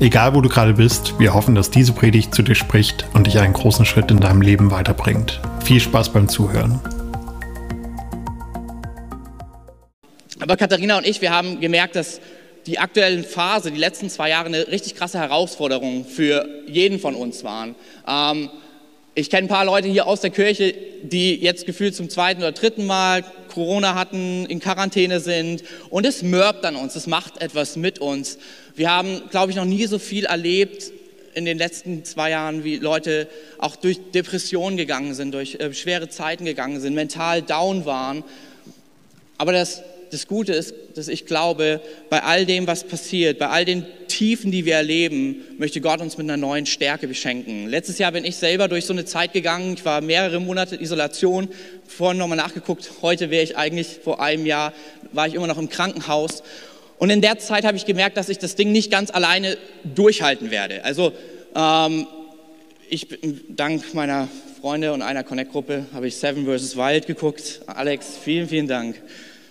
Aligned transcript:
Egal 0.00 0.32
wo 0.32 0.40
du 0.40 0.48
gerade 0.48 0.74
bist, 0.74 1.18
wir 1.18 1.34
hoffen, 1.34 1.56
dass 1.56 1.72
diese 1.72 1.92
Predigt 1.92 2.32
zu 2.32 2.42
dir 2.42 2.54
spricht 2.54 3.06
und 3.14 3.26
dich 3.26 3.40
einen 3.40 3.52
großen 3.52 3.84
Schritt 3.84 4.12
in 4.12 4.20
deinem 4.20 4.42
Leben 4.42 4.70
weiterbringt. 4.70 5.40
Viel 5.64 5.80
Spaß 5.80 6.12
beim 6.12 6.28
Zuhören. 6.28 6.80
Aber 10.38 10.56
Katharina 10.56 10.98
und 10.98 11.06
ich, 11.06 11.20
wir 11.20 11.32
haben 11.32 11.60
gemerkt, 11.60 11.96
dass 11.96 12.20
die 12.66 12.78
aktuellen 12.78 13.24
Phase, 13.24 13.72
die 13.72 13.78
letzten 13.78 14.08
zwei 14.08 14.30
Jahre, 14.30 14.46
eine 14.46 14.68
richtig 14.68 14.94
krasse 14.94 15.18
Herausforderung 15.18 16.04
für 16.04 16.46
jeden 16.68 17.00
von 17.00 17.16
uns 17.16 17.42
waren. 17.42 17.74
Ähm, 18.06 18.50
ich 19.16 19.30
kenne 19.30 19.46
ein 19.46 19.48
paar 19.48 19.64
Leute 19.64 19.88
hier 19.88 20.06
aus 20.06 20.20
der 20.20 20.30
Kirche, 20.30 20.76
die 21.02 21.34
jetzt 21.34 21.66
gefühlt 21.66 21.96
zum 21.96 22.08
zweiten 22.08 22.40
oder 22.40 22.52
dritten 22.52 22.86
Mal 22.86 23.24
Corona 23.52 23.96
hatten, 23.96 24.46
in 24.46 24.60
Quarantäne 24.60 25.18
sind 25.18 25.64
und 25.90 26.06
es 26.06 26.22
mörbt 26.22 26.64
an 26.64 26.76
uns, 26.76 26.94
es 26.94 27.08
macht 27.08 27.42
etwas 27.42 27.74
mit 27.74 27.98
uns. 27.98 28.38
Wir 28.78 28.92
haben, 28.92 29.22
glaube 29.30 29.50
ich, 29.50 29.56
noch 29.56 29.64
nie 29.64 29.84
so 29.86 29.98
viel 29.98 30.24
erlebt 30.26 30.92
in 31.34 31.44
den 31.44 31.58
letzten 31.58 32.04
zwei 32.04 32.30
Jahren, 32.30 32.62
wie 32.62 32.76
Leute 32.76 33.26
auch 33.58 33.74
durch 33.74 33.98
Depressionen 34.14 34.76
gegangen 34.76 35.14
sind, 35.14 35.32
durch 35.32 35.56
äh, 35.56 35.74
schwere 35.74 36.08
Zeiten 36.08 36.44
gegangen 36.44 36.80
sind, 36.80 36.94
mental 36.94 37.42
down 37.42 37.86
waren. 37.86 38.22
Aber 39.36 39.50
das 39.50 39.82
das 40.10 40.26
Gute 40.26 40.52
ist, 40.52 40.74
dass 40.94 41.08
ich 41.08 41.26
glaube, 41.26 41.80
bei 42.10 42.22
all 42.22 42.46
dem, 42.46 42.66
was 42.66 42.84
passiert, 42.84 43.38
bei 43.38 43.48
all 43.48 43.64
den 43.64 43.86
Tiefen, 44.08 44.50
die 44.50 44.64
wir 44.64 44.74
erleben, 44.74 45.42
möchte 45.58 45.80
Gott 45.80 46.00
uns 46.00 46.16
mit 46.16 46.24
einer 46.24 46.36
neuen 46.36 46.66
Stärke 46.66 47.06
beschenken. 47.06 47.68
Letztes 47.68 47.98
Jahr 47.98 48.12
bin 48.12 48.24
ich 48.24 48.36
selber 48.36 48.68
durch 48.68 48.86
so 48.86 48.92
eine 48.92 49.04
Zeit 49.04 49.32
gegangen. 49.32 49.74
Ich 49.74 49.84
war 49.84 50.00
mehrere 50.00 50.40
Monate 50.40 50.80
Isolation. 50.80 51.48
Vorhin 51.86 52.18
nochmal 52.18 52.38
nachgeguckt. 52.38 52.90
Heute 53.02 53.30
wäre 53.30 53.44
ich 53.44 53.56
eigentlich 53.56 53.98
vor 54.02 54.20
einem 54.20 54.46
Jahr, 54.46 54.72
war 55.12 55.26
ich 55.26 55.34
immer 55.34 55.46
noch 55.46 55.58
im 55.58 55.68
Krankenhaus. 55.68 56.42
Und 56.98 57.10
in 57.10 57.20
der 57.20 57.38
Zeit 57.38 57.64
habe 57.64 57.76
ich 57.76 57.86
gemerkt, 57.86 58.16
dass 58.16 58.28
ich 58.28 58.38
das 58.38 58.56
Ding 58.56 58.72
nicht 58.72 58.90
ganz 58.90 59.10
alleine 59.10 59.56
durchhalten 59.84 60.50
werde. 60.50 60.84
Also, 60.84 61.12
ähm, 61.54 62.06
ich 62.90 63.06
dank 63.48 63.94
meiner 63.94 64.28
Freunde 64.60 64.92
und 64.92 65.02
einer 65.02 65.22
Connect-Gruppe 65.22 65.86
habe 65.92 66.08
ich 66.08 66.16
Seven 66.16 66.46
vs. 66.46 66.76
Wild 66.76 67.06
geguckt. 67.06 67.60
Alex, 67.66 68.16
vielen, 68.22 68.48
vielen 68.48 68.66
Dank. 68.66 69.00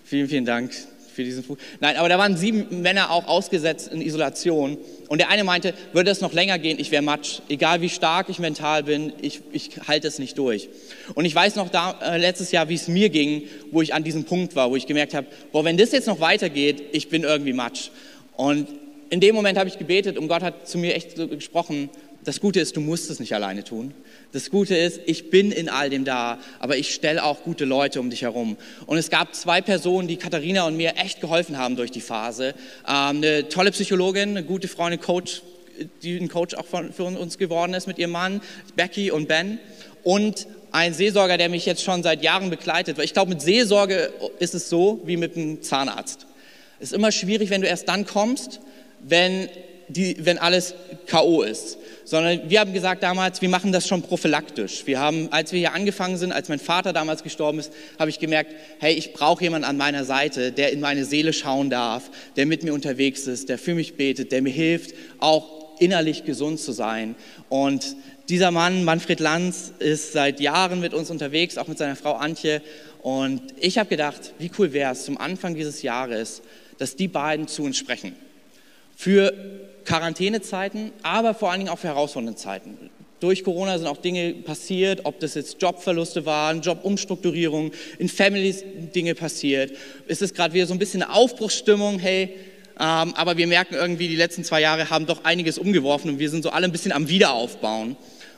Vielen, 0.04 0.28
vielen 0.28 0.46
Dank 0.46 0.72
für 1.18 1.24
diesen 1.24 1.44
Fuß. 1.44 1.58
Nein, 1.80 1.98
aber 1.98 2.10
da 2.10 2.20
waren 2.20 2.38
sieben 2.38 2.82
Männer 2.84 3.10
auch 3.10 3.28
ausgesetzt 3.28 3.92
in 3.92 4.02
Isolation. 4.02 4.78
Und 5.08 5.18
der 5.18 5.30
eine 5.30 5.44
meinte, 5.44 5.74
würde 5.92 6.12
es 6.12 6.22
noch 6.22 6.32
länger 6.32 6.60
gehen, 6.60 6.78
ich 6.80 6.92
wäre 6.92 7.02
matsch. 7.02 7.40
Egal 7.50 7.82
wie 7.82 7.90
stark 7.90 8.30
ich 8.30 8.38
mental 8.38 8.84
bin, 8.84 9.12
ich, 9.20 9.42
ich 9.52 9.72
halte 9.88 10.08
es 10.08 10.20
nicht 10.20 10.38
durch. 10.38 10.70
Und 11.16 11.26
ich 11.26 11.34
weiß 11.34 11.56
noch 11.56 11.70
da, 11.70 12.00
äh, 12.04 12.18
letztes 12.18 12.52
Jahr, 12.52 12.70
wie 12.70 12.76
es 12.76 12.88
mir 12.88 13.10
ging, 13.10 13.44
wo 13.72 13.82
ich 13.82 13.96
an 13.96 14.04
diesem 14.04 14.26
Punkt 14.26 14.56
war, 14.56 14.70
wo 14.70 14.76
ich 14.76 14.86
gemerkt 14.86 15.16
habe, 15.16 15.26
boah, 15.52 15.66
wenn 15.66 15.76
das 15.76 15.92
jetzt 15.92 16.06
noch 16.06 16.20
weitergeht, 16.20 16.84
ich 16.92 17.10
bin 17.10 17.24
irgendwie 17.24 17.54
matsch. 17.54 17.90
Und 18.36 18.68
in 19.10 19.20
dem 19.20 19.34
Moment 19.34 19.58
habe 19.58 19.70
ich 19.70 19.80
gebetet 19.80 20.20
und 20.20 20.28
Gott 20.28 20.44
hat 20.44 20.68
zu 20.68 20.78
mir 20.78 20.94
echt 20.96 21.18
so 21.18 21.28
gesprochen, 21.28 21.90
das 22.24 22.42
Gute 22.42 22.60
ist, 22.60 22.76
du 22.76 22.82
musst 22.82 23.10
es 23.10 23.20
nicht 23.20 23.34
alleine 23.34 23.64
tun. 23.64 23.94
Das 24.34 24.50
Gute 24.50 24.76
ist, 24.76 25.00
ich 25.06 25.30
bin 25.30 25.52
in 25.52 25.70
all 25.70 25.90
dem 25.90 26.04
da, 26.04 26.40
aber 26.60 26.78
ich 26.78 26.94
stelle 26.94 27.24
auch 27.24 27.44
gute 27.44 27.66
Leute 27.66 28.00
um 28.00 28.10
dich 28.10 28.24
herum. 28.24 28.58
Und 28.86 28.98
es 28.98 29.10
gab 29.10 29.34
zwei 29.34 29.62
Personen, 29.62 30.08
die 30.08 30.18
Katharina 30.18 30.68
und 30.68 30.76
mir 30.76 30.96
echt 30.98 31.22
geholfen 31.22 31.58
haben 31.58 31.76
durch 31.76 31.92
die 31.92 32.02
Phase. 32.02 32.54
Ähm, 32.88 33.18
eine 33.18 33.48
tolle 33.50 33.72
Psychologin, 33.72 34.30
eine 34.30 34.44
gute 34.44 34.68
Freundin, 34.68 35.00
Coach, 35.00 35.42
die 36.02 36.18
ein 36.18 36.28
Coach 36.28 36.56
auch 36.56 36.66
für 36.66 37.04
uns 37.04 37.38
geworden 37.38 37.74
ist 37.74 37.88
mit 37.88 37.98
ihrem 37.98 38.12
Mann, 38.12 38.42
Becky 38.76 39.12
und 39.12 39.28
Ben. 39.28 39.60
Und 40.04 40.48
ein 40.72 40.94
Seelsorger, 40.94 41.38
der 41.38 41.50
mich 41.50 41.66
jetzt 41.66 41.84
schon 41.84 42.04
seit 42.04 42.24
Jahren 42.24 42.50
begleitet. 42.50 42.98
Weil 42.98 43.06
ich 43.06 43.14
glaube, 43.14 43.30
mit 43.30 43.42
Seelsorge 43.42 44.12
ist 44.40 44.54
es 44.54 44.70
so 44.70 45.02
wie 45.06 45.18
mit 45.18 45.36
einem 45.36 45.62
Zahnarzt. 45.62 46.26
Es 46.80 46.92
ist 46.92 46.94
immer 46.94 47.12
schwierig, 47.12 47.50
wenn 47.50 47.62
du 47.62 47.68
erst 47.68 47.88
dann 47.88 48.06
kommst, 48.06 48.60
wenn, 49.02 49.50
die, 49.88 50.18
wenn 50.20 50.38
alles 50.38 50.74
K.O. 51.06 51.44
ist 51.44 51.78
sondern 52.08 52.50
wir 52.50 52.62
haben 52.62 52.72
gesagt 52.72 53.04
damals, 53.04 53.42
wir 53.42 53.50
machen 53.50 53.74
das 53.74 53.86
schon 53.86 54.02
prophylaktisch. 54.02 54.84
Wir 54.86 54.98
haben, 54.98 55.28
als 55.34 55.52
wir 55.52 55.60
hier 55.60 55.74
angefangen 55.74 56.16
sind, 56.16 56.32
als 56.32 56.48
mein 56.48 56.58
Vater 56.60 56.94
damals 56.94 57.22
gestorben 57.22 57.60
ist, 57.60 57.74
habe 58.00 58.10
ich 58.10 58.18
gemerkt, 58.18 58.56
hey, 58.80 58.94
ich 58.94 59.12
brauche 59.12 59.44
jemanden 59.44 59.68
an 59.68 59.76
meiner 59.76 60.06
Seite, 60.06 60.54
der 60.54 60.72
in 60.72 60.80
meine 60.80 61.04
Seele 61.04 61.34
schauen 61.34 61.70
darf, 61.70 62.10
der 62.38 62.46
mit 62.46 62.64
mir 62.64 62.74
unterwegs 62.74 63.28
ist, 63.28 63.50
der 63.50 63.58
für 63.58 63.76
mich 63.76 63.96
betet, 63.98 64.32
der 64.32 64.42
mir 64.42 64.54
hilft, 64.54 64.96
auch 65.20 65.78
innerlich 65.80 66.24
gesund 66.24 66.62
zu 66.62 66.72
sein. 66.72 67.16
Und 67.50 67.98
dieser 68.30 68.52
Mann, 68.52 68.86
Manfred 68.86 69.20
Lanz, 69.20 69.74
ist 69.80 70.14
seit 70.14 70.40
Jahren 70.40 70.80
mit 70.80 70.94
uns 70.94 71.10
unterwegs, 71.10 71.58
auch 71.58 71.68
mit 71.68 71.78
seiner 71.78 71.98
Frau 71.98 72.14
Antje. 72.14 72.62
Und 73.02 73.42
ich 73.60 73.78
habe 73.78 73.90
gedacht, 73.90 74.32
wie 74.40 74.50
cool 74.58 74.72
wäre 74.72 74.94
es 74.94 75.04
zum 75.04 75.18
Anfang 75.18 75.56
dieses 75.56 75.82
Jahres, 75.82 76.42
dass 76.78 76.96
die 76.96 77.10
beiden 77.10 77.50
zu 77.50 77.64
uns 77.64 77.78
sprechen. 77.78 78.16
Für 78.96 79.34
Quarantänezeiten, 79.88 80.92
aber 81.02 81.34
vor 81.34 81.50
allen 81.50 81.62
Dingen 81.62 81.72
auch 81.72 81.80
für 81.80 81.88
herausfordernde 81.88 82.36
Zeiten. 82.36 82.92
Durch 83.20 83.44
Corona 83.44 83.78
sind 83.80 83.88
auch 83.88 83.98
Dinge 83.98 84.34
passiert, 84.34 85.02
ob 85.06 85.20
das 85.20 85.34
jetzt 85.34 85.60
Jobverluste 85.60 86.26
waren, 86.28 86.62
Jobumstrukturierung, 86.62 87.72
in 87.98 88.10
Families 88.10 88.64
Dinge 88.94 89.16
passiert. 89.16 89.72
Es 90.08 90.22
ist 90.22 90.36
gerade 90.36 90.54
wieder 90.54 90.68
so 90.68 90.74
ein 90.74 90.80
bisschen 90.80 91.02
eine 91.02 91.14
Aufbruchsstimmung, 91.14 91.98
hey, 91.98 92.36
ähm, 92.80 93.16
aber 93.16 93.38
wir 93.38 93.48
merken 93.48 93.74
irgendwie, 93.74 94.08
die 94.08 94.16
letzten 94.16 94.44
zwei 94.44 94.62
Jahre 94.62 94.92
haben 94.92 95.08
doch 95.08 95.24
einiges 95.24 95.58
umgeworfen 95.58 96.12
und 96.12 96.20
wir 96.20 96.30
sind 96.30 96.44
so 96.44 96.52
alle 96.52 96.66
ein 96.66 96.72
bisschen 96.72 96.92
am 96.92 97.10
Wiederaufbauen. 97.10 97.96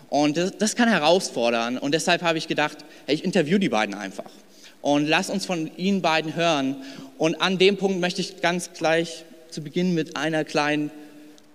Und 0.10 0.38
das, 0.38 0.58
das 0.58 0.76
kann 0.76 0.88
herausfordern. 0.88 1.78
Und 1.78 1.94
deshalb 1.94 2.22
habe 2.22 2.38
ich 2.38 2.48
gedacht, 2.48 2.78
hey, 3.06 3.16
ich 3.16 3.24
interview 3.24 3.58
die 3.58 3.70
beiden 3.70 3.96
einfach. 3.96 4.32
Und 4.82 5.08
lass 5.08 5.30
uns 5.30 5.46
von 5.46 5.70
ihnen 5.76 6.02
beiden 6.02 6.36
hören. 6.36 6.78
Und 7.18 7.42
an 7.42 7.58
dem 7.58 7.76
Punkt 7.76 8.00
möchte 8.00 8.22
ich 8.22 8.40
ganz 8.40 8.72
gleich 8.72 9.26
zu 9.50 9.62
Beginn 9.62 9.94
mit 9.94 10.16
einer 10.16 10.46
kleinen 10.46 10.90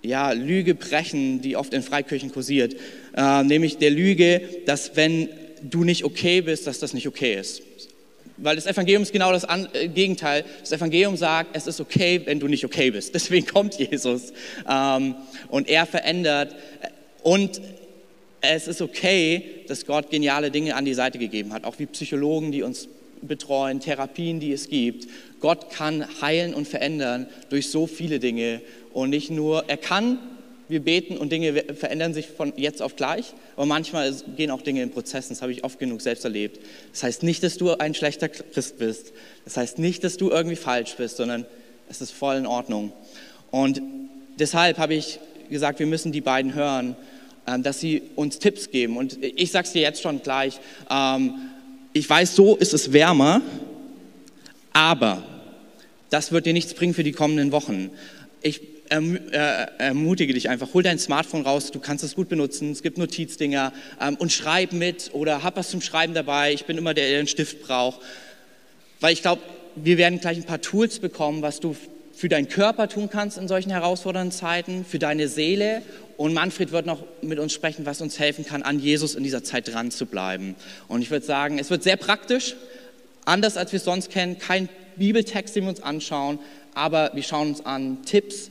ja, 0.04 0.32
Lüge 0.32 0.74
brechen, 0.74 1.40
die 1.40 1.56
oft 1.56 1.72
in 1.74 1.82
Freikirchen 1.82 2.30
kursiert. 2.30 2.76
Äh, 3.16 3.42
nämlich 3.42 3.78
der 3.78 3.90
Lüge, 3.90 4.42
dass 4.66 4.96
wenn 4.96 5.28
du 5.62 5.84
nicht 5.84 6.04
okay 6.04 6.42
bist, 6.42 6.66
dass 6.66 6.78
das 6.78 6.92
nicht 6.92 7.08
okay 7.08 7.34
ist. 7.34 7.62
Weil 8.36 8.56
das 8.56 8.66
Evangelium 8.66 9.02
ist 9.02 9.12
genau 9.12 9.32
das 9.32 9.44
An 9.44 9.68
äh, 9.72 9.88
Gegenteil. 9.88 10.44
Das 10.60 10.72
Evangelium 10.72 11.16
sagt, 11.16 11.56
es 11.56 11.66
ist 11.66 11.80
okay, 11.80 12.20
wenn 12.24 12.40
du 12.40 12.48
nicht 12.48 12.64
okay 12.64 12.90
bist. 12.90 13.14
Deswegen 13.14 13.46
kommt 13.46 13.78
Jesus 13.78 14.32
ähm, 14.68 15.14
und 15.48 15.68
er 15.68 15.86
verändert. 15.86 16.54
Und 17.22 17.60
es 18.40 18.68
ist 18.68 18.82
okay, 18.82 19.42
dass 19.68 19.86
Gott 19.86 20.10
geniale 20.10 20.50
Dinge 20.50 20.76
an 20.76 20.84
die 20.84 20.94
Seite 20.94 21.18
gegeben 21.18 21.52
hat, 21.52 21.64
auch 21.64 21.78
wie 21.78 21.86
Psychologen, 21.86 22.52
die 22.52 22.62
uns 22.62 22.88
betreuen, 23.22 23.80
Therapien, 23.80 24.38
die 24.40 24.52
es 24.52 24.68
gibt. 24.68 25.08
Gott 25.44 25.68
kann 25.68 26.06
heilen 26.22 26.54
und 26.54 26.66
verändern 26.66 27.26
durch 27.50 27.68
so 27.68 27.86
viele 27.86 28.18
Dinge 28.18 28.62
und 28.94 29.10
nicht 29.10 29.30
nur, 29.30 29.64
er 29.68 29.76
kann, 29.76 30.18
wir 30.70 30.80
beten 30.80 31.18
und 31.18 31.32
Dinge 31.32 31.62
verändern 31.74 32.14
sich 32.14 32.28
von 32.28 32.54
jetzt 32.56 32.80
auf 32.80 32.96
gleich, 32.96 33.34
aber 33.54 33.66
manchmal 33.66 34.10
gehen 34.38 34.50
auch 34.50 34.62
Dinge 34.62 34.82
in 34.82 34.90
Prozessen, 34.90 35.34
das 35.34 35.42
habe 35.42 35.52
ich 35.52 35.62
oft 35.62 35.78
genug 35.78 36.00
selbst 36.00 36.24
erlebt. 36.24 36.60
Das 36.92 37.02
heißt 37.02 37.22
nicht, 37.24 37.42
dass 37.42 37.58
du 37.58 37.72
ein 37.72 37.92
schlechter 37.92 38.30
Christ 38.30 38.78
bist, 38.78 39.12
das 39.44 39.58
heißt 39.58 39.78
nicht, 39.78 40.02
dass 40.02 40.16
du 40.16 40.30
irgendwie 40.30 40.56
falsch 40.56 40.94
bist, 40.96 41.18
sondern 41.18 41.44
es 41.90 42.00
ist 42.00 42.12
voll 42.12 42.36
in 42.36 42.46
Ordnung. 42.46 42.94
Und 43.50 43.82
deshalb 44.38 44.78
habe 44.78 44.94
ich 44.94 45.20
gesagt, 45.50 45.78
wir 45.78 45.86
müssen 45.86 46.10
die 46.10 46.22
beiden 46.22 46.54
hören, 46.54 46.96
ähm, 47.46 47.62
dass 47.62 47.80
sie 47.80 48.00
uns 48.16 48.38
Tipps 48.38 48.70
geben. 48.70 48.96
Und 48.96 49.22
ich 49.22 49.50
sage 49.50 49.66
es 49.66 49.74
dir 49.74 49.82
jetzt 49.82 50.00
schon 50.00 50.22
gleich, 50.22 50.58
ähm, 50.88 51.34
ich 51.92 52.08
weiß, 52.08 52.34
so 52.34 52.56
ist 52.56 52.72
es 52.72 52.94
wärmer, 52.94 53.42
aber 54.72 55.22
das 56.14 56.30
wird 56.30 56.46
dir 56.46 56.52
nichts 56.52 56.74
bringen 56.74 56.94
für 56.94 57.02
die 57.02 57.10
kommenden 57.10 57.50
Wochen. 57.50 57.90
Ich 58.40 58.60
erm-, 58.88 59.16
äh, 59.32 59.66
ermutige 59.78 60.32
dich 60.32 60.48
einfach, 60.48 60.72
hol 60.72 60.84
dein 60.84 61.00
Smartphone 61.00 61.42
raus, 61.42 61.72
du 61.72 61.80
kannst 61.80 62.04
es 62.04 62.14
gut 62.14 62.28
benutzen, 62.28 62.70
es 62.70 62.84
gibt 62.84 62.98
Notizdinger 62.98 63.72
ähm, 64.00 64.14
und 64.14 64.30
schreib 64.30 64.72
mit 64.72 65.10
oder 65.12 65.42
hab 65.42 65.56
was 65.56 65.70
zum 65.70 65.80
Schreiben 65.80 66.14
dabei. 66.14 66.52
Ich 66.52 66.66
bin 66.66 66.78
immer 66.78 66.94
der, 66.94 67.08
der 67.08 67.18
einen 67.18 67.26
Stift 67.26 67.62
braucht. 67.64 68.00
Weil 69.00 69.12
ich 69.12 69.22
glaube, 69.22 69.42
wir 69.74 69.98
werden 69.98 70.20
gleich 70.20 70.36
ein 70.36 70.44
paar 70.44 70.60
Tools 70.60 71.00
bekommen, 71.00 71.42
was 71.42 71.58
du 71.58 71.74
für 72.12 72.28
deinen 72.28 72.48
Körper 72.48 72.88
tun 72.88 73.10
kannst 73.10 73.36
in 73.36 73.48
solchen 73.48 73.70
herausfordernden 73.70 74.30
Zeiten, 74.30 74.84
für 74.84 75.00
deine 75.00 75.26
Seele. 75.26 75.82
Und 76.16 76.32
Manfred 76.32 76.70
wird 76.70 76.86
noch 76.86 77.02
mit 77.22 77.40
uns 77.40 77.52
sprechen, 77.52 77.86
was 77.86 78.00
uns 78.00 78.20
helfen 78.20 78.46
kann, 78.46 78.62
an 78.62 78.78
Jesus 78.78 79.16
in 79.16 79.24
dieser 79.24 79.42
Zeit 79.42 79.66
dran 79.66 79.90
zu 79.90 80.06
bleiben. 80.06 80.54
Und 80.86 81.02
ich 81.02 81.10
würde 81.10 81.26
sagen, 81.26 81.58
es 81.58 81.70
wird 81.70 81.82
sehr 81.82 81.96
praktisch, 81.96 82.54
anders 83.24 83.56
als 83.56 83.72
wir 83.72 83.78
es 83.78 83.84
sonst 83.84 84.10
kennen, 84.10 84.38
kein 84.38 84.68
Bibeltext, 84.96 85.54
den 85.56 85.64
wir 85.64 85.70
uns 85.70 85.82
anschauen, 85.82 86.38
aber 86.74 87.10
wir 87.14 87.22
schauen 87.22 87.48
uns 87.48 87.64
an 87.64 88.04
Tipps, 88.04 88.50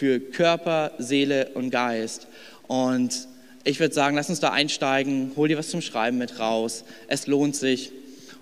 für 0.00 0.18
Körper, 0.18 0.92
Seele 0.96 1.50
und 1.52 1.70
Geist. 1.70 2.26
Und 2.66 3.28
ich 3.64 3.80
würde 3.80 3.94
sagen, 3.94 4.16
lass 4.16 4.30
uns 4.30 4.40
da 4.40 4.50
einsteigen, 4.50 5.32
hol 5.36 5.46
dir 5.46 5.58
was 5.58 5.68
zum 5.68 5.82
Schreiben 5.82 6.16
mit 6.16 6.38
raus. 6.38 6.84
Es 7.06 7.26
lohnt 7.26 7.54
sich. 7.54 7.92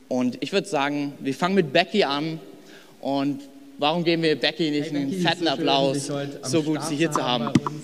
Und 0.06 0.38
ich 0.40 0.52
würde 0.52 0.68
sagen, 0.68 1.14
wir 1.18 1.34
fangen 1.34 1.56
mit 1.56 1.72
Becky 1.72 2.04
an. 2.04 2.38
Und 3.00 3.40
warum 3.78 4.04
geben 4.04 4.22
wir 4.22 4.36
Becky 4.36 4.70
nicht 4.70 4.92
hey, 4.92 5.04
Becky, 5.04 5.14
einen 5.14 5.22
fetten 5.22 5.44
so 5.46 5.50
Applaus? 5.50 6.06
Schön, 6.06 6.30
so 6.42 6.62
gut, 6.62 6.76
Start 6.76 6.88
sie 6.90 6.96
hier 6.96 7.10
zu 7.10 7.24
haben. 7.24 7.46
haben. 7.46 7.82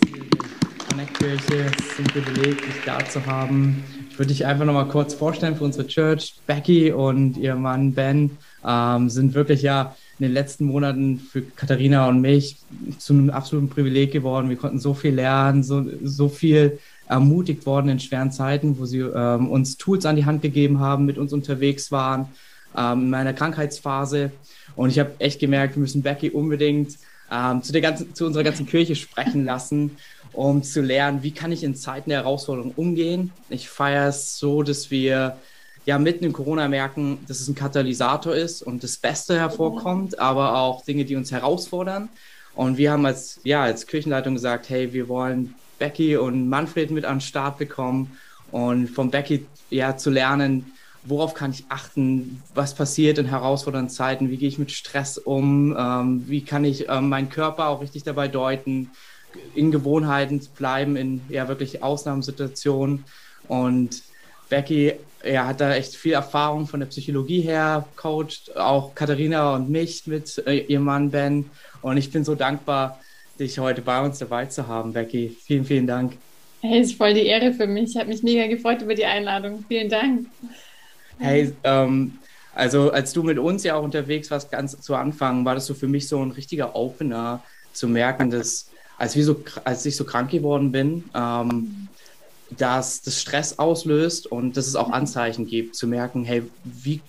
Kirche. 1.24 1.70
Es 1.78 1.86
ist 1.86 1.98
ein 1.98 2.04
Privileg, 2.04 2.60
dich 2.60 2.84
da 2.84 2.98
zu 3.08 3.24
haben. 3.24 3.82
Ich 4.10 4.18
würde 4.18 4.28
dich 4.28 4.44
einfach 4.44 4.64
noch 4.66 4.74
mal 4.74 4.88
kurz 4.88 5.14
vorstellen 5.14 5.56
für 5.56 5.64
unsere 5.64 5.86
Church. 5.86 6.34
Becky 6.46 6.92
und 6.92 7.38
ihr 7.38 7.54
Mann 7.54 7.92
Ben 7.94 8.36
ähm, 8.66 9.08
sind 9.10 9.34
wirklich 9.34 9.62
ja 9.62 9.94
in 10.18 10.24
den 10.24 10.32
letzten 10.32 10.66
Monaten 10.66 11.18
für 11.18 11.42
Katharina 11.42 12.08
und 12.08 12.20
mich 12.20 12.56
zu 12.98 13.12
einem 13.12 13.30
absoluten 13.30 13.68
Privileg 13.68 14.12
geworden. 14.12 14.48
Wir 14.48 14.56
konnten 14.56 14.78
so 14.78 14.94
viel 14.94 15.14
lernen, 15.14 15.62
so, 15.62 15.84
so 16.02 16.28
viel 16.28 16.78
ermutigt 17.08 17.66
worden 17.66 17.88
in 17.88 18.00
schweren 18.00 18.32
Zeiten, 18.32 18.78
wo 18.78 18.86
sie 18.86 19.00
ähm, 19.00 19.50
uns 19.50 19.76
Tools 19.76 20.06
an 20.06 20.16
die 20.16 20.24
Hand 20.24 20.42
gegeben 20.42 20.80
haben, 20.80 21.04
mit 21.04 21.18
uns 21.18 21.32
unterwegs 21.32 21.90
waren 21.92 22.28
ähm, 22.76 23.02
in 23.02 23.10
meiner 23.10 23.32
Krankheitsphase. 23.32 24.30
Und 24.76 24.90
ich 24.90 24.98
habe 24.98 25.12
echt 25.18 25.40
gemerkt, 25.40 25.76
wir 25.76 25.80
müssen 25.80 26.02
Becky 26.02 26.30
unbedingt 26.30 26.96
ähm, 27.30 27.62
zu, 27.62 27.72
der 27.72 27.80
ganzen, 27.80 28.14
zu 28.14 28.26
unserer 28.26 28.44
ganzen 28.44 28.66
Kirche 28.66 28.96
sprechen 28.96 29.44
lassen, 29.44 29.96
um 30.32 30.62
zu 30.62 30.80
lernen, 30.80 31.22
wie 31.22 31.30
kann 31.30 31.52
ich 31.52 31.62
in 31.62 31.76
Zeiten 31.76 32.10
der 32.10 32.20
Herausforderung 32.20 32.72
umgehen. 32.76 33.32
Ich 33.50 33.68
feiere 33.68 34.08
es 34.08 34.38
so, 34.38 34.62
dass 34.62 34.90
wir 34.90 35.36
ja 35.84 35.98
mitten 35.98 36.24
in 36.24 36.32
Corona 36.32 36.68
merken, 36.68 37.18
dass 37.28 37.40
es 37.40 37.48
ein 37.48 37.54
Katalysator 37.54 38.34
ist 38.34 38.62
und 38.62 38.82
das 38.82 38.96
Beste 38.96 39.38
hervorkommt, 39.38 40.18
aber 40.18 40.56
auch 40.56 40.84
Dinge, 40.84 41.04
die 41.04 41.16
uns 41.16 41.30
herausfordern. 41.30 42.08
Und 42.54 42.76
wir 42.76 42.92
haben 42.92 43.04
als, 43.04 43.40
ja, 43.44 43.62
als 43.62 43.86
Kirchenleitung 43.86 44.34
gesagt, 44.34 44.68
hey, 44.68 44.92
wir 44.92 45.08
wollen 45.08 45.54
Becky 45.78 46.16
und 46.16 46.48
Manfred 46.48 46.90
mit 46.90 47.04
an 47.04 47.16
den 47.16 47.20
Start 47.20 47.58
bekommen 47.58 48.18
und 48.52 48.88
von 48.88 49.10
Becky 49.10 49.46
ja 49.70 49.96
zu 49.96 50.10
lernen, 50.10 50.72
worauf 51.04 51.34
kann 51.34 51.50
ich 51.50 51.64
achten, 51.68 52.42
was 52.54 52.74
passiert 52.74 53.18
in 53.18 53.26
herausfordernden 53.26 53.90
Zeiten, 53.90 54.30
wie 54.30 54.36
gehe 54.36 54.48
ich 54.48 54.58
mit 54.58 54.70
Stress 54.70 55.18
um, 55.18 55.76
ähm, 55.76 56.24
wie 56.28 56.42
kann 56.42 56.64
ich 56.64 56.88
ähm, 56.88 57.08
meinen 57.08 57.28
Körper 57.28 57.68
auch 57.68 57.82
richtig 57.82 58.04
dabei 58.04 58.28
deuten, 58.28 58.90
in 59.54 59.72
Gewohnheiten 59.72 60.40
bleiben, 60.56 60.96
in 60.96 61.20
ja 61.28 61.48
wirklich 61.48 61.82
Ausnahmesituationen. 61.82 63.04
Und 63.48 64.02
Becky 64.54 64.92
ja, 65.24 65.46
hat 65.46 65.60
da 65.60 65.74
echt 65.74 65.96
viel 65.96 66.12
Erfahrung 66.12 66.68
von 66.68 66.78
der 66.78 66.86
Psychologie 66.86 67.40
her, 67.40 67.86
coacht 67.96 68.56
auch 68.56 68.94
Katharina 68.94 69.56
und 69.56 69.68
mich 69.68 70.06
mit 70.06 70.40
äh, 70.46 70.58
ihrem 70.58 70.84
Mann 70.84 71.10
Ben. 71.10 71.50
Und 71.82 71.96
ich 71.96 72.12
bin 72.12 72.24
so 72.24 72.36
dankbar, 72.36 73.00
dich 73.40 73.58
heute 73.58 73.82
bei 73.82 74.00
uns 74.00 74.20
dabei 74.20 74.46
zu 74.46 74.68
haben, 74.68 74.92
Becky. 74.92 75.36
Vielen, 75.44 75.64
vielen 75.64 75.88
Dank. 75.88 76.12
Hey, 76.60 76.82
ist 76.82 76.94
voll 76.94 77.14
die 77.14 77.26
Ehre 77.26 77.52
für 77.52 77.66
mich. 77.66 77.90
Ich 77.90 77.96
habe 77.96 78.10
mich 78.10 78.22
mega 78.22 78.46
gefreut 78.46 78.80
über 78.82 78.94
die 78.94 79.04
Einladung. 79.04 79.64
Vielen 79.66 79.88
Dank. 79.88 80.26
Hey, 81.18 81.52
ähm, 81.64 82.12
also 82.54 82.92
als 82.92 83.12
du 83.12 83.24
mit 83.24 83.40
uns 83.40 83.64
ja 83.64 83.74
auch 83.74 83.82
unterwegs 83.82 84.30
warst, 84.30 84.52
ganz 84.52 84.80
zu 84.80 84.94
Anfang, 84.94 85.44
war 85.44 85.56
das 85.56 85.66
so 85.66 85.74
für 85.74 85.88
mich 85.88 86.06
so 86.06 86.22
ein 86.22 86.30
richtiger 86.30 86.76
Opener, 86.76 87.42
zu 87.72 87.88
merken, 87.88 88.30
dass 88.30 88.70
als, 88.98 89.16
wir 89.16 89.24
so, 89.24 89.42
als 89.64 89.84
ich 89.84 89.96
so 89.96 90.04
krank 90.04 90.30
geworden 90.30 90.70
bin, 90.70 91.02
ähm, 91.12 91.88
dass 92.56 93.02
das 93.02 93.20
Stress 93.20 93.58
auslöst 93.58 94.26
und 94.26 94.56
dass 94.56 94.66
es 94.66 94.76
auch 94.76 94.90
Anzeichen 94.90 95.46
gibt, 95.46 95.74
zu 95.74 95.86
merken, 95.86 96.24
hey, 96.24 96.42
wie, 96.64 97.00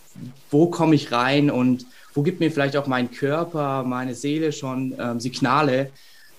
wo 0.52 0.68
komme 0.68 0.96
ich 0.96 1.12
rein 1.12 1.52
und 1.52 1.86
wo 2.14 2.22
gibt 2.22 2.40
mir 2.40 2.52
vielleicht 2.52 2.78
auch 2.78 2.88
mein 2.88 3.12
Körper, 3.12 3.84
meine 3.84 4.16
Seele 4.16 4.52
schon 4.52 4.96
ähm, 5.00 5.20
Signale, 5.20 5.92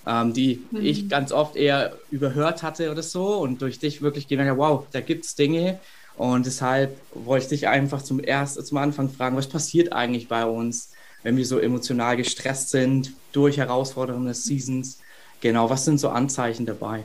ähm, 0.05 0.33
die 0.33 0.63
mhm. 0.71 0.85
ich 0.85 1.09
ganz 1.09 1.31
oft 1.31 1.55
eher 1.55 1.97
überhört 2.09 2.63
hatte 2.63 2.91
oder 2.91 3.03
so 3.03 3.37
und 3.37 3.61
durch 3.61 3.79
dich 3.79 4.01
wirklich 4.01 4.27
gemerkt 4.27 4.51
habe, 4.51 4.59
wow, 4.59 4.83
da 4.91 5.01
gibt 5.01 5.25
es 5.25 5.35
Dinge 5.35 5.79
und 6.15 6.47
deshalb 6.47 6.97
wollte 7.13 7.43
ich 7.43 7.49
dich 7.49 7.67
einfach 7.67 8.01
zum 8.01 8.23
erst 8.23 8.65
zum 8.65 8.77
Anfang 8.79 9.09
fragen, 9.09 9.37
was 9.37 9.47
passiert 9.47 9.93
eigentlich 9.93 10.27
bei 10.27 10.45
uns, 10.45 10.91
wenn 11.21 11.37
wir 11.37 11.45
so 11.45 11.59
emotional 11.59 12.17
gestresst 12.17 12.69
sind 12.69 13.11
durch 13.31 13.57
herausfordernde 13.57 14.33
Seasons? 14.33 14.99
Genau, 15.41 15.69
was 15.69 15.85
sind 15.85 15.99
so 15.99 16.09
Anzeichen 16.09 16.65
dabei? 16.65 17.03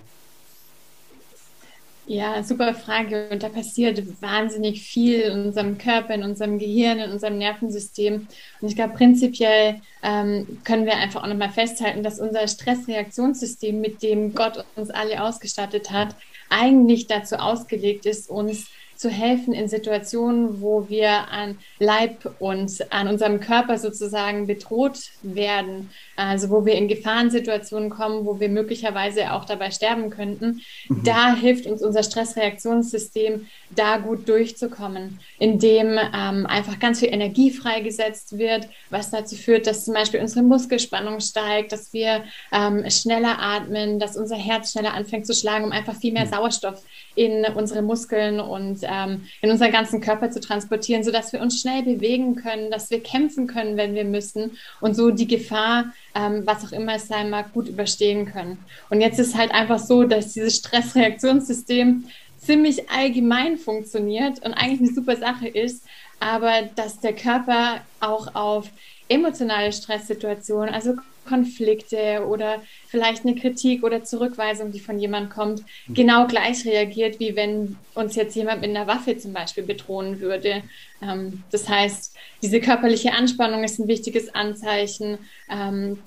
Ja, 2.06 2.42
super 2.42 2.74
Frage. 2.74 3.28
Und 3.30 3.44
da 3.44 3.48
passiert 3.48 4.02
wahnsinnig 4.20 4.82
viel 4.82 5.20
in 5.20 5.46
unserem 5.46 5.78
Körper, 5.78 6.14
in 6.14 6.24
unserem 6.24 6.58
Gehirn, 6.58 6.98
in 6.98 7.12
unserem 7.12 7.38
Nervensystem. 7.38 8.26
Und 8.60 8.68
ich 8.68 8.74
glaube, 8.74 8.94
prinzipiell 8.94 9.80
ähm, 10.02 10.58
können 10.64 10.84
wir 10.84 10.96
einfach 10.96 11.22
auch 11.22 11.28
nochmal 11.28 11.50
festhalten, 11.50 12.02
dass 12.02 12.18
unser 12.18 12.48
Stressreaktionssystem, 12.48 13.80
mit 13.80 14.02
dem 14.02 14.34
Gott 14.34 14.64
uns 14.74 14.90
alle 14.90 15.22
ausgestattet 15.22 15.92
hat, 15.92 16.16
eigentlich 16.50 17.06
dazu 17.06 17.36
ausgelegt 17.36 18.04
ist, 18.04 18.28
uns 18.28 18.66
zu 19.02 19.10
helfen 19.10 19.52
in 19.52 19.66
Situationen, 19.66 20.62
wo 20.62 20.88
wir 20.88 21.28
an 21.32 21.58
Leib 21.80 22.36
und 22.38 22.70
an 22.92 23.08
unserem 23.08 23.40
Körper 23.40 23.76
sozusagen 23.76 24.46
bedroht 24.46 24.98
werden, 25.22 25.90
also 26.14 26.50
wo 26.50 26.64
wir 26.64 26.74
in 26.74 26.86
Gefahrensituationen 26.86 27.90
kommen, 27.90 28.24
wo 28.24 28.38
wir 28.38 28.48
möglicherweise 28.48 29.32
auch 29.32 29.44
dabei 29.44 29.72
sterben 29.72 30.10
könnten. 30.10 30.62
Mhm. 30.88 31.02
Da 31.02 31.34
hilft 31.34 31.66
uns 31.66 31.82
unser 31.82 32.04
Stressreaktionssystem, 32.04 33.48
da 33.70 33.96
gut 33.96 34.28
durchzukommen, 34.28 35.18
indem 35.40 35.98
ähm, 35.98 36.46
einfach 36.46 36.78
ganz 36.78 37.00
viel 37.00 37.12
Energie 37.12 37.50
freigesetzt 37.50 38.38
wird, 38.38 38.68
was 38.90 39.10
dazu 39.10 39.34
führt, 39.34 39.66
dass 39.66 39.84
zum 39.84 39.94
Beispiel 39.94 40.20
unsere 40.20 40.44
Muskelspannung 40.44 41.18
steigt, 41.18 41.72
dass 41.72 41.92
wir 41.92 42.22
ähm, 42.52 42.88
schneller 42.88 43.40
atmen, 43.40 43.98
dass 43.98 44.16
unser 44.16 44.36
Herz 44.36 44.70
schneller 44.70 44.94
anfängt 44.94 45.26
zu 45.26 45.34
schlagen, 45.34 45.64
um 45.64 45.72
einfach 45.72 45.96
viel 45.96 46.12
mehr 46.12 46.26
mhm. 46.26 46.30
Sauerstoff 46.30 46.84
in 47.14 47.44
unsere 47.54 47.82
Muskeln 47.82 48.40
und 48.40 48.80
ähm, 48.82 49.22
in 49.40 49.50
unseren 49.50 49.72
ganzen 49.72 50.00
Körper 50.00 50.30
zu 50.30 50.40
transportieren, 50.40 51.04
sodass 51.04 51.32
wir 51.32 51.40
uns 51.40 51.60
schnell 51.60 51.82
bewegen 51.82 52.36
können, 52.36 52.70
dass 52.70 52.90
wir 52.90 53.02
kämpfen 53.02 53.46
können, 53.46 53.76
wenn 53.76 53.94
wir 53.94 54.04
müssen 54.04 54.58
und 54.80 54.94
so 54.94 55.10
die 55.10 55.26
Gefahr, 55.26 55.92
ähm, 56.14 56.42
was 56.44 56.64
auch 56.64 56.72
immer 56.72 56.96
es 56.96 57.08
sein 57.08 57.30
mag, 57.30 57.52
gut 57.52 57.68
überstehen 57.68 58.26
können. 58.26 58.58
Und 58.90 59.00
jetzt 59.00 59.18
ist 59.18 59.36
halt 59.36 59.52
einfach 59.52 59.78
so, 59.78 60.04
dass 60.04 60.32
dieses 60.32 60.56
Stressreaktionssystem 60.56 62.04
ziemlich 62.38 62.90
allgemein 62.90 63.56
funktioniert 63.56 64.44
und 64.44 64.54
eigentlich 64.54 64.80
eine 64.80 64.94
super 64.94 65.16
Sache 65.16 65.48
ist, 65.48 65.84
aber 66.18 66.68
dass 66.74 67.00
der 67.00 67.14
Körper 67.14 67.80
auch 68.00 68.34
auf 68.34 68.68
emotionale 69.08 69.72
Stresssituationen, 69.72 70.72
also 70.72 70.94
Konflikte 71.32 72.26
oder 72.26 72.62
vielleicht 72.88 73.24
eine 73.24 73.34
Kritik 73.34 73.84
oder 73.84 74.04
Zurückweisung, 74.04 74.70
die 74.70 74.80
von 74.80 74.98
jemand 74.98 75.30
kommt, 75.30 75.62
mhm. 75.86 75.94
genau 75.94 76.26
gleich 76.26 76.66
reagiert, 76.66 77.20
wie 77.20 77.34
wenn 77.36 77.76
uns 77.94 78.16
jetzt 78.16 78.36
jemand 78.36 78.60
mit 78.60 78.68
einer 78.68 78.86
Waffe 78.86 79.16
zum 79.16 79.32
Beispiel 79.32 79.64
bedrohen 79.64 80.20
würde. 80.20 80.62
Ähm, 81.00 81.42
das 81.50 81.70
heißt, 81.70 82.14
diese 82.42 82.60
körperliche 82.60 83.14
Anspannung 83.14 83.64
ist 83.64 83.78
ein 83.78 83.88
wichtiges 83.88 84.34
Anzeichen. 84.34 85.18
Ähm, 85.50 85.98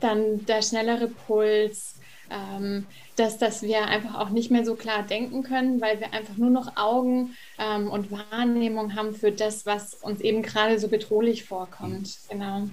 dann 0.00 0.46
der 0.46 0.62
schnellere 0.62 1.08
Puls, 1.08 1.94
ähm, 2.30 2.86
dass, 3.16 3.36
dass 3.36 3.62
wir 3.62 3.86
einfach 3.86 4.18
auch 4.18 4.30
nicht 4.30 4.50
mehr 4.50 4.64
so 4.64 4.74
klar 4.74 5.02
denken 5.02 5.42
können, 5.42 5.82
weil 5.82 6.00
wir 6.00 6.14
einfach 6.14 6.36
nur 6.38 6.50
noch 6.50 6.76
Augen 6.76 7.36
ähm, 7.58 7.90
und 7.90 8.10
Wahrnehmung 8.10 8.94
haben 8.94 9.14
für 9.14 9.32
das, 9.32 9.66
was 9.66 9.94
uns 9.94 10.20
eben 10.20 10.42
gerade 10.42 10.78
so 10.78 10.88
bedrohlich 10.88 11.44
vorkommt. 11.44 12.16
Genau. 12.30 12.68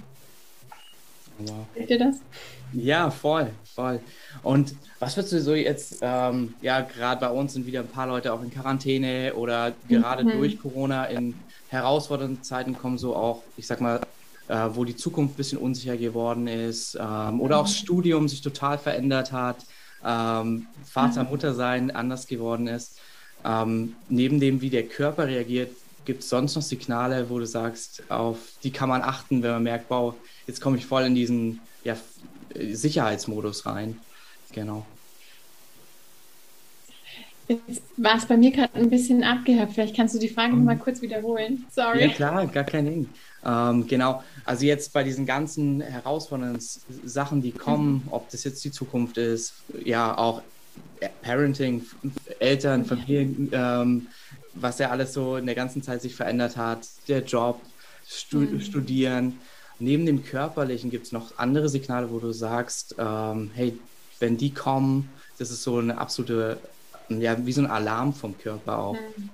Wow. 1.39 1.65
Seht 1.75 1.89
ihr 1.89 1.99
das? 1.99 2.15
Ja, 2.73 3.09
voll, 3.09 3.49
voll. 3.73 3.99
Und 4.43 4.75
was 4.99 5.17
würdest 5.17 5.33
du 5.33 5.41
so 5.41 5.55
jetzt, 5.55 5.99
ähm, 6.01 6.53
ja, 6.61 6.81
gerade 6.81 7.21
bei 7.21 7.29
uns 7.29 7.53
sind 7.53 7.65
wieder 7.65 7.79
ein 7.79 7.87
paar 7.87 8.07
Leute 8.07 8.31
auch 8.31 8.43
in 8.43 8.51
Quarantäne 8.51 9.33
oder 9.35 9.73
gerade 9.87 10.23
mhm. 10.23 10.31
durch 10.31 10.61
Corona 10.61 11.05
in 11.05 11.33
herausfordernden 11.69 12.43
Zeiten 12.43 12.77
kommen 12.77 12.97
so 12.97 13.15
auch, 13.15 13.41
ich 13.57 13.65
sag 13.65 13.81
mal, 13.81 14.01
äh, 14.47 14.67
wo 14.73 14.83
die 14.83 14.95
Zukunft 14.95 15.35
ein 15.35 15.37
bisschen 15.37 15.57
unsicher 15.57 15.97
geworden 15.97 16.47
ist 16.47 16.97
ähm, 16.99 17.41
oder 17.41 17.57
auch 17.57 17.65
das 17.65 17.77
Studium 17.77 18.27
sich 18.27 18.41
total 18.41 18.77
verändert 18.77 19.31
hat 19.31 19.57
ähm, 20.03 20.67
Vater, 20.85 21.23
Mutter 21.23 21.53
sein 21.53 21.91
anders 21.91 22.27
geworden 22.27 22.67
ist. 22.67 22.99
Ähm, 23.45 23.95
neben 24.09 24.39
dem, 24.39 24.61
wie 24.61 24.69
der 24.69 24.83
Körper 24.83 25.27
reagiert, 25.27 25.71
gibt 26.09 26.23
es 26.23 26.29
sonst 26.29 26.55
noch 26.55 26.63
Signale, 26.63 27.29
wo 27.29 27.37
du 27.37 27.45
sagst, 27.45 28.01
auf 28.09 28.39
die 28.63 28.71
kann 28.71 28.89
man 28.89 29.03
achten, 29.03 29.43
wenn 29.43 29.51
man 29.51 29.61
merkt, 29.61 29.91
wow, 29.91 30.15
jetzt 30.47 30.59
komme 30.59 30.75
ich 30.75 30.87
voll 30.87 31.03
in 31.03 31.13
diesen 31.13 31.59
ja, 31.83 31.95
Sicherheitsmodus 32.55 33.67
rein. 33.67 33.95
Genau. 34.51 34.87
Jetzt 37.47 37.83
war 37.97 38.17
es 38.17 38.25
bei 38.25 38.37
mir 38.37 38.49
gerade 38.49 38.73
ein 38.73 38.89
bisschen 38.89 39.23
abgehört. 39.23 39.69
Vielleicht 39.71 39.95
kannst 39.95 40.15
du 40.15 40.19
die 40.19 40.29
Frage 40.29 40.53
mhm. 40.53 40.59
noch 40.59 40.65
mal 40.65 40.77
kurz 40.79 40.99
wiederholen. 41.03 41.67
Sorry. 41.69 42.01
Ja, 42.01 42.07
klar, 42.07 42.47
gar 42.47 42.63
kein 42.63 42.85
Ding. 42.85 43.09
Ähm, 43.45 43.85
genau, 43.85 44.23
also 44.45 44.65
jetzt 44.65 44.91
bei 44.91 45.03
diesen 45.03 45.27
ganzen 45.27 45.79
herausfordernden 45.81 46.59
Sachen, 47.05 47.43
die 47.43 47.51
kommen, 47.51 48.01
mhm. 48.05 48.09
ob 48.09 48.31
das 48.31 48.43
jetzt 48.45 48.63
die 48.65 48.71
Zukunft 48.71 49.19
ist, 49.19 49.53
ja 49.85 50.17
auch 50.17 50.41
Parenting, 51.21 51.85
Eltern, 52.39 52.83
Familien, 52.83 53.51
ähm, 53.53 54.07
was 54.53 54.79
ja 54.79 54.89
alles 54.89 55.13
so 55.13 55.37
in 55.37 55.45
der 55.45 55.55
ganzen 55.55 55.81
Zeit 55.81 56.01
sich 56.01 56.15
verändert 56.15 56.57
hat, 56.57 56.87
der 57.07 57.23
Job, 57.23 57.61
Stu 58.07 58.39
mhm. 58.39 58.61
Studieren. 58.61 59.39
Neben 59.79 60.05
dem 60.05 60.23
Körperlichen 60.23 60.89
gibt 60.89 61.05
es 61.05 61.11
noch 61.11 61.37
andere 61.37 61.69
Signale, 61.69 62.11
wo 62.11 62.19
du 62.19 62.31
sagst, 62.31 62.95
ähm, 62.97 63.51
hey, 63.53 63.77
wenn 64.19 64.37
die 64.37 64.53
kommen, 64.53 65.09
das 65.37 65.51
ist 65.51 65.63
so 65.63 65.77
eine 65.77 65.97
absolute 65.97 66.59
ja, 67.09 67.45
wie 67.45 67.51
so 67.51 67.61
ein 67.61 67.67
Alarm 67.67 68.13
vom 68.13 68.37
Körper 68.37 68.77
auch. 68.77 68.93
Mhm. 68.93 69.29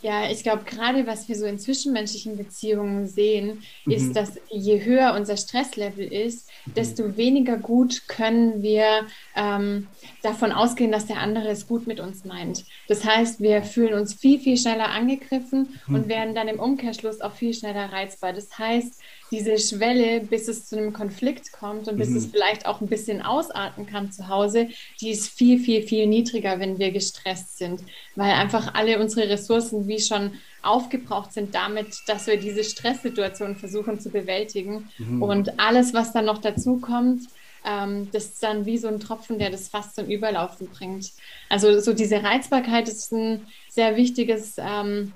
Ja, 0.00 0.30
ich 0.30 0.44
glaube, 0.44 0.62
gerade 0.64 1.06
was 1.06 1.28
wir 1.28 1.36
so 1.36 1.44
in 1.44 1.58
zwischenmenschlichen 1.58 2.36
Beziehungen 2.36 3.08
sehen, 3.08 3.62
mhm. 3.84 3.92
ist, 3.92 4.14
dass 4.14 4.38
je 4.48 4.84
höher 4.84 5.14
unser 5.14 5.36
Stresslevel 5.36 6.06
ist, 6.06 6.48
desto 6.76 7.02
mhm. 7.02 7.16
weniger 7.16 7.56
gut 7.56 8.06
können 8.06 8.62
wir 8.62 9.06
ähm, 9.34 9.88
davon 10.22 10.52
ausgehen, 10.52 10.92
dass 10.92 11.06
der 11.06 11.18
andere 11.18 11.48
es 11.48 11.66
gut 11.66 11.86
mit 11.86 11.98
uns 11.98 12.24
meint. 12.24 12.64
Das 12.86 13.04
heißt, 13.04 13.40
wir 13.40 13.62
fühlen 13.62 13.94
uns 13.94 14.14
viel, 14.14 14.38
viel 14.38 14.56
schneller 14.56 14.88
angegriffen 14.90 15.80
mhm. 15.86 15.94
und 15.94 16.08
werden 16.08 16.34
dann 16.34 16.46
im 16.46 16.60
Umkehrschluss 16.60 17.20
auch 17.20 17.32
viel 17.32 17.54
schneller 17.54 17.92
reizbar. 17.92 18.32
Das 18.32 18.56
heißt, 18.56 19.00
diese 19.30 19.58
Schwelle, 19.58 20.20
bis 20.20 20.48
es 20.48 20.66
zu 20.66 20.76
einem 20.76 20.92
Konflikt 20.92 21.52
kommt 21.52 21.88
und 21.88 21.98
bis 21.98 22.10
mhm. 22.10 22.16
es 22.16 22.26
vielleicht 22.26 22.66
auch 22.66 22.80
ein 22.80 22.88
bisschen 22.88 23.22
ausarten 23.22 23.86
kann 23.86 24.10
zu 24.10 24.28
Hause, 24.28 24.68
die 25.00 25.10
ist 25.10 25.28
viel, 25.28 25.58
viel, 25.58 25.82
viel 25.82 26.06
niedriger, 26.06 26.58
wenn 26.58 26.78
wir 26.78 26.90
gestresst 26.90 27.58
sind, 27.58 27.82
weil 28.16 28.32
einfach 28.32 28.74
alle 28.74 28.98
unsere 28.98 29.28
Ressourcen 29.28 29.86
wie 29.88 30.00
schon 30.00 30.32
aufgebraucht 30.62 31.32
sind 31.32 31.54
damit, 31.54 31.96
dass 32.06 32.26
wir 32.26 32.38
diese 32.38 32.64
Stresssituation 32.64 33.56
versuchen 33.56 34.00
zu 34.00 34.10
bewältigen. 34.10 34.88
Mhm. 34.98 35.22
Und 35.22 35.60
alles, 35.60 35.94
was 35.94 36.12
dann 36.12 36.24
noch 36.24 36.38
dazu 36.38 36.78
kommt, 36.78 37.22
ähm, 37.64 38.08
das 38.12 38.26
ist 38.26 38.42
dann 38.42 38.66
wie 38.66 38.78
so 38.78 38.88
ein 38.88 39.00
Tropfen, 39.00 39.38
der 39.38 39.50
das 39.50 39.68
fast 39.68 39.94
zum 39.94 40.06
Überlaufen 40.06 40.68
bringt. 40.68 41.12
Also 41.48 41.80
so 41.80 41.92
diese 41.92 42.22
Reizbarkeit 42.22 42.88
ist 42.88 43.12
ein 43.12 43.46
sehr 43.68 43.96
wichtiges 43.96 44.56
ähm, 44.58 45.12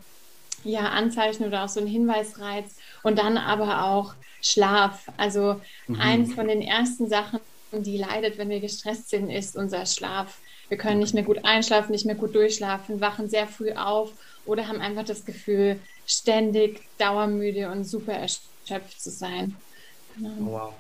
ja, 0.65 0.89
Anzeichen 0.91 1.45
oder 1.45 1.65
auch 1.65 1.69
so 1.69 1.81
ein 1.81 1.87
Hinweisreiz 1.87 2.77
und 3.03 3.19
dann 3.19 3.39
aber 3.39 3.85
auch 3.85 4.15
Schlaf. 4.41 5.07
Also 5.17 5.61
mhm. 5.87 6.01
eins 6.01 6.35
von 6.35 6.49
den 6.49 6.63
ersten 6.63 7.09
Sachen, 7.09 7.41
die 7.73 7.97
leidet, 7.97 8.39
wenn 8.39 8.49
wir 8.49 8.61
gestresst 8.61 9.11
sind, 9.11 9.31
ist 9.31 9.57
unser 9.57 9.87
Schlaf. 9.87 10.39
Wir 10.69 10.79
können 10.79 11.01
nicht 11.01 11.15
mehr 11.15 11.23
gut 11.23 11.45
einschlafen, 11.45 11.93
nicht 11.93 12.07
mehr 12.07 12.15
gut 12.15 12.35
durchschlafen, 12.35 13.01
wachen 13.01 13.29
sehr 13.29 13.47
früh 13.47 13.73
auf 13.73 14.13
oder 14.45 14.69
haben 14.69 14.81
einfach 14.81 15.05
das 15.05 15.25
Gefühl, 15.25 15.79
ständig 16.07 16.81
dauermüde 16.99 17.71
und 17.71 17.85
super 17.85 18.13
erschöpft 18.13 19.01
zu 19.01 19.11
sein. 19.11 19.55
Genau. 20.17 20.31
Wow. 20.39 20.75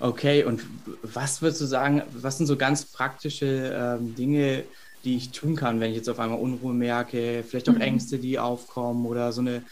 Okay, 0.00 0.44
und 0.44 0.62
was 1.02 1.40
würdest 1.40 1.60
du 1.60 1.66
sagen, 1.66 2.02
was 2.10 2.38
sind 2.38 2.46
so 2.46 2.56
ganz 2.56 2.84
praktische 2.84 3.96
ähm, 3.98 4.14
Dinge, 4.14 4.64
die 5.04 5.16
ich 5.16 5.30
tun 5.30 5.56
kann, 5.56 5.80
wenn 5.80 5.90
ich 5.90 5.96
jetzt 5.96 6.08
auf 6.08 6.18
einmal 6.18 6.38
Unruhe 6.38 6.74
merke, 6.74 7.44
vielleicht 7.46 7.68
auch 7.68 7.74
mhm. 7.74 7.80
Ängste, 7.80 8.18
die 8.18 8.38
aufkommen 8.38 9.06
oder 9.06 9.32
so 9.32 9.40
eine 9.40 9.62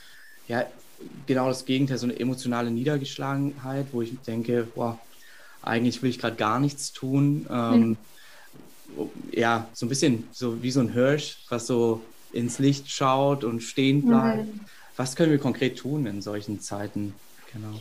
ja, 0.48 0.66
genau 1.26 1.48
das 1.48 1.64
Gegenteil, 1.64 1.98
so 1.98 2.06
eine 2.06 2.18
emotionale 2.18 2.70
Niedergeschlagenheit, 2.70 3.86
wo 3.92 4.02
ich 4.02 4.18
denke, 4.26 4.66
boah, 4.74 4.98
eigentlich 5.62 6.02
will 6.02 6.10
ich 6.10 6.18
gerade 6.18 6.36
gar 6.36 6.58
nichts 6.58 6.92
tun. 6.92 7.46
Ähm, 7.50 7.88
mhm. 7.88 7.96
Ja, 9.32 9.68
so 9.72 9.86
ein 9.86 9.88
bisschen 9.88 10.24
so 10.32 10.62
wie 10.62 10.70
so 10.70 10.80
ein 10.80 10.92
Hirsch, 10.92 11.38
was 11.48 11.66
so 11.66 12.02
ins 12.32 12.58
Licht 12.58 12.90
schaut 12.90 13.44
und 13.44 13.62
stehen 13.62 14.02
bleibt. 14.06 14.54
Mhm. 14.54 14.60
Was 14.96 15.16
können 15.16 15.30
wir 15.30 15.38
konkret 15.38 15.78
tun 15.78 16.06
in 16.06 16.20
solchen 16.20 16.60
Zeiten? 16.60 17.14
Genau. 17.52 17.80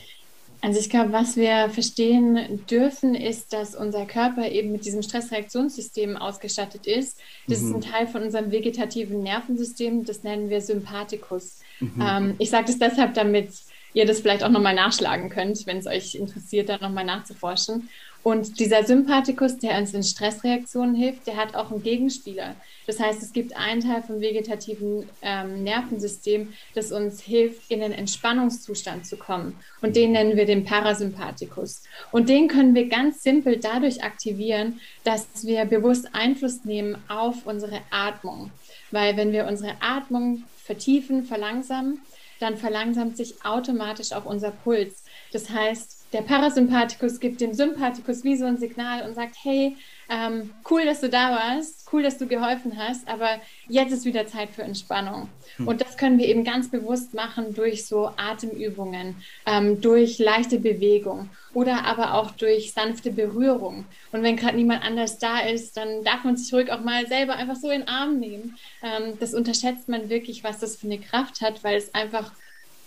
Also 0.62 0.80
ich 0.80 0.92
glaube, 0.92 1.12
was 1.12 1.36
wir 1.36 1.70
verstehen 1.70 2.64
dürfen, 2.70 3.16
ist, 3.16 3.52
dass 3.52 3.76
unser 3.76 4.06
Körper 4.06 4.48
eben 4.50 4.72
mit 4.72 4.86
diesem 4.86 5.02
Stressreaktionssystem 5.02 6.18
ausgestattet 6.18 6.86
ist. 6.86 7.20
Das 7.48 7.62
mhm. 7.62 7.68
ist 7.68 7.76
ein 7.76 7.92
Teil 7.92 8.08
von 8.08 8.22
unserem 8.22 8.52
vegetativen 8.52 9.24
Nervensystem, 9.24 10.06
das 10.06 10.24
nennen 10.24 10.50
wir 10.50 10.62
Sympathikus. 10.62 11.60
Mhm. 11.80 12.02
Ähm, 12.02 12.36
ich 12.38 12.52
sage 12.52 12.68
das 12.68 12.78
deshalb, 12.78 13.16
damit 13.16 13.50
ihr 13.94 14.06
das 14.06 14.22
vielleicht 14.22 14.44
auch 14.44 14.50
nochmal 14.50 14.76
nachschlagen 14.76 15.30
könnt, 15.30 15.66
wenn 15.66 15.78
es 15.78 15.88
euch 15.88 16.16
interessiert, 16.16 16.70
da 16.70 16.78
nochmal 16.78 17.06
nachzuforschen. 17.06 17.90
Und 18.24 18.60
dieser 18.60 18.84
Sympathikus, 18.84 19.58
der 19.58 19.80
uns 19.80 19.94
in 19.94 20.04
Stressreaktionen 20.04 20.94
hilft, 20.94 21.26
der 21.26 21.38
hat 21.38 21.56
auch 21.56 21.72
einen 21.72 21.82
Gegenspieler. 21.82 22.56
Das 22.86 23.00
heißt, 23.00 23.24
es 23.24 23.34
gibt 23.34 23.56
einen 23.56 23.82
Teil 23.82 24.04
vom 24.04 24.22
vegetativen 24.22 25.10
ähm, 25.22 25.64
Nervensystem, 25.64 26.54
das 26.76 26.92
uns 26.92 27.22
hilft, 27.22 27.72
in 27.72 27.80
den 27.80 27.92
Entspannungszustand 27.92 29.08
zu 29.08 29.18
kommen. 29.18 29.56
Und 29.82 29.96
den 29.96 30.12
nennen 30.12 30.36
wir 30.36 30.46
den 30.46 30.66
Parasympathikus. 30.66 31.84
Und 32.12 32.30
den 32.30 32.48
können 32.48 32.76
wir 32.76 32.90
ganz 32.90 33.24
simpel 33.24 33.58
dadurch 33.58 34.04
aktivieren, 34.04 34.80
dass 35.04 35.28
wir 35.46 35.66
bewusst 35.66 36.10
Einfluss 36.14 36.64
nehmen 36.64 36.98
auf 37.08 37.46
unsere 37.46 37.82
Atmung. 37.90 38.52
Weil 38.92 39.18
wenn 39.18 39.32
wir 39.32 39.48
unsere 39.48 39.76
Atmung 39.80 40.44
vertiefen, 40.58 41.24
verlangsamen, 41.24 42.02
dann 42.42 42.58
verlangsamt 42.58 43.18
sich 43.18 43.46
automatisch 43.46 44.12
auch 44.14 44.26
unser 44.26 44.52
Puls. 44.52 45.04
Das 45.32 45.50
heißt, 45.50 46.08
der 46.14 46.22
Parasympathikus 46.22 47.20
gibt 47.20 47.40
dem 47.40 47.54
Sympathikus 47.54 48.24
wie 48.24 48.36
so 48.36 48.46
ein 48.46 48.58
Signal 48.58 49.08
und 49.08 49.16
sagt, 49.16 49.36
hey, 49.44 49.78
ähm, 50.12 50.50
cool, 50.70 50.84
dass 50.86 51.00
du 51.00 51.10
da 51.10 51.32
warst, 51.32 51.88
cool, 51.94 52.04
dass 52.04 52.18
du 52.18 52.28
geholfen 52.28 52.74
hast, 52.78 53.08
aber 53.08 53.40
jetzt 53.70 53.94
ist 53.94 54.04
wieder 54.04 54.28
Zeit 54.28 54.50
für 54.50 54.62
Entspannung. 54.62 55.30
Hm. 55.56 55.70
Und 55.70 55.80
das 55.80 55.98
können 55.98 56.20
wir 56.20 56.28
eben 56.28 56.44
ganz 56.44 56.70
bewusst 56.70 57.14
machen 57.14 57.54
durch 57.54 57.86
so 57.86 58.12
Atemübungen, 58.18 59.16
ähm, 59.46 59.80
durch 59.80 60.20
leichte 60.20 60.60
Bewegung 60.60 61.30
oder 61.54 61.86
aber 61.86 62.16
auch 62.16 62.32
durch 62.32 62.74
sanfte 62.74 63.12
Berührung. 63.12 63.86
Und 64.12 64.22
wenn 64.22 64.36
gerade 64.36 64.58
niemand 64.58 64.84
anders 64.84 65.18
da 65.18 65.40
ist, 65.40 65.78
dann 65.78 66.04
darf 66.04 66.26
man 66.26 66.36
sich 66.36 66.54
ruhig 66.54 66.70
auch 66.74 66.82
mal 66.82 67.08
selber 67.08 67.36
einfach 67.36 67.56
so 67.56 67.70
in 67.70 67.82
den 67.82 67.88
Arm 67.88 68.20
nehmen. 68.20 68.58
Ähm, 68.84 69.18
das 69.22 69.34
unterschätzt 69.34 69.88
man 69.88 70.10
wirklich, 70.10 70.44
was 70.44 70.60
das 70.60 70.76
für 70.76 70.88
eine 70.88 71.00
Kraft 71.00 71.40
hat, 71.40 71.64
weil 71.64 71.78
es 71.78 71.96
einfach 71.96 72.34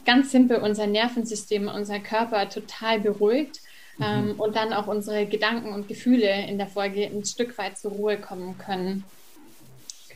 ganz 0.04 0.30
simpel 0.30 0.58
unser 0.58 0.86
Nervensystem, 0.86 1.68
unser 1.68 2.00
Körper 2.00 2.50
total 2.50 3.00
beruhigt 3.00 3.60
mhm. 3.98 4.04
ähm, 4.04 4.34
und 4.38 4.56
dann 4.56 4.72
auch 4.72 4.86
unsere 4.86 5.26
Gedanken 5.26 5.72
und 5.72 5.88
Gefühle 5.88 6.46
in 6.46 6.58
der 6.58 6.66
Folge 6.66 7.06
ein 7.06 7.24
Stück 7.24 7.56
weit 7.58 7.78
zur 7.78 7.92
Ruhe 7.92 8.18
kommen 8.18 8.58
können. 8.58 9.04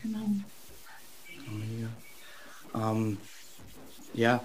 Genau. 0.01 0.25
Ähm, 2.75 3.17
ja, 4.13 4.43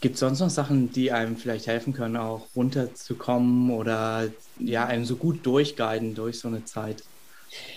gibt 0.00 0.14
es 0.14 0.20
sonst 0.20 0.40
noch 0.40 0.50
Sachen, 0.50 0.92
die 0.92 1.12
einem 1.12 1.36
vielleicht 1.36 1.66
helfen 1.66 1.92
können, 1.92 2.16
auch 2.16 2.46
runterzukommen 2.54 3.70
oder 3.70 4.28
ja, 4.58 4.86
einem 4.86 5.04
so 5.04 5.16
gut 5.16 5.44
durchguiden 5.44 6.14
durch 6.14 6.38
so 6.38 6.48
eine 6.48 6.64
Zeit? 6.64 7.02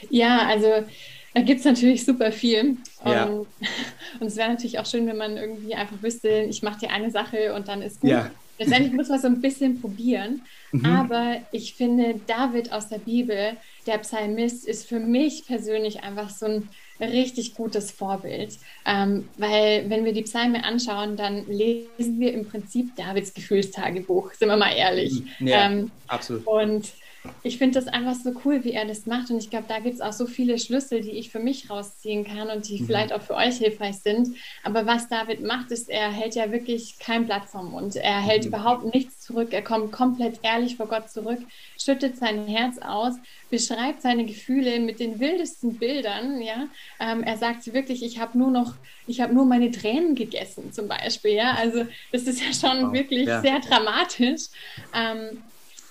Ja, 0.09 0.47
also 0.47 0.85
da 1.33 1.41
gibt 1.41 1.59
es 1.59 1.65
natürlich 1.65 2.05
super 2.05 2.31
viel. 2.31 2.77
Ja. 3.05 3.25
Und, 3.25 3.47
und 4.19 4.27
es 4.27 4.35
wäre 4.35 4.49
natürlich 4.49 4.79
auch 4.79 4.85
schön, 4.85 5.07
wenn 5.07 5.17
man 5.17 5.37
irgendwie 5.37 5.75
einfach 5.75 6.01
wüsste, 6.01 6.29
ich 6.29 6.63
mache 6.63 6.79
dir 6.79 6.91
eine 6.91 7.11
Sache 7.11 7.53
und 7.53 7.67
dann 7.67 7.81
ist 7.81 8.01
gut. 8.01 8.09
Ja. 8.09 8.31
Letztendlich 8.59 8.93
muss 8.93 9.09
man 9.09 9.19
so 9.19 9.27
ein 9.27 9.41
bisschen 9.41 9.81
probieren. 9.81 10.41
Mhm. 10.71 10.85
Aber 10.85 11.37
ich 11.51 11.73
finde, 11.73 12.19
David 12.27 12.71
aus 12.71 12.89
der 12.89 12.99
Bibel, 12.99 13.57
der 13.87 13.97
Psalmist, 13.99 14.67
ist 14.67 14.87
für 14.87 14.99
mich 14.99 15.45
persönlich 15.47 16.03
einfach 16.03 16.29
so 16.29 16.45
ein 16.45 16.69
richtig 16.99 17.55
gutes 17.55 17.91
Vorbild. 17.91 18.57
Ähm, 18.85 19.27
weil 19.37 19.89
wenn 19.89 20.05
wir 20.05 20.13
die 20.13 20.23
Psalme 20.23 20.63
anschauen, 20.63 21.15
dann 21.15 21.47
lesen 21.47 22.19
wir 22.19 22.33
im 22.33 22.45
Prinzip 22.45 22.95
Davids 22.95 23.33
Gefühlstagebuch, 23.33 24.33
sind 24.33 24.49
wir 24.49 24.57
mal 24.57 24.73
ehrlich. 24.73 25.23
Ja, 25.39 25.71
ähm, 25.71 25.91
absolut. 26.07 26.45
Und 26.45 26.91
ich 27.43 27.57
finde 27.57 27.79
das 27.79 27.87
einfach 27.87 28.15
so 28.15 28.33
cool, 28.43 28.63
wie 28.63 28.71
er 28.71 28.85
das 28.85 29.05
macht. 29.05 29.29
Und 29.29 29.37
ich 29.37 29.49
glaube, 29.49 29.65
da 29.67 29.79
gibt 29.79 29.95
es 29.95 30.01
auch 30.01 30.13
so 30.13 30.25
viele 30.25 30.59
Schlüssel, 30.59 31.01
die 31.01 31.11
ich 31.11 31.29
für 31.29 31.39
mich 31.39 31.69
rausziehen 31.69 32.25
kann 32.25 32.49
und 32.49 32.67
die 32.67 32.81
mhm. 32.81 32.85
vielleicht 32.85 33.13
auch 33.13 33.21
für 33.21 33.35
euch 33.35 33.57
hilfreich 33.57 33.97
sind. 33.97 34.35
Aber 34.63 34.85
was 34.85 35.07
David 35.07 35.41
macht, 35.41 35.71
ist, 35.71 35.89
er 35.89 36.11
hält 36.11 36.35
ja 36.35 36.51
wirklich 36.51 36.99
kein 36.99 37.25
Blatt 37.25 37.45
vom 37.45 37.71
Mund. 37.71 37.95
Er 37.95 38.21
hält 38.21 38.43
mhm. 38.43 38.49
überhaupt 38.49 38.93
nichts 38.93 39.21
zurück. 39.21 39.49
Er 39.51 39.63
kommt 39.63 39.91
komplett 39.91 40.39
ehrlich 40.43 40.75
vor 40.75 40.87
Gott 40.87 41.09
zurück, 41.09 41.39
schüttet 41.77 42.17
sein 42.17 42.47
Herz 42.47 42.77
aus, 42.79 43.13
beschreibt 43.49 44.01
seine 44.01 44.25
Gefühle 44.25 44.79
mit 44.79 44.99
den 44.99 45.19
wildesten 45.19 45.77
Bildern. 45.77 46.41
Ja, 46.41 46.67
ähm, 46.99 47.23
er 47.23 47.37
sagt 47.37 47.73
wirklich, 47.73 48.03
ich 48.03 48.19
habe 48.19 48.37
nur 48.37 48.51
noch, 48.51 48.73
ich 49.07 49.21
habe 49.21 49.33
nur 49.33 49.45
meine 49.45 49.71
Tränen 49.71 50.15
gegessen, 50.15 50.71
zum 50.71 50.87
Beispiel. 50.87 51.31
Ja, 51.31 51.53
also 51.53 51.85
das 52.11 52.23
ist 52.23 52.41
ja 52.41 52.53
schon 52.53 52.89
oh, 52.89 52.93
wirklich 52.93 53.27
ja. 53.27 53.41
sehr 53.41 53.59
dramatisch. 53.59 54.47
Ähm, 54.95 55.41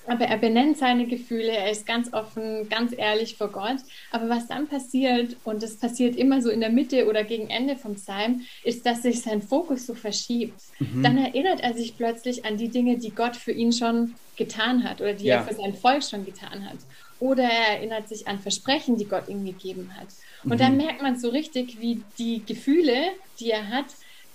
aber 0.09 0.25
er 0.25 0.39
benennt 0.39 0.79
seine 0.79 1.07
Gefühle, 1.07 1.51
er 1.51 1.71
ist 1.71 1.87
ganz 1.87 2.13
offen, 2.13 2.69
ganz 2.69 2.93
ehrlich 2.97 3.37
vor 3.37 3.49
Gott. 3.49 3.79
Aber 4.11 4.29
was 4.29 4.49
dann 4.49 4.67
passiert, 4.67 5.37
und 5.45 5.63
das 5.63 5.77
passiert 5.77 6.17
immer 6.17 6.41
so 6.43 6.51
in 6.51 6.61
der 6.61 6.71
Mitte 6.71 7.07
oder 7.09 7.25
gegen 7.25 7.49
Ende 7.51 7.77
vom 7.77 7.95
Psalm, 7.95 8.43
ist, 8.65 8.87
dass 8.87 9.03
sich 9.03 9.23
sein 9.23 9.43
Fokus 9.43 9.87
so 9.87 9.95
verschiebt. 9.95 10.61
Mhm. 10.79 11.03
Dann 11.03 11.19
erinnert 11.19 11.61
er 11.61 11.75
sich 11.75 11.97
plötzlich 11.97 12.45
an 12.45 12.57
die 12.57 12.69
Dinge, 12.69 12.99
die 12.99 13.11
Gott 13.11 13.37
für 13.37 13.53
ihn 13.53 13.73
schon 13.73 14.15
getan 14.37 14.85
hat 14.85 15.01
oder 15.01 15.15
die 15.15 15.27
ja. 15.27 15.37
er 15.37 15.43
für 15.45 15.55
sein 15.55 15.75
Volk 15.75 16.03
schon 16.03 16.25
getan 16.25 16.69
hat. 16.69 16.79
Oder 17.21 17.45
er 17.45 17.77
erinnert 17.77 18.09
sich 18.09 18.29
an 18.29 18.39
Versprechen, 18.39 18.97
die 18.97 19.07
Gott 19.07 19.29
ihm 19.29 19.45
gegeben 19.45 19.91
hat. 19.99 20.09
Und 20.45 20.53
mhm. 20.53 20.59
dann 20.59 20.77
merkt 20.77 21.03
man 21.03 21.19
so 21.19 21.29
richtig, 21.29 21.81
wie 21.81 22.03
die 22.19 22.43
Gefühle, 22.47 23.11
die 23.41 23.51
er 23.51 23.69
hat, 23.69 23.87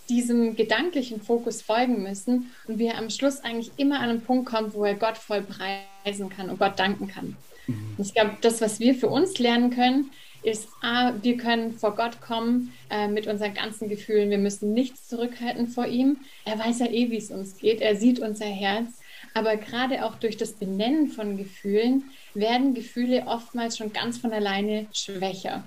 diesem 0.09 0.55
gedanklichen 0.55 1.21
Fokus 1.21 1.61
folgen 1.61 2.03
müssen 2.03 2.51
und 2.67 2.79
wir 2.79 2.97
am 2.97 3.09
Schluss 3.09 3.41
eigentlich 3.41 3.71
immer 3.77 3.99
an 3.99 4.09
einen 4.09 4.21
Punkt 4.21 4.47
kommen, 4.49 4.73
wo 4.73 4.83
er 4.83 4.95
Gott 4.95 5.17
voll 5.17 5.41
preisen 5.41 6.29
kann 6.29 6.49
und 6.49 6.59
Gott 6.59 6.79
danken 6.79 7.07
kann. 7.07 7.37
Mhm. 7.67 7.95
Ich 7.97 8.13
glaube, 8.13 8.37
das, 8.41 8.61
was 8.61 8.79
wir 8.79 8.95
für 8.95 9.07
uns 9.07 9.39
lernen 9.39 9.69
können, 9.69 10.11
ist, 10.43 10.67
A, 10.81 11.13
wir 11.21 11.37
können 11.37 11.73
vor 11.73 11.95
Gott 11.95 12.19
kommen 12.21 12.73
äh, 12.89 13.07
mit 13.07 13.27
unseren 13.27 13.53
ganzen 13.53 13.87
Gefühlen. 13.87 14.29
Wir 14.29 14.37
müssen 14.37 14.73
nichts 14.73 15.07
zurückhalten 15.07 15.67
vor 15.67 15.85
ihm. 15.85 16.17
Er 16.45 16.59
weiß 16.59 16.79
ja 16.79 16.87
eh, 16.87 17.09
wie 17.09 17.17
es 17.17 17.31
uns 17.31 17.57
geht. 17.57 17.81
Er 17.81 17.95
sieht 17.95 18.19
unser 18.19 18.45
Herz. 18.45 18.89
Aber 19.33 19.55
gerade 19.55 20.05
auch 20.05 20.15
durch 20.15 20.37
das 20.37 20.51
Benennen 20.51 21.07
von 21.07 21.37
Gefühlen 21.37 22.03
werden 22.33 22.73
Gefühle 22.73 23.23
oftmals 23.25 23.77
schon 23.77 23.93
ganz 23.93 24.17
von 24.17 24.33
alleine 24.33 24.85
schwächer. 24.93 25.63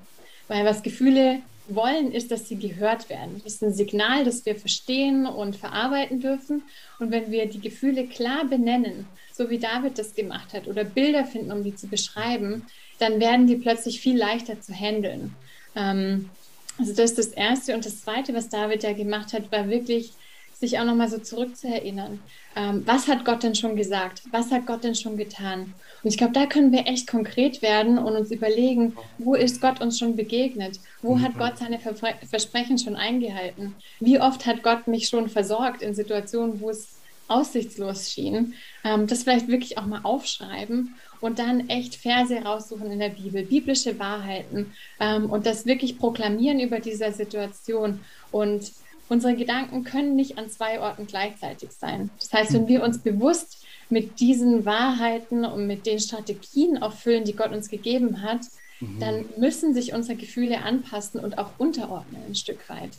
Weil 0.46 0.64
was 0.64 0.82
Gefühle 0.82 1.40
wollen, 1.68 2.12
ist, 2.12 2.30
dass 2.30 2.48
sie 2.48 2.56
gehört 2.56 3.08
werden. 3.08 3.40
Das 3.42 3.54
ist 3.54 3.62
ein 3.62 3.74
Signal, 3.74 4.24
das 4.24 4.46
wir 4.46 4.56
verstehen 4.56 5.26
und 5.26 5.56
verarbeiten 5.56 6.20
dürfen. 6.20 6.62
Und 6.98 7.10
wenn 7.10 7.30
wir 7.30 7.46
die 7.46 7.60
Gefühle 7.60 8.06
klar 8.06 8.44
benennen, 8.44 9.06
so 9.32 9.50
wie 9.50 9.58
David 9.58 9.98
das 9.98 10.14
gemacht 10.14 10.52
hat, 10.52 10.66
oder 10.66 10.84
Bilder 10.84 11.24
finden, 11.24 11.52
um 11.52 11.62
die 11.62 11.74
zu 11.74 11.88
beschreiben, 11.88 12.66
dann 12.98 13.20
werden 13.20 13.46
die 13.46 13.56
plötzlich 13.56 14.00
viel 14.00 14.16
leichter 14.16 14.60
zu 14.60 14.72
handeln. 14.72 15.34
Ähm, 15.74 16.30
also 16.78 16.94
das 16.94 17.12
ist 17.12 17.18
das 17.18 17.28
Erste. 17.28 17.74
Und 17.74 17.84
das 17.84 18.02
Zweite, 18.02 18.34
was 18.34 18.48
David 18.48 18.82
ja 18.82 18.92
gemacht 18.92 19.32
hat, 19.32 19.50
war 19.52 19.68
wirklich 19.68 20.12
sich 20.58 20.78
auch 20.78 20.84
nochmal 20.84 21.08
so 21.08 21.18
zurückzuerinnern. 21.18 22.18
Ähm, 22.54 22.82
was 22.86 23.08
hat 23.08 23.24
Gott 23.24 23.42
denn 23.42 23.54
schon 23.54 23.76
gesagt? 23.76 24.22
Was 24.30 24.50
hat 24.50 24.66
Gott 24.66 24.84
denn 24.84 24.94
schon 24.94 25.16
getan? 25.16 25.74
Und 26.02 26.10
ich 26.10 26.16
glaube, 26.16 26.32
da 26.32 26.46
können 26.46 26.72
wir 26.72 26.86
echt 26.86 27.06
konkret 27.06 27.60
werden 27.60 27.98
und 27.98 28.16
uns 28.16 28.30
überlegen, 28.30 28.96
wo 29.18 29.34
ist 29.34 29.60
Gott 29.60 29.80
uns 29.80 29.98
schon 29.98 30.16
begegnet? 30.16 30.80
Wo 31.02 31.20
hat 31.20 31.34
mhm. 31.34 31.38
Gott 31.38 31.58
seine 31.58 31.78
Verpre 31.78 32.14
Versprechen 32.28 32.78
schon 32.78 32.96
eingehalten? 32.96 33.74
Wie 34.00 34.18
oft 34.18 34.46
hat 34.46 34.62
Gott 34.62 34.86
mich 34.86 35.08
schon 35.08 35.28
versorgt 35.28 35.82
in 35.82 35.94
Situationen, 35.94 36.60
wo 36.60 36.70
es 36.70 36.88
aussichtslos 37.28 38.10
schien? 38.10 38.54
Ähm, 38.82 39.06
das 39.06 39.24
vielleicht 39.24 39.48
wirklich 39.48 39.76
auch 39.76 39.86
mal 39.86 40.00
aufschreiben 40.04 40.94
und 41.20 41.38
dann 41.38 41.68
echt 41.68 41.96
Verse 41.96 42.34
raussuchen 42.34 42.90
in 42.90 42.98
der 42.98 43.10
Bibel, 43.10 43.44
biblische 43.44 43.98
Wahrheiten 43.98 44.72
ähm, 45.00 45.28
und 45.28 45.44
das 45.44 45.66
wirklich 45.66 45.98
proklamieren 45.98 46.60
über 46.60 46.80
dieser 46.80 47.12
Situation 47.12 48.00
und 48.30 48.72
Unsere 49.08 49.36
Gedanken 49.36 49.84
können 49.84 50.16
nicht 50.16 50.36
an 50.36 50.50
zwei 50.50 50.80
Orten 50.80 51.06
gleichzeitig 51.06 51.70
sein. 51.70 52.10
Das 52.18 52.32
heißt, 52.32 52.54
wenn 52.54 52.66
wir 52.66 52.82
uns 52.82 52.98
bewusst 52.98 53.64
mit 53.88 54.18
diesen 54.18 54.64
Wahrheiten 54.64 55.44
und 55.44 55.66
mit 55.66 55.86
den 55.86 56.00
Strategien 56.00 56.82
auffüllen, 56.82 57.24
die 57.24 57.36
Gott 57.36 57.52
uns 57.52 57.68
gegeben 57.68 58.22
hat, 58.22 58.40
mhm. 58.80 58.98
dann 58.98 59.24
müssen 59.36 59.74
sich 59.74 59.92
unsere 59.92 60.16
Gefühle 60.16 60.62
anpassen 60.62 61.20
und 61.20 61.38
auch 61.38 61.50
unterordnen 61.58 62.22
ein 62.26 62.34
Stück 62.34 62.68
weit. 62.68 62.90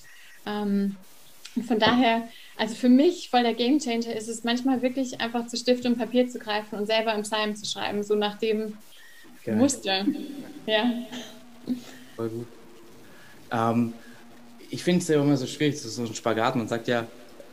Ähm, 0.46 0.96
von 1.66 1.80
daher, 1.80 2.28
also 2.58 2.76
für 2.76 2.90
mich 2.90 3.30
voll 3.30 3.44
der 3.44 3.54
Gamechanger 3.54 4.16
ist 4.16 4.28
es 4.28 4.44
manchmal 4.44 4.82
wirklich 4.82 5.20
einfach 5.20 5.48
zu 5.48 5.58
Stift 5.58 5.86
und 5.86 5.98
Papier 5.98 6.30
zu 6.30 6.40
greifen 6.40 6.78
und 6.78 6.86
selber 6.86 7.14
im 7.14 7.24
Psalm 7.24 7.56
zu 7.56 7.66
schreiben, 7.66 8.04
so 8.04 8.16
nach 8.16 8.38
dem 8.38 8.78
Geil. 9.44 9.56
Muster. 9.56 10.06
Ja. 10.66 10.92
Voll 12.16 12.30
gut. 12.30 12.48
Ähm, 13.52 13.94
ich 14.70 14.84
finde 14.84 15.02
es 15.02 15.08
ja 15.08 15.22
immer 15.22 15.38
so 15.38 15.48
schwierig, 15.48 15.76
das 15.76 15.86
ist 15.86 15.96
so 15.96 16.04
ein 16.04 16.14
Spagat. 16.14 16.56
Man 16.56 16.68
sagt 16.68 16.88
ja, 16.88 17.06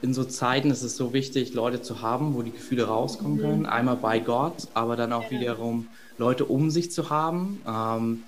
in 0.02 0.12
so 0.12 0.24
Zeiten 0.24 0.70
ist 0.70 0.82
es 0.82 0.96
so 0.96 1.12
wichtig, 1.12 1.54
Leute 1.54 1.80
zu 1.80 2.02
haben, 2.02 2.34
wo 2.34 2.42
die 2.42 2.50
Gefühle 2.50 2.84
rauskommen 2.84 3.38
mhm. 3.38 3.40
können. 3.40 3.66
Einmal 3.66 3.96
bei 3.96 4.18
Gott, 4.18 4.68
aber 4.74 4.96
dann 4.96 5.12
auch 5.12 5.30
ja. 5.30 5.40
wiederum 5.40 5.88
Leute 6.18 6.44
um 6.44 6.70
sich 6.70 6.92
zu 6.92 7.10
haben. 7.10 7.60
Ähm, 7.66 8.22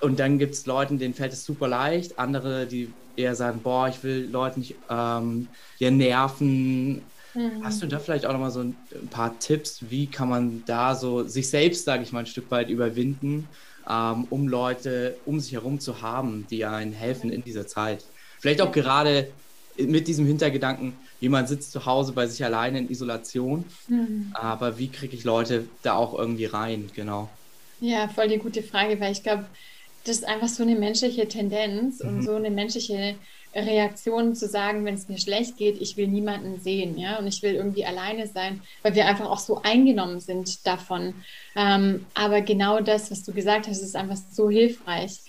und 0.00 0.18
dann 0.18 0.38
gibt 0.38 0.54
es 0.54 0.66
Leute, 0.66 0.96
denen 0.96 1.14
fällt 1.14 1.32
es 1.32 1.44
super 1.44 1.68
leicht. 1.68 2.18
Andere, 2.18 2.66
die 2.66 2.90
eher 3.16 3.34
sagen, 3.34 3.60
boah, 3.62 3.88
ich 3.88 4.02
will 4.02 4.28
Leute 4.30 4.58
nicht 4.60 4.76
ähm, 4.90 5.48
ja, 5.78 5.90
nerven. 5.90 7.02
Mhm. 7.34 7.64
Hast 7.64 7.82
du 7.82 7.86
da 7.86 7.98
vielleicht 7.98 8.26
auch 8.26 8.32
nochmal 8.32 8.50
so 8.50 8.60
ein, 8.60 8.76
ein 8.94 9.08
paar 9.08 9.38
Tipps, 9.38 9.84
wie 9.90 10.06
kann 10.06 10.28
man 10.28 10.62
da 10.66 10.94
so 10.94 11.24
sich 11.24 11.48
selbst, 11.48 11.84
sage 11.84 12.02
ich 12.02 12.12
mal, 12.12 12.20
ein 12.20 12.26
Stück 12.26 12.50
weit 12.50 12.68
überwinden? 12.68 13.48
Ähm, 13.88 14.26
um 14.30 14.48
Leute 14.48 15.16
um 15.26 15.40
sich 15.40 15.52
herum 15.52 15.80
zu 15.80 16.02
haben, 16.02 16.46
die 16.50 16.64
einen 16.64 16.92
helfen 16.92 17.30
in 17.30 17.42
dieser 17.44 17.66
Zeit. 17.66 18.04
Vielleicht 18.40 18.60
auch 18.60 18.72
gerade 18.72 19.28
mit 19.76 20.06
diesem 20.06 20.26
Hintergedanken, 20.26 20.94
jemand 21.20 21.48
sitzt 21.48 21.72
zu 21.72 21.84
Hause 21.86 22.12
bei 22.12 22.26
sich 22.26 22.44
alleine 22.44 22.78
in 22.78 22.90
Isolation, 22.90 23.64
mhm. 23.88 24.30
aber 24.34 24.78
wie 24.78 24.88
kriege 24.88 25.16
ich 25.16 25.24
Leute 25.24 25.66
da 25.82 25.94
auch 25.94 26.16
irgendwie 26.16 26.44
rein, 26.44 26.90
genau. 26.94 27.28
Ja, 27.80 28.08
voll 28.08 28.28
die 28.28 28.38
gute 28.38 28.62
Frage, 28.62 29.00
weil 29.00 29.12
ich 29.12 29.22
glaube, 29.22 29.46
das 30.04 30.16
ist 30.16 30.24
einfach 30.24 30.48
so 30.48 30.62
eine 30.62 30.76
menschliche 30.76 31.26
Tendenz 31.28 32.02
mhm. 32.02 32.08
und 32.08 32.22
so 32.22 32.34
eine 32.34 32.50
menschliche 32.50 33.16
Reaktion 33.54 34.34
zu 34.34 34.48
sagen, 34.48 34.84
wenn 34.84 34.94
es 34.94 35.08
mir 35.08 35.18
schlecht 35.18 35.56
geht, 35.56 35.80
ich 35.80 35.96
will 35.96 36.08
niemanden 36.08 36.60
sehen, 36.60 36.98
ja, 36.98 37.18
und 37.18 37.26
ich 37.26 37.42
will 37.42 37.54
irgendwie 37.54 37.84
alleine 37.84 38.26
sein, 38.26 38.60
weil 38.82 38.94
wir 38.94 39.06
einfach 39.06 39.30
auch 39.30 39.38
so 39.38 39.62
eingenommen 39.62 40.20
sind 40.20 40.66
davon. 40.66 41.14
Ähm, 41.54 42.04
aber 42.14 42.40
genau 42.40 42.80
das, 42.80 43.10
was 43.10 43.22
du 43.24 43.32
gesagt 43.32 43.68
hast, 43.68 43.80
ist 43.80 43.96
einfach 43.96 44.18
so 44.32 44.50
hilfreich. 44.50 45.20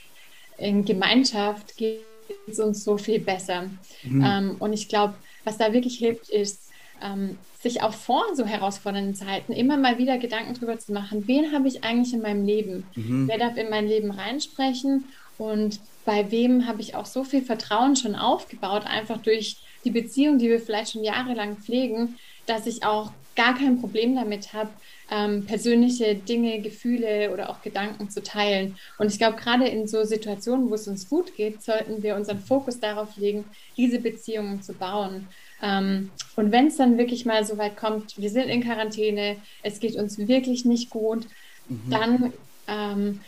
In 0.58 0.86
Gemeinschaft 0.86 1.78
geht 1.78 2.02
es 2.47 2.60
uns 2.60 2.84
so 2.84 2.97
viel 2.97 3.19
besser. 3.19 3.69
Mhm. 4.04 4.26
Ähm, 4.26 4.56
und 4.60 4.73
ich 4.73 4.89
glaube, 4.89 5.13
was 5.43 5.58
da 5.58 5.71
wirklich 5.73 5.97
hilft, 5.97 6.30
ist, 6.30 6.64
ähm, 7.01 7.38
sich 7.62 7.81
auch 7.81 7.93
vor 7.93 8.23
so 8.36 8.45
herausfordernden 8.45 9.15
Zeiten 9.15 9.51
immer 9.51 9.77
mal 9.77 9.97
wieder 9.97 10.17
Gedanken 10.17 10.53
darüber 10.53 10.77
zu 10.77 10.93
machen, 10.93 11.27
wen 11.27 11.51
habe 11.51 11.67
ich 11.67 11.84
eigentlich 11.84 12.13
in 12.13 12.21
meinem 12.21 12.45
Leben? 12.45 12.86
Mhm. 12.95 13.27
Wer 13.27 13.38
darf 13.38 13.58
in 13.58 13.69
mein 13.69 13.88
Leben 13.88 14.12
reinsprechen? 14.12 15.05
Und 15.38 15.79
bei 16.05 16.31
wem 16.31 16.67
habe 16.67 16.81
ich 16.81 16.95
auch 16.95 17.05
so 17.05 17.23
viel 17.23 17.41
Vertrauen 17.41 17.95
schon 17.95 18.15
aufgebaut, 18.15 18.86
einfach 18.86 19.17
durch 19.17 19.58
die 19.84 19.91
Beziehung, 19.91 20.38
die 20.38 20.49
wir 20.49 20.60
vielleicht 20.60 20.93
schon 20.93 21.03
jahrelang 21.03 21.58
pflegen, 21.58 22.17
dass 22.45 22.67
ich 22.67 22.84
auch 22.84 23.12
gar 23.36 23.58
kein 23.58 23.79
Problem 23.81 24.15
damit 24.15 24.53
habe, 24.53 24.69
ähm, 25.12 25.45
persönliche 25.45 26.15
Dinge, 26.15 26.62
Gefühle 26.62 27.31
oder 27.31 27.49
auch 27.49 27.62
Gedanken 27.62 28.10
zu 28.10 28.23
teilen. 28.23 28.77
Und 28.97 29.12
ich 29.12 29.17
glaube, 29.17 29.38
gerade 29.38 29.67
in 29.67 29.88
so 29.88 30.03
Situationen, 30.03 30.69
wo 30.69 30.75
es 30.75 30.88
uns 30.88 31.10
gut 31.10 31.36
geht, 31.36 31.62
sollten 31.62 32.01
wir 32.01 32.15
unseren 32.15 32.39
Fokus 32.39 32.79
darauf 32.79 33.17
legen, 33.17 33.45
diese 33.77 33.99
Beziehungen 33.99 34.62
zu 34.62 34.73
bauen. 34.73 35.27
Ähm, 35.62 36.12
und 36.36 36.52
wenn 36.52 36.68
es 36.68 36.78
dann 36.78 36.98
wirklich 36.98 37.26
mal 37.26 37.46
so 37.46 37.58
weit 37.58 37.78
kommt, 37.78 38.18
wir 38.18 38.30
sind 38.30 38.50
in 38.50 38.63
Quarantäne, 38.63 39.38
es 39.63 39.80
geht 39.80 39.96
uns 39.96 40.18
wirklich 40.18 40.65
nicht 40.65 40.89
gut, 40.89 41.28
mhm. 41.70 41.89
dann 41.89 42.34
ähm, 42.68 43.22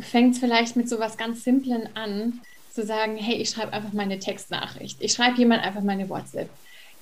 fängt 0.00 0.34
es 0.34 0.40
vielleicht 0.40 0.76
mit 0.76 0.88
so 0.88 0.98
was 0.98 1.16
ganz 1.16 1.44
Simplen 1.44 1.88
an, 1.94 2.40
zu 2.72 2.86
sagen, 2.86 3.16
hey, 3.16 3.36
ich 3.36 3.50
schreibe 3.50 3.72
einfach 3.72 3.92
meine 3.92 4.18
Textnachricht. 4.18 4.98
Ich 5.00 5.12
schreibe 5.12 5.38
jemand 5.38 5.64
einfach 5.64 5.82
meine 5.82 6.08
WhatsApp. 6.08 6.48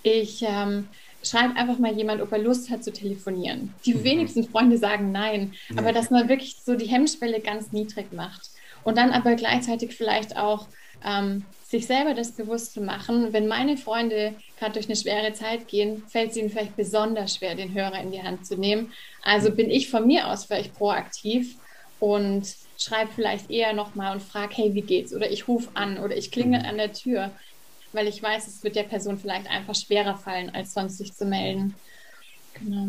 Ich 0.03 0.43
ähm, 0.43 0.89
schreibe 1.23 1.57
einfach 1.57 1.79
mal 1.79 1.93
jemand, 1.93 2.23
ob 2.23 2.33
er 2.33 2.39
Lust 2.39 2.71
hat 2.71 2.83
zu 2.83 2.93
telefonieren. 2.93 3.75
Die 3.85 3.95
mhm. 3.95 4.05
wenigsten 4.05 4.49
Freunde 4.49 4.79
sagen 4.79 5.13
nein, 5.13 5.53
ja. 5.69 5.79
aber 5.79 5.93
dass 5.93 6.11
man 6.11 6.29
wirklich 6.29 6.57
so 6.65 6.77
die 6.77 6.87
Hemmschwelle 6.87 7.41
ganz 7.41 7.73
niedrig 7.73 8.13
macht. 8.13 8.51
Und 8.85 8.97
dann 8.97 9.11
aber 9.11 9.35
gleichzeitig 9.35 9.95
vielleicht 9.95 10.37
auch 10.37 10.69
ähm, 11.05 11.45
sich 11.69 11.87
selber 11.87 12.15
das 12.15 12.33
bewusst 12.33 12.75
zu 12.75 12.81
machen, 12.81 13.33
wenn 13.33 13.49
meine 13.49 13.77
Freunde 13.77 14.35
gerade 14.59 14.75
durch 14.75 14.87
eine 14.87 14.97
schwere 14.97 15.33
Zeit 15.33 15.67
gehen, 15.67 16.03
fällt 16.07 16.31
es 16.31 16.37
ihnen 16.37 16.49
vielleicht 16.49 16.77
besonders 16.77 17.35
schwer, 17.35 17.57
den 17.57 17.75
Hörer 17.75 18.01
in 18.01 18.13
die 18.13 18.23
Hand 18.23 18.47
zu 18.47 18.57
nehmen. 18.57 18.93
Also 19.23 19.51
bin 19.51 19.69
ich 19.69 19.91
von 19.91 20.07
mir 20.07 20.29
aus 20.29 20.45
vielleicht 20.45 20.75
proaktiv 20.75 21.57
und 21.99 22.47
schreibe 22.79 23.11
vielleicht 23.13 23.51
eher 23.51 23.73
nochmal 23.73 24.13
und 24.13 24.23
frage, 24.23 24.55
hey, 24.55 24.75
wie 24.75 24.83
geht's? 24.83 25.13
Oder 25.13 25.31
ich 25.31 25.49
rufe 25.49 25.71
an 25.75 25.99
oder 25.99 26.17
ich 26.17 26.31
klingel 26.31 26.65
an 26.65 26.77
der 26.77 26.93
Tür, 26.93 27.33
weil 27.93 28.07
ich 28.07 28.23
weiß, 28.23 28.47
es 28.47 28.63
wird 28.63 28.77
der 28.77 28.85
Person 28.85 29.19
vielleicht 29.19 29.51
einfach 29.51 29.75
schwerer 29.75 30.17
fallen, 30.17 30.51
als 30.51 30.73
sonst 30.73 30.99
sich 30.99 31.13
zu 31.15 31.25
melden. 31.25 31.75
Genau. 32.55 32.89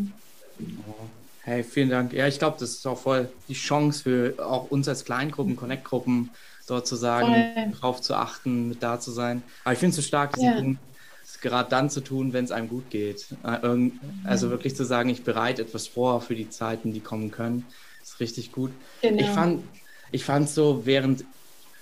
Hey, 1.41 1.63
vielen 1.63 1.89
Dank. 1.89 2.13
Ja, 2.13 2.27
ich 2.27 2.39
glaube, 2.39 2.57
das 2.59 2.71
ist 2.71 2.85
auch 2.85 2.97
voll 2.97 3.29
die 3.47 3.53
Chance 3.53 4.03
für 4.03 4.45
auch 4.45 4.69
uns 4.69 4.87
als 4.87 5.05
Kleingruppen, 5.05 5.55
Connect-Gruppen, 5.55 6.29
sozusagen 6.67 7.33
voll. 7.53 7.71
darauf 7.73 8.01
zu 8.01 8.13
achten, 8.13 8.69
mit 8.69 8.83
da 8.83 8.99
zu 8.99 9.11
sein. 9.11 9.41
Aber 9.63 9.73
ich 9.73 9.79
finde 9.79 9.91
es 9.91 9.95
so 9.95 10.01
stark, 10.01 10.37
ja. 10.37 10.61
gerade 11.41 11.69
dann 11.69 11.89
zu 11.89 12.01
tun, 12.01 12.33
wenn 12.33 12.45
es 12.45 12.51
einem 12.51 12.69
gut 12.69 12.89
geht. 12.89 13.27
Äh, 13.43 13.89
also 14.23 14.49
wirklich 14.49 14.75
zu 14.75 14.85
sagen, 14.85 15.09
ich 15.09 15.23
bereite 15.23 15.61
etwas 15.61 15.87
vor 15.87 16.21
für 16.21 16.35
die 16.35 16.49
Zeiten, 16.49 16.93
die 16.93 16.99
kommen 16.99 17.31
können 17.31 17.65
richtig 18.19 18.51
gut. 18.51 18.71
Genau. 19.01 19.21
Ich 19.21 19.27
fand 19.27 19.63
ich 20.11 20.23
fand 20.23 20.49
so, 20.49 20.85
während 20.85 21.25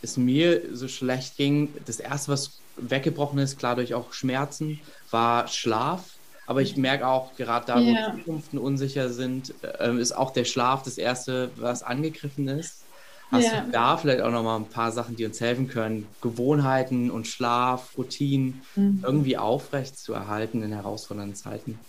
es 0.01 0.17
mir 0.17 0.61
so 0.73 0.87
schlecht 0.87 1.37
ging, 1.37 1.69
das 1.85 1.99
erste, 1.99 2.31
was 2.31 2.59
weggebrochen 2.75 3.39
ist, 3.39 3.59
klar 3.59 3.75
durch 3.75 3.93
auch 3.93 4.13
Schmerzen, 4.13 4.79
war 5.11 5.47
Schlaf. 5.47 6.03
Aber 6.47 6.61
ich 6.61 6.75
merke 6.75 7.07
auch, 7.07 7.35
gerade 7.35 7.65
da, 7.65 7.79
wo 7.79 7.81
ja. 7.81 8.13
Zukunften 8.13 8.59
unsicher 8.59 9.09
sind, 9.09 9.53
äh, 9.79 9.95
ist 9.95 10.11
auch 10.11 10.31
der 10.31 10.45
Schlaf 10.45 10.83
das 10.83 10.97
erste, 10.97 11.49
was 11.55 11.81
angegriffen 11.81 12.47
ist. 12.47 12.83
Hast 13.35 13.53
ja. 13.53 13.61
du 13.61 13.71
da 13.71 13.97
vielleicht 13.97 14.21
auch 14.21 14.31
nochmal 14.31 14.59
ein 14.59 14.65
paar 14.65 14.91
Sachen, 14.91 15.15
die 15.15 15.25
uns 15.25 15.39
helfen 15.39 15.67
können, 15.67 16.07
Gewohnheiten 16.21 17.11
und 17.11 17.27
Schlaf, 17.27 17.97
Routinen 17.97 18.61
mhm. 18.75 19.01
irgendwie 19.03 19.37
aufrecht 19.37 19.97
zu 19.97 20.13
erhalten 20.13 20.63
in 20.63 20.71
herausfordernden 20.71 21.35
Zeiten? 21.35 21.79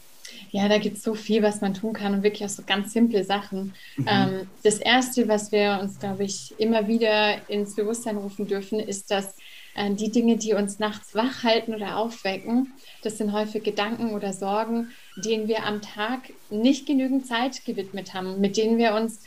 Ja, 0.50 0.68
da 0.68 0.78
gibt 0.78 0.98
es 0.98 1.02
so 1.02 1.14
viel, 1.14 1.42
was 1.42 1.60
man 1.60 1.74
tun 1.74 1.92
kann 1.92 2.14
und 2.14 2.22
wirklich 2.22 2.44
auch 2.44 2.52
so 2.52 2.62
ganz 2.66 2.92
simple 2.92 3.24
Sachen. 3.24 3.74
Mhm. 3.96 4.06
Ähm, 4.08 4.46
das 4.62 4.78
Erste, 4.78 5.28
was 5.28 5.52
wir 5.52 5.78
uns, 5.82 5.98
glaube 5.98 6.24
ich, 6.24 6.54
immer 6.58 6.88
wieder 6.88 7.48
ins 7.48 7.74
Bewusstsein 7.74 8.16
rufen 8.16 8.46
dürfen, 8.46 8.80
ist, 8.80 9.10
dass 9.10 9.36
äh, 9.74 9.92
die 9.94 10.10
Dinge, 10.10 10.36
die 10.36 10.54
uns 10.54 10.78
nachts 10.78 11.14
wach 11.14 11.42
halten 11.42 11.74
oder 11.74 11.96
aufwecken, 11.96 12.72
das 13.02 13.18
sind 13.18 13.32
häufig 13.32 13.62
Gedanken 13.62 14.14
oder 14.14 14.32
Sorgen, 14.32 14.90
denen 15.16 15.48
wir 15.48 15.64
am 15.64 15.82
Tag 15.82 16.32
nicht 16.50 16.86
genügend 16.86 17.26
Zeit 17.26 17.64
gewidmet 17.64 18.14
haben, 18.14 18.40
mit 18.40 18.56
denen 18.56 18.78
wir 18.78 18.94
uns 18.94 19.22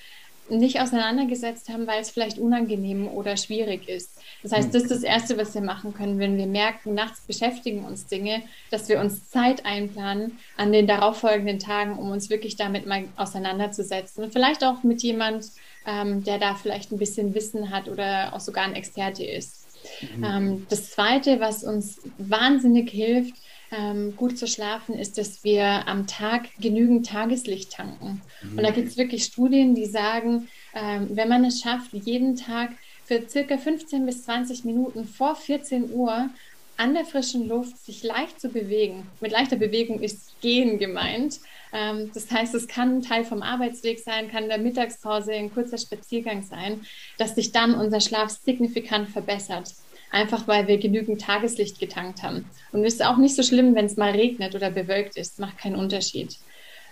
nicht 0.50 0.82
auseinandergesetzt 0.82 1.70
haben, 1.70 1.88
weil 1.88 2.02
es 2.02 2.10
vielleicht 2.10 2.40
unangenehm 2.40 3.08
oder 3.08 3.38
schwierig 3.38 3.88
ist. 3.88 4.18
Das 4.44 4.52
heißt, 4.52 4.74
das 4.74 4.84
ist 4.84 4.92
das 4.92 5.04
Erste, 5.04 5.38
was 5.38 5.54
wir 5.54 5.62
machen 5.62 5.94
können, 5.94 6.20
wenn 6.20 6.38
wir 6.38 6.48
merken, 6.48 6.94
nachts 6.94 7.22
beschäftigen 7.22 7.86
uns 7.86 8.08
Dinge, 8.08 8.42
dass 8.72 8.90
wir 8.90 9.00
uns 9.00 9.30
Zeit 9.30 9.66
einplanen 9.66 10.40
an 10.58 10.72
den 10.72 10.88
darauffolgenden 10.88 11.60
Tagen, 11.60 11.98
um 11.98 12.12
uns 12.12 12.30
wirklich 12.30 12.56
damit 12.56 12.86
mal 12.86 13.06
auseinanderzusetzen. 13.16 14.24
Und 14.24 14.34
vielleicht 14.34 14.64
auch 14.64 14.84
mit 14.84 15.04
jemand 15.04 15.46
ähm, 15.90 16.24
der 16.24 16.38
da 16.38 16.56
vielleicht 16.56 16.92
ein 16.92 16.98
bisschen 16.98 17.34
Wissen 17.34 17.72
hat 17.72 17.88
oder 17.88 18.34
auch 18.34 18.40
sogar 18.40 18.66
ein 18.66 18.76
Experte 18.76 19.24
ist. 19.24 19.68
Mhm. 20.02 20.24
Ähm, 20.24 20.68
das 20.70 20.92
Zweite, 20.92 21.40
was 21.40 21.64
uns 21.64 22.02
wahnsinnig 22.18 22.90
hilft, 22.90 23.36
ähm, 23.72 24.16
gut 24.16 24.38
zu 24.38 24.48
schlafen, 24.48 24.96
ist, 24.96 25.18
dass 25.18 25.44
wir 25.44 25.88
am 25.88 26.08
Tag 26.08 26.50
genügend 26.60 27.08
Tageslicht 27.08 27.72
tanken. 27.72 28.22
Mhm. 28.42 28.58
Und 28.58 28.64
da 28.64 28.72
gibt 28.72 28.88
es 28.88 28.98
wirklich 28.98 29.24
Studien, 29.26 29.76
die 29.76 29.86
sagen, 29.86 30.48
ähm, 30.74 31.10
wenn 31.12 31.30
man 31.30 31.46
es 31.46 31.62
schafft, 31.62 31.94
jeden 31.94 32.36
Tag 32.36 32.72
für 33.06 33.28
circa 33.28 33.58
15 33.58 34.06
bis 34.06 34.24
20 34.24 34.66
Minuten 34.66 35.06
vor 35.06 35.36
14 35.36 35.92
Uhr 35.92 36.30
an 36.78 36.94
der 36.94 37.06
frischen 37.06 37.48
Luft 37.48 37.78
sich 37.78 38.04
leicht 38.04 38.40
zu 38.40 38.50
bewegen. 38.50 39.06
Mit 39.20 39.32
leichter 39.32 39.58
Bewegung 39.58 40.00
ist 40.00 40.40
Gehen 40.42 40.80
gemeint. 40.80 41.40
Ähm, 41.74 42.10
das 42.14 42.32
heißt, 42.32 42.56
es 42.56 42.68
kann 42.68 42.98
ein 42.98 43.02
Teil 43.02 43.26
vom 43.26 43.42
Arbeitsweg 43.42 44.00
sein, 44.00 44.30
kann 44.32 44.44
in 44.44 44.50
der 44.50 44.58
Mittagspause 44.60 45.34
ein 45.34 45.54
kurzer 45.54 45.78
Spaziergang 45.78 46.42
sein, 46.44 46.82
dass 47.18 47.36
sich 47.36 47.52
dann 47.52 47.76
unser 47.76 48.00
Schlaf 48.00 48.30
signifikant 48.30 49.10
verbessert 49.10 49.74
einfach 50.12 50.48
weil 50.48 50.68
wir 50.68 50.78
genügend 50.78 51.22
Tageslicht 51.22 51.80
getankt 51.80 52.24
haben. 52.24 52.46
Und 52.72 52.84
es 52.84 52.96
ist 52.96 53.06
auch 53.06 53.18
nicht 53.18 53.36
so 53.36 53.44
schlimm, 53.44 53.76
wenn 53.76 53.86
es 53.86 53.98
mal 53.98 54.12
regnet 54.12 54.56
oder 54.56 54.72
bewölkt 54.72 55.18
ist, 55.18 55.40
macht 55.40 55.58
keinen 55.58 55.76
Unterschied. 55.76 56.38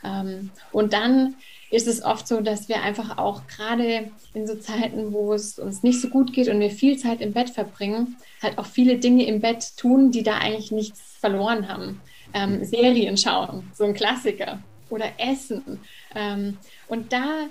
Ähm, 0.04 0.52
und 0.72 0.94
dann 0.94 1.36
ist 1.70 1.88
es 1.88 2.04
oft 2.04 2.28
so, 2.28 2.42
dass 2.42 2.70
wir 2.70 2.82
einfach 2.82 3.18
auch 3.18 3.42
gerade 3.48 4.10
in 4.34 4.48
so 4.48 4.56
Zeiten, 4.56 5.12
wo 5.12 5.34
es 5.34 5.60
uns 5.60 5.84
nicht 5.84 6.00
so 6.00 6.08
gut 6.10 6.32
geht 6.32 6.48
und 6.48 6.60
wir 6.60 6.70
viel 6.70 6.98
Zeit 6.98 7.20
im 7.20 7.34
Bett 7.34 7.50
verbringen, 7.50 8.16
halt 8.42 8.58
auch 8.58 8.66
viele 8.66 8.98
Dinge 8.98 9.26
im 9.26 9.42
Bett 9.42 9.76
tun, 9.78 10.12
die 10.12 10.24
da 10.24 10.38
eigentlich 10.38 10.72
nichts 10.72 11.18
verloren 11.20 11.68
haben. 11.68 12.02
Ähm, 12.34 12.64
Serien 12.64 13.18
schauen, 13.18 13.70
so 13.74 13.84
ein 13.84 13.94
Klassiker. 13.94 14.60
Oder 14.90 15.12
Essen. 15.18 15.82
Ähm, 16.16 16.58
und 16.88 17.12
da 17.12 17.48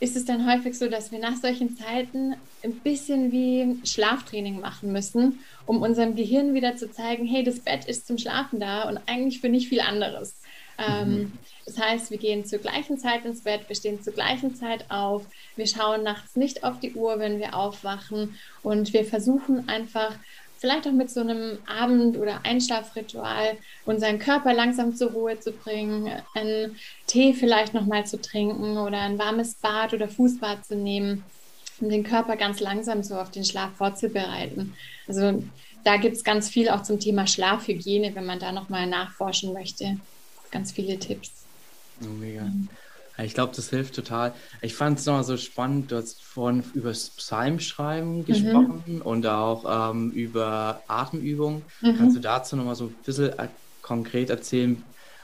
ist 0.00 0.16
es 0.16 0.24
dann 0.24 0.50
häufig 0.50 0.76
so, 0.76 0.88
dass 0.88 1.12
wir 1.12 1.18
nach 1.18 1.36
solchen 1.36 1.76
Zeiten 1.76 2.34
ein 2.64 2.72
bisschen 2.80 3.32
wie 3.32 3.78
Schlaftraining 3.84 4.58
machen 4.58 4.92
müssen, 4.92 5.40
um 5.66 5.82
unserem 5.82 6.16
Gehirn 6.16 6.54
wieder 6.54 6.76
zu 6.76 6.90
zeigen, 6.90 7.26
hey, 7.26 7.44
das 7.44 7.60
Bett 7.60 7.84
ist 7.84 8.06
zum 8.06 8.16
Schlafen 8.16 8.60
da 8.60 8.88
und 8.88 8.98
eigentlich 9.06 9.40
für 9.40 9.50
nicht 9.50 9.68
viel 9.68 9.80
anderes. 9.80 10.36
Ähm, 10.78 11.10
mhm. 11.10 11.32
das 11.66 11.78
heißt, 11.78 12.10
wir 12.10 12.16
gehen 12.16 12.46
zur 12.46 12.58
gleichen 12.58 12.98
Zeit 12.98 13.26
ins 13.26 13.42
Bett, 13.42 13.68
wir 13.68 13.76
stehen 13.76 14.02
zur 14.02 14.14
gleichen 14.14 14.54
Zeit 14.54 14.90
auf, 14.90 15.26
wir 15.54 15.66
schauen 15.66 16.02
nachts 16.02 16.36
nicht 16.36 16.64
auf 16.64 16.80
die 16.80 16.94
Uhr, 16.94 17.18
wenn 17.18 17.38
wir 17.38 17.54
aufwachen 17.54 18.38
und 18.62 18.94
wir 18.94 19.04
versuchen 19.04 19.68
einfach 19.68 20.14
vielleicht 20.60 20.86
auch 20.86 20.92
mit 20.92 21.10
so 21.10 21.20
einem 21.20 21.58
Abend- 21.66 22.18
oder 22.18 22.44
Einschlafritual 22.44 23.56
unseren 23.86 24.18
Körper 24.18 24.52
langsam 24.52 24.94
zur 24.94 25.10
Ruhe 25.10 25.40
zu 25.40 25.52
bringen, 25.52 26.12
einen 26.34 26.76
Tee 27.06 27.32
vielleicht 27.32 27.72
nochmal 27.72 28.06
zu 28.06 28.20
trinken 28.20 28.76
oder 28.76 29.00
ein 29.00 29.18
warmes 29.18 29.54
Bad 29.54 29.94
oder 29.94 30.06
Fußbad 30.06 30.66
zu 30.66 30.76
nehmen, 30.76 31.24
um 31.80 31.88
den 31.88 32.04
Körper 32.04 32.36
ganz 32.36 32.60
langsam 32.60 33.02
so 33.02 33.16
auf 33.16 33.30
den 33.30 33.44
Schlaf 33.44 33.70
vorzubereiten. 33.76 34.74
Also 35.08 35.42
da 35.82 35.96
gibt 35.96 36.16
es 36.16 36.24
ganz 36.24 36.50
viel 36.50 36.68
auch 36.68 36.82
zum 36.82 37.00
Thema 37.00 37.26
Schlafhygiene, 37.26 38.14
wenn 38.14 38.26
man 38.26 38.38
da 38.38 38.52
nochmal 38.52 38.86
nachforschen 38.86 39.54
möchte. 39.54 39.96
Ganz 40.50 40.72
viele 40.72 40.98
Tipps. 40.98 41.32
Oh, 42.02 42.06
mega. 42.06 42.42
Mhm. 42.42 42.68
Ich 43.18 43.34
glaube, 43.34 43.52
das 43.54 43.70
hilft 43.70 43.94
total. 43.94 44.32
Ich 44.62 44.74
fand 44.74 44.98
es 44.98 45.06
nochmal 45.06 45.24
so 45.24 45.36
spannend, 45.36 45.92
du 45.92 45.96
hast 45.96 46.22
vorhin 46.22 46.64
über 46.74 46.88
das 46.88 47.10
Psalmschreiben 47.10 48.18
mhm. 48.18 48.24
gesprochen 48.24 48.82
mhm. 48.86 49.02
und 49.02 49.26
auch 49.26 49.92
ähm, 49.92 50.10
über 50.12 50.82
Atemübungen. 50.88 51.62
Mhm. 51.80 51.96
Kannst 51.98 52.16
du 52.16 52.20
dazu 52.20 52.56
nochmal 52.56 52.76
so 52.76 52.84
ein 52.84 52.94
bisschen 53.04 53.38
äh, 53.38 53.48
konkret 53.82 54.30
erzählen, 54.30 54.82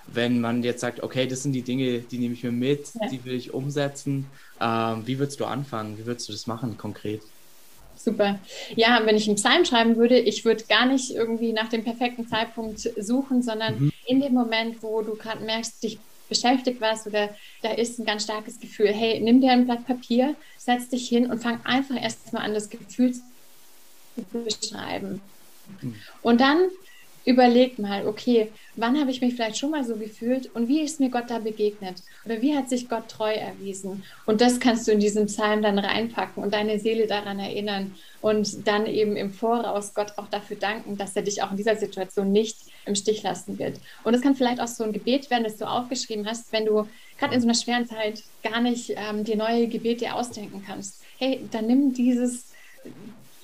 wenn 0.08 0.40
man 0.40 0.62
jetzt 0.62 0.80
sagt, 0.80 1.02
okay, 1.02 1.26
das 1.26 1.42
sind 1.42 1.52
die 1.52 1.62
Dinge, 1.62 2.00
die 2.00 2.18
nehme 2.18 2.34
ich 2.34 2.44
mir 2.44 2.52
mit, 2.52 2.86
ja. 2.94 3.08
die 3.08 3.24
will 3.24 3.34
ich 3.34 3.54
umsetzen. 3.54 4.26
Ähm, 4.60 5.02
wie 5.06 5.18
würdest 5.18 5.40
du 5.40 5.44
anfangen? 5.44 5.98
Wie 5.98 6.06
würdest 6.06 6.28
du 6.28 6.32
das 6.32 6.46
machen 6.46 6.76
konkret? 6.76 7.22
Super. 7.96 8.38
Ja, 8.76 9.00
wenn 9.04 9.16
ich 9.16 9.26
einen 9.26 9.36
Psalm 9.36 9.64
schreiben 9.64 9.96
würde, 9.96 10.18
ich 10.18 10.44
würde 10.44 10.64
gar 10.68 10.86
nicht 10.86 11.10
irgendwie 11.10 11.52
nach 11.52 11.68
dem 11.68 11.82
perfekten 11.82 12.28
Zeitpunkt 12.28 12.78
suchen, 12.98 13.42
sondern 13.42 13.78
mhm. 13.80 13.92
in 14.06 14.20
dem 14.20 14.34
Moment, 14.34 14.82
wo 14.82 15.02
du 15.02 15.16
gerade 15.16 15.44
merkst, 15.44 15.82
dich 15.82 15.98
beschäftigt 16.28 16.80
was 16.80 17.06
oder 17.06 17.34
da 17.62 17.72
ist 17.72 17.98
ein 17.98 18.04
ganz 18.04 18.24
starkes 18.24 18.58
Gefühl, 18.60 18.92
hey, 18.92 19.20
nimm 19.20 19.40
dir 19.40 19.52
ein 19.52 19.64
Blatt 19.64 19.86
Papier, 19.86 20.34
setz 20.58 20.88
dich 20.88 21.08
hin 21.08 21.30
und 21.30 21.42
fang 21.42 21.60
einfach 21.64 22.00
erstmal 22.00 22.42
an, 22.42 22.54
das 22.54 22.70
Gefühl 22.70 23.12
zu 23.12 23.22
beschreiben. 24.32 25.20
Mhm. 25.80 25.94
Und 26.22 26.40
dann 26.40 26.68
überleg 27.26 27.78
mal, 27.80 28.06
okay, 28.06 28.52
wann 28.76 28.98
habe 28.98 29.10
ich 29.10 29.20
mich 29.20 29.34
vielleicht 29.34 29.58
schon 29.58 29.72
mal 29.72 29.84
so 29.84 29.96
gefühlt 29.96 30.54
und 30.54 30.68
wie 30.68 30.80
ist 30.80 31.00
mir 31.00 31.10
Gott 31.10 31.24
da 31.28 31.40
begegnet? 31.40 32.02
Oder 32.24 32.40
wie 32.40 32.56
hat 32.56 32.68
sich 32.68 32.88
Gott 32.88 33.08
treu 33.08 33.32
erwiesen? 33.32 34.04
Und 34.26 34.40
das 34.40 34.60
kannst 34.60 34.86
du 34.86 34.92
in 34.92 35.00
diesem 35.00 35.26
Psalm 35.26 35.60
dann 35.60 35.78
reinpacken 35.78 36.42
und 36.42 36.54
deine 36.54 36.78
Seele 36.78 37.08
daran 37.08 37.40
erinnern 37.40 37.94
und 38.20 38.68
dann 38.68 38.86
eben 38.86 39.16
im 39.16 39.32
Voraus 39.32 39.92
Gott 39.92 40.12
auch 40.16 40.28
dafür 40.28 40.56
danken, 40.56 40.96
dass 40.96 41.16
er 41.16 41.22
dich 41.22 41.42
auch 41.42 41.50
in 41.50 41.56
dieser 41.56 41.76
Situation 41.76 42.30
nicht 42.30 42.58
im 42.86 42.94
Stich 42.94 43.22
lassen 43.22 43.58
wird. 43.58 43.78
Und 44.04 44.14
es 44.14 44.22
kann 44.22 44.34
vielleicht 44.34 44.60
auch 44.60 44.68
so 44.68 44.84
ein 44.84 44.92
Gebet 44.92 45.30
werden, 45.30 45.44
das 45.44 45.56
du 45.56 45.68
aufgeschrieben 45.68 46.26
hast, 46.26 46.52
wenn 46.52 46.64
du 46.64 46.88
gerade 47.18 47.34
in 47.34 47.40
so 47.40 47.46
einer 47.46 47.54
schweren 47.54 47.86
Zeit 47.86 48.22
gar 48.42 48.60
nicht 48.60 48.92
ähm, 48.96 49.24
dir 49.24 49.36
neue 49.36 49.68
Gebete 49.68 50.14
ausdenken 50.14 50.62
kannst. 50.66 51.02
Hey, 51.18 51.46
dann 51.50 51.66
nimm 51.66 51.92
dieses 51.92 52.46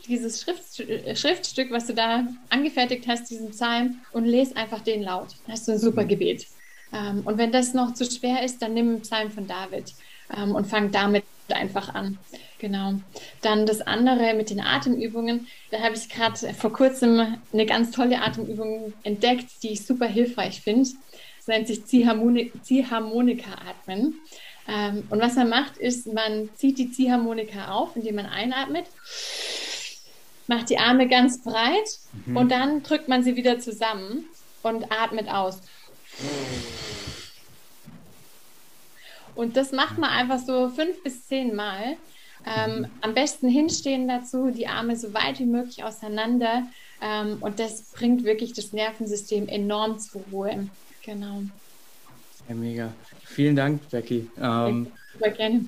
dieses 0.07 0.43
Schrift, 0.43 0.81
äh, 0.81 1.15
Schriftstück, 1.15 1.71
was 1.71 1.87
du 1.87 1.95
da 1.95 2.27
angefertigt 2.49 3.07
hast, 3.07 3.31
diesen 3.31 3.51
Psalm, 3.51 4.01
und 4.13 4.25
lese 4.25 4.57
einfach 4.57 4.81
den 4.81 5.03
laut. 5.03 5.29
Da 5.47 5.53
hast 5.53 5.69
du 5.69 5.73
ein 5.73 5.79
super 5.79 6.05
Gebet. 6.05 6.47
Ähm, 6.93 7.23
und 7.25 7.39
wenn 7.39 7.53
das 7.53 7.75
noch 7.75 7.95
zu 7.95 8.05
schwer 8.05 8.43
ist, 8.45 8.61
dann 8.63 8.75
nimm 8.75 8.89
einen 8.89 9.01
Psalm 9.03 9.31
von 9.31 9.47
David 9.47 9.95
ähm, 10.37 10.55
und 10.55 10.67
fang 10.67 10.91
damit 10.91 11.25
einfach 11.51 11.95
an. 11.95 12.19
Genau. 12.59 12.95
Dann 13.41 13.65
das 13.67 13.81
andere 13.81 14.35
mit 14.35 14.51
den 14.51 14.61
Atemübungen. 14.61 15.47
Da 15.71 15.81
habe 15.81 15.95
ich 15.95 16.09
gerade 16.09 16.53
vor 16.55 16.73
kurzem 16.73 17.39
eine 17.53 17.67
ganz 17.67 17.91
tolle 17.91 18.23
Atemübung 18.23 18.93
entdeckt, 19.03 19.49
die 19.63 19.71
ich 19.71 19.85
super 19.85 20.07
hilfreich 20.07 20.61
finde. 20.61 20.89
Das 21.39 21.49
nennt 21.49 21.67
sich 21.67 21.85
Ziehharmonika-Atmen. 21.87 24.15
Ähm, 24.69 25.03
und 25.11 25.21
was 25.21 25.35
man 25.35 25.49
macht, 25.49 25.77
ist, 25.79 26.07
man 26.07 26.51
zieht 26.55 26.79
die 26.79 26.93
Ziehharmonika 26.93 27.73
auf, 27.73 27.97
indem 27.97 28.15
man 28.15 28.27
einatmet 28.27 28.87
macht 30.47 30.71
die 30.71 30.79
Arme 30.79 31.09
ganz 31.09 31.43
breit 31.43 31.99
mhm. 32.27 32.37
und 32.37 32.49
dann 32.51 32.83
drückt 32.83 33.09
man 33.09 33.23
sie 33.23 33.37
wieder 33.37 33.59
zusammen 33.59 34.27
und 34.63 34.93
atmet 34.93 35.29
aus. 35.29 35.61
Und 39.35 39.57
das 39.57 39.73
macht 39.73 39.99
man 39.99 40.11
einfach 40.11 40.39
so 40.39 40.69
fünf 40.69 41.03
bis 41.03 41.27
zehn 41.27 41.55
Mal. 41.55 41.97
Ähm, 42.45 42.87
am 43.01 43.15
besten 43.15 43.49
hinstehen 43.49 44.09
dazu, 44.09 44.51
die 44.51 44.67
Arme 44.67 44.97
so 44.97 45.15
weit 45.15 45.39
wie 45.39 45.47
möglich 45.47 45.85
auseinander. 45.85 46.65
Ähm, 47.01 47.39
und 47.41 47.59
das 47.59 47.83
bringt 47.93 48.25
wirklich 48.25 48.53
das 48.53 48.73
Nervensystem 48.73 49.49
enorm 49.49 49.99
zur 49.99 50.23
Ruhe. 50.33 50.69
Genau. 51.05 51.43
Ja, 52.49 52.55
mega. 52.55 52.93
Vielen 53.25 53.57
Dank, 53.57 53.89
Becky. 53.91 54.29
Ähm, 54.41 54.89
Super 55.13 55.31
gerne. 55.31 55.67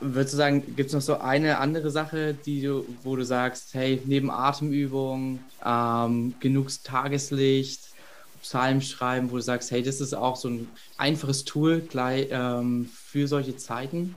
Würdest 0.00 0.34
du 0.34 0.36
sagen, 0.36 0.76
gibt 0.76 0.88
es 0.88 0.94
noch 0.94 1.00
so 1.00 1.18
eine 1.18 1.58
andere 1.58 1.90
Sache, 1.90 2.34
die 2.34 2.62
du, 2.62 2.84
wo 3.02 3.16
du 3.16 3.24
sagst, 3.24 3.74
hey, 3.74 4.00
neben 4.04 4.30
Atemübungen, 4.30 5.40
ähm, 5.64 6.34
genug 6.40 6.68
Tageslicht, 6.84 7.89
Psalm 8.42 8.80
schreiben, 8.80 9.30
wo 9.30 9.36
du 9.36 9.42
sagst, 9.42 9.70
hey, 9.70 9.82
das 9.82 10.00
ist 10.00 10.14
auch 10.14 10.36
so 10.36 10.48
ein 10.48 10.68
einfaches 10.96 11.44
Tool 11.44 11.80
gleich 11.80 12.28
ähm, 12.30 12.90
für 12.92 13.26
solche 13.26 13.56
Zeiten? 13.56 14.14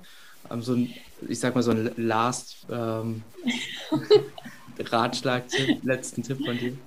Ähm, 0.50 0.62
so 0.62 0.74
ein, 0.74 0.94
ich 1.28 1.40
sag 1.40 1.56
mal, 1.56 1.64
so 1.64 1.72
ein 1.72 1.92
Last 1.98 2.66
ähm, 2.72 3.24
Ratschlag, 4.80 5.44
letzten 5.84 6.24
Tipp 6.24 6.44
von 6.46 6.58
dir. 6.58 6.78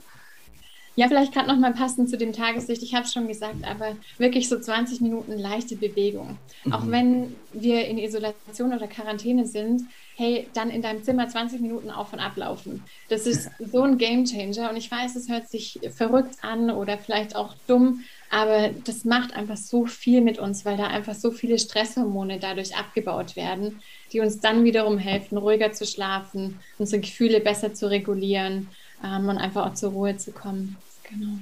Ja, 0.97 1.09
vielleicht 1.09 1.35
gerade 1.35 1.49
noch 1.49 1.59
mal 1.59 1.75
passend 1.75 2.09
zu 2.09 2.17
dem 2.17 2.33
Tageslicht. 2.33 2.83
Ich 2.83 2.95
habe 2.95 3.05
es 3.05 3.13
schon 3.13 3.29
gesagt, 3.29 3.65
aber 3.65 3.97
wirklich 4.17 4.49
so 4.49 4.59
20 4.59 5.03
Minuten 5.03 5.33
leichte 5.33 5.77
Bewegung. 5.77 6.39
Mhm. 6.65 6.73
Auch 6.73 6.87
wenn 6.87 7.37
wir 7.53 7.87
in 7.87 7.99
Isolation 7.99 8.73
oder 8.73 8.89
Quarantäne 8.89 9.47
sind, 9.47 9.83
hey, 10.17 10.49
dann 10.55 10.71
in 10.71 10.81
deinem 10.81 11.05
Zimmer 11.05 11.29
20 11.29 11.61
Minuten 11.61 11.91
auf 11.91 12.13
und 12.15 12.21
ablaufen. 12.21 12.83
Das 13.11 13.27
ist 13.27 13.51
so 13.71 13.83
ein 13.83 13.99
Gamechanger. 13.99 14.71
Und 14.71 14.77
ich 14.77 14.91
weiß, 14.91 15.15
es 15.15 15.29
hört 15.29 15.49
sich 15.49 15.79
verrückt 15.95 16.37
an 16.41 16.71
oder 16.71 16.97
vielleicht 16.97 17.37
auch 17.37 17.55
dumm, 17.67 18.03
aber 18.31 18.71
das 18.85 19.05
macht 19.05 19.35
einfach 19.35 19.59
so 19.59 19.85
viel 19.85 20.23
mit 20.23 20.39
uns, 20.39 20.65
weil 20.65 20.79
da 20.79 20.87
einfach 20.87 21.15
so 21.15 21.31
viele 21.31 21.59
Stresshormone 21.59 22.39
dadurch 22.41 22.75
abgebaut 22.75 23.37
werden, 23.37 23.81
die 24.13 24.21
uns 24.21 24.41
dann 24.41 24.65
wiederum 24.65 24.97
helfen, 24.97 25.37
ruhiger 25.37 25.73
zu 25.73 25.85
schlafen, 25.87 26.59
unsere 26.79 27.03
Gefühle 27.03 27.41
besser 27.41 27.75
zu 27.75 27.89
regulieren 27.91 28.69
ähm, 29.05 29.29
und 29.29 29.37
einfach 29.37 29.67
auch 29.67 29.75
zur 29.75 29.93
Ruhe 29.93 30.17
zu 30.17 30.33
kommen. 30.33 30.77
Genau. 31.11 31.39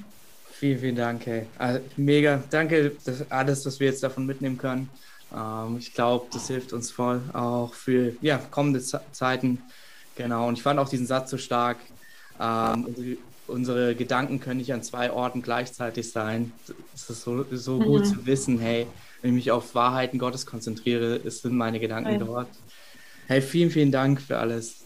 Vielen, 0.52 0.78
vielen 0.78 0.96
Dank, 0.96 1.26
hey. 1.26 1.46
Also, 1.58 1.80
mega. 1.96 2.42
Danke, 2.50 2.92
dass 3.04 3.30
alles, 3.30 3.64
was 3.66 3.78
wir 3.78 3.87
jetzt 3.88 4.02
davon 4.02 4.26
mitnehmen 4.26 4.58
können. 4.58 4.88
Ähm, 5.34 5.76
ich 5.78 5.94
glaube, 5.94 6.26
das 6.32 6.48
hilft 6.48 6.72
uns 6.72 6.90
voll, 6.90 7.22
auch 7.32 7.74
für 7.74 8.14
ja, 8.20 8.38
kommende 8.38 8.80
Z 8.80 9.00
Zeiten. 9.12 9.58
Genau. 10.16 10.48
Und 10.48 10.58
ich 10.58 10.62
fand 10.62 10.78
auch 10.78 10.88
diesen 10.88 11.06
Satz 11.06 11.30
so 11.30 11.38
stark. 11.38 11.78
Ähm, 12.40 12.84
unsere, 12.86 13.16
unsere, 13.46 13.94
Gedanken 13.94 14.40
können 14.40 14.58
nicht 14.58 14.72
an 14.72 14.82
zwei 14.82 15.10
Orten 15.10 15.42
gleichzeitig 15.42 16.10
sein. 16.10 16.52
Es 16.94 17.10
ist 17.10 17.22
so, 17.22 17.44
so 17.50 17.78
mhm. 17.78 17.84
gut 17.84 18.06
zu 18.06 18.26
wissen, 18.26 18.58
hey, 18.58 18.86
wenn 19.22 19.30
ich 19.30 19.34
mich 19.34 19.50
auf 19.50 19.74
Wahrheiten 19.74 20.18
Gottes 20.18 20.46
konzentriere, 20.46 21.20
sind 21.30 21.54
meine 21.54 21.80
Gedanken 21.80 22.12
ja. 22.12 22.18
dort. 22.18 22.48
Hey, 23.26 23.40
vielen, 23.40 23.70
vielen 23.70 23.90
Dank 23.90 24.20
für 24.20 24.38
alles. 24.38 24.84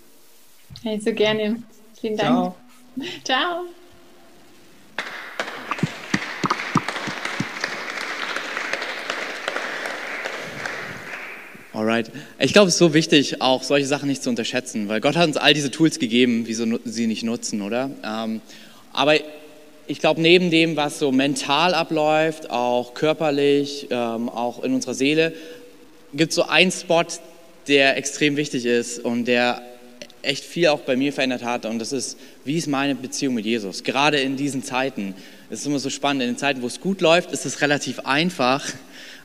Hey, 0.82 1.00
so 1.00 1.12
gerne. 1.12 1.62
Vielen 2.00 2.16
Dank. 2.16 2.28
Ciao. 2.28 2.56
Ciao. 3.24 3.64
Alright. 11.98 12.12
Ich 12.38 12.52
glaube, 12.52 12.68
es 12.68 12.74
ist 12.74 12.78
so 12.78 12.94
wichtig, 12.94 13.42
auch 13.42 13.64
solche 13.64 13.86
Sachen 13.86 14.08
nicht 14.08 14.22
zu 14.22 14.30
unterschätzen, 14.30 14.88
weil 14.88 15.00
Gott 15.00 15.16
hat 15.16 15.26
uns 15.26 15.36
all 15.36 15.52
diese 15.52 15.72
Tools 15.72 15.98
gegeben, 15.98 16.44
wieso 16.46 16.64
sie 16.84 17.08
nicht 17.08 17.24
nutzen, 17.24 17.60
oder? 17.60 17.90
Ähm, 18.04 18.40
aber 18.92 19.14
ich 19.88 19.98
glaube, 19.98 20.20
neben 20.20 20.50
dem, 20.50 20.76
was 20.76 21.00
so 21.00 21.10
mental 21.10 21.74
abläuft, 21.74 22.50
auch 22.50 22.94
körperlich, 22.94 23.88
ähm, 23.90 24.28
auch 24.28 24.62
in 24.62 24.74
unserer 24.74 24.94
Seele, 24.94 25.32
gibt 26.14 26.30
es 26.30 26.36
so 26.36 26.44
einen 26.44 26.70
Spot, 26.70 27.04
der 27.66 27.96
extrem 27.96 28.36
wichtig 28.36 28.64
ist 28.64 29.00
und 29.00 29.24
der 29.24 29.60
echt 30.22 30.44
viel 30.44 30.68
auch 30.68 30.80
bei 30.80 30.94
mir 30.94 31.12
verändert 31.12 31.42
hat. 31.42 31.66
Und 31.66 31.80
das 31.80 31.92
ist, 31.92 32.16
wie 32.44 32.58
ist 32.58 32.68
meine 32.68 32.94
Beziehung 32.94 33.34
mit 33.34 33.44
Jesus? 33.44 33.82
Gerade 33.82 34.20
in 34.20 34.36
diesen 34.36 34.62
Zeiten. 34.62 35.14
Es 35.50 35.60
ist 35.60 35.66
immer 35.66 35.80
so 35.80 35.90
spannend. 35.90 36.22
In 36.22 36.28
den 36.28 36.38
Zeiten, 36.38 36.62
wo 36.62 36.68
es 36.68 36.80
gut 36.80 37.00
läuft, 37.00 37.32
ist 37.32 37.44
es 37.44 37.60
relativ 37.60 38.00
einfach. 38.00 38.64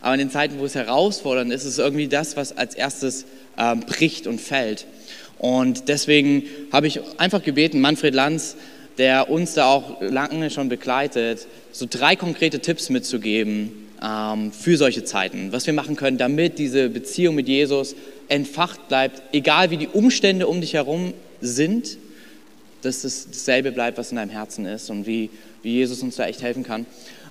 Aber 0.03 0.13
in 0.15 0.19
den 0.19 0.29
Zeiten, 0.29 0.59
wo 0.59 0.65
es 0.65 0.75
herausfordernd 0.75 1.51
ist, 1.51 1.63
ist 1.63 1.69
es 1.69 1.77
irgendwie 1.79 2.09
das, 2.09 2.35
was 2.35 2.55
als 2.55 2.75
erstes 2.75 3.25
ähm, 3.57 3.79
bricht 3.79 4.27
und 4.27 4.39
fällt. 4.39 4.85
Und 5.39 5.87
deswegen 5.87 6.43
habe 6.73 6.87
ich 6.87 6.99
einfach 7.17 7.41
gebeten, 7.41 7.79
Manfred 7.79 8.13
Lanz, 8.13 8.57
der 8.97 9.29
uns 9.29 9.53
da 9.53 9.65
auch 9.65 10.01
lange 10.01 10.49
schon 10.49 10.67
begleitet, 10.67 11.47
so 11.71 11.87
drei 11.89 12.17
konkrete 12.17 12.59
Tipps 12.59 12.89
mitzugeben 12.89 13.71
ähm, 14.03 14.51
für 14.51 14.75
solche 14.75 15.05
Zeiten, 15.05 15.53
was 15.53 15.67
wir 15.67 15.73
machen 15.73 15.95
können, 15.95 16.17
damit 16.17 16.59
diese 16.59 16.89
Beziehung 16.89 17.35
mit 17.35 17.47
Jesus 17.47 17.95
entfacht 18.27 18.89
bleibt, 18.89 19.21
egal 19.31 19.71
wie 19.71 19.77
die 19.77 19.87
Umstände 19.87 20.47
um 20.47 20.59
dich 20.59 20.73
herum 20.73 21.13
sind, 21.39 21.97
dass 22.81 23.05
es 23.05 23.27
dasselbe 23.31 23.71
bleibt, 23.71 23.97
was 23.97 24.11
in 24.11 24.17
deinem 24.17 24.31
Herzen 24.31 24.65
ist 24.65 24.89
und 24.89 25.07
wie, 25.07 25.29
wie 25.61 25.75
Jesus 25.75 26.03
uns 26.03 26.17
da 26.17 26.27
echt 26.27 26.41
helfen 26.41 26.63
kann. 26.63 26.85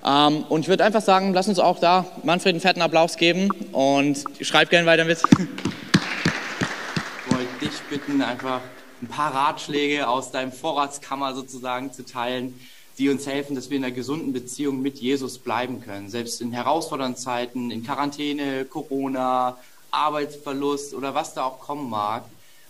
Ähm, 0.04 0.44
und 0.48 0.62
ich 0.62 0.68
würde 0.68 0.84
einfach 0.84 1.02
sagen, 1.02 1.32
lass 1.32 1.48
uns 1.48 1.58
auch 1.58 1.78
da 1.78 2.06
Manfred 2.24 2.54
einen 2.54 2.60
fetten 2.60 2.82
Applaus 2.82 3.16
geben 3.16 3.48
und 3.72 4.24
schreib 4.40 4.70
gerne 4.70 4.86
weiter 4.86 5.04
mit. 5.04 5.18
Ich 5.18 7.32
wollte 7.32 7.58
dich 7.60 7.80
bitten, 7.88 8.22
einfach 8.22 8.60
ein 9.00 9.08
paar 9.08 9.34
Ratschläge 9.34 10.08
aus 10.08 10.30
deinem 10.30 10.52
Vorratskammer 10.52 11.34
sozusagen 11.34 11.92
zu 11.92 12.04
teilen, 12.04 12.58
die 12.98 13.08
uns 13.08 13.26
helfen, 13.26 13.54
dass 13.54 13.70
wir 13.70 13.78
in 13.78 13.84
einer 13.84 13.94
gesunden 13.94 14.32
Beziehung 14.32 14.82
mit 14.82 14.98
Jesus 14.98 15.38
bleiben 15.38 15.80
können. 15.80 16.08
Selbst 16.08 16.40
in 16.40 16.52
herausfordernden 16.52 17.16
Zeiten, 17.16 17.70
in 17.70 17.84
Quarantäne, 17.84 18.64
Corona, 18.64 19.56
Arbeitsverlust 19.90 20.94
oder 20.94 21.14
was 21.14 21.34
da 21.34 21.44
auch 21.44 21.60
kommen 21.60 21.88
mag. 21.88 22.24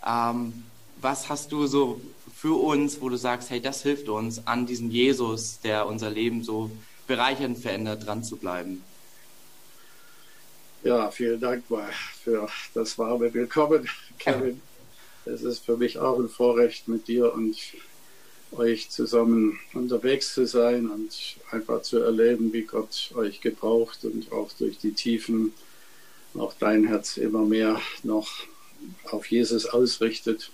Ähm, 0.06 0.64
was 1.00 1.28
hast 1.28 1.52
du 1.52 1.66
so 1.66 2.00
für 2.34 2.60
uns, 2.60 3.00
wo 3.00 3.08
du 3.08 3.16
sagst, 3.16 3.50
hey, 3.50 3.60
das 3.60 3.82
hilft 3.82 4.08
uns, 4.08 4.46
an 4.46 4.66
diesem 4.66 4.90
Jesus, 4.90 5.60
der 5.60 5.86
unser 5.86 6.10
Leben 6.10 6.42
so 6.42 6.70
bereichernd 7.12 7.58
verändert, 7.58 8.06
dran 8.06 8.24
zu 8.24 8.38
bleiben? 8.38 8.82
Ja, 10.82 11.10
vielen 11.10 11.38
Dank 11.40 11.68
mal 11.68 11.90
für 12.24 12.48
das 12.72 12.96
warme 12.96 13.34
Willkommen, 13.34 13.86
Kevin. 14.18 14.62
Es 15.26 15.42
ist 15.42 15.66
für 15.66 15.76
mich 15.76 15.98
auch 15.98 16.18
ein 16.18 16.30
Vorrecht, 16.30 16.88
mit 16.88 17.08
dir 17.08 17.34
und 17.34 17.54
euch 18.52 18.88
zusammen 18.88 19.60
unterwegs 19.74 20.32
zu 20.32 20.46
sein 20.46 20.88
und 20.88 21.36
einfach 21.50 21.82
zu 21.82 21.98
erleben, 21.98 22.50
wie 22.54 22.62
Gott 22.62 23.10
euch 23.14 23.42
gebraucht 23.42 24.06
und 24.06 24.32
auch 24.32 24.50
durch 24.58 24.78
die 24.78 24.92
Tiefen 24.92 25.52
auch 26.34 26.54
dein 26.58 26.86
Herz 26.86 27.18
immer 27.18 27.44
mehr 27.44 27.78
noch 28.04 28.30
auf 29.10 29.26
Jesus 29.26 29.66
ausrichtet. 29.66 30.50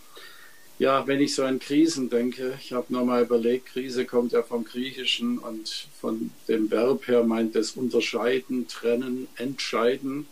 Ja, 0.79 1.09
wenn 1.09 1.21
ich 1.21 1.35
so 1.35 1.43
an 1.43 1.59
Krisen 1.59 2.09
denke, 2.09 2.57
ich 2.63 2.73
habe 2.73 2.93
nochmal 2.93 3.25
überlegt, 3.25 3.67
Krise 3.67 4.05
kommt 4.05 4.31
ja 4.31 4.45
vom 4.45 4.65
Griechischen 4.65 5.39
und 5.39 5.89
von 6.01 6.31
dem 6.47 6.71
Verb 6.71 7.09
her 7.09 7.25
meint 7.25 7.57
es 7.57 7.73
unterscheiden, 7.73 8.69
trennen, 8.69 9.27
entscheiden. 9.37 10.27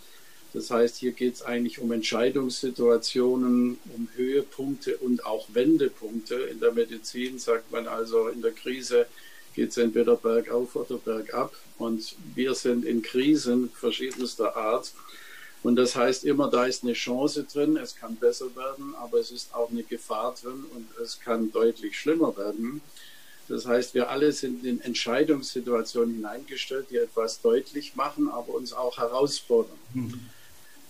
Das 0.52 0.70
heißt, 0.70 0.98
hier 0.98 1.10
geht 1.10 1.34
es 1.34 1.42
eigentlich 1.42 1.80
um 1.80 1.90
Entscheidungssituationen, 1.90 3.78
um 3.92 4.08
Höhepunkte 4.14 4.96
und 4.98 5.26
auch 5.26 5.48
Wendepunkte. 5.52 6.36
In 6.36 6.60
der 6.60 6.72
Medizin 6.72 7.40
sagt 7.40 7.72
man 7.72 7.88
also, 7.88 8.28
in 8.28 8.40
der 8.40 8.52
Krise 8.52 9.06
geht 9.56 9.70
es 9.70 9.76
entweder 9.78 10.14
bergauf 10.14 10.76
oder 10.76 10.98
bergab. 10.98 11.56
Und 11.76 12.14
wir 12.36 12.54
sind 12.54 12.84
in 12.84 13.02
Krisen 13.02 13.68
verschiedenster 13.70 14.56
Art. 14.56 14.92
Und 15.66 15.74
das 15.74 15.96
heißt 15.96 16.22
immer, 16.22 16.48
da 16.48 16.64
ist 16.64 16.84
eine 16.84 16.92
Chance 16.92 17.42
drin, 17.42 17.76
es 17.76 17.96
kann 17.96 18.14
besser 18.14 18.54
werden, 18.54 18.94
aber 18.94 19.18
es 19.18 19.32
ist 19.32 19.52
auch 19.52 19.68
eine 19.68 19.82
Gefahr 19.82 20.32
drin 20.40 20.64
und 20.72 20.86
es 21.02 21.18
kann 21.18 21.50
deutlich 21.50 21.98
schlimmer 21.98 22.36
werden. 22.36 22.80
Das 23.48 23.66
heißt, 23.66 23.92
wir 23.94 24.08
alle 24.08 24.30
sind 24.30 24.64
in 24.64 24.80
Entscheidungssituationen 24.80 26.14
hineingestellt, 26.14 26.86
die 26.90 26.98
etwas 26.98 27.40
deutlich 27.40 27.96
machen, 27.96 28.28
aber 28.28 28.54
uns 28.54 28.72
auch 28.72 28.98
herausfordern. 28.98 29.76
Mhm. 29.92 30.20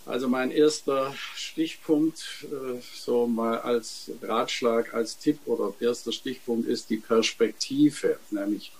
Also 0.05 0.29
mein 0.29 0.51
erster 0.51 1.11
Stichpunkt, 1.33 2.45
äh, 2.51 2.79
so 2.93 3.25
mal 3.25 3.57
als 3.61 4.11
Ratschlag, 4.21 4.93
als 4.93 5.17
Tipp 5.17 5.39
oder 5.47 5.73
erster 5.79 6.11
Stichpunkt 6.11 6.67
ist 6.67 6.91
die 6.91 6.97
Perspektive, 6.97 8.19
nämlich 8.29 8.71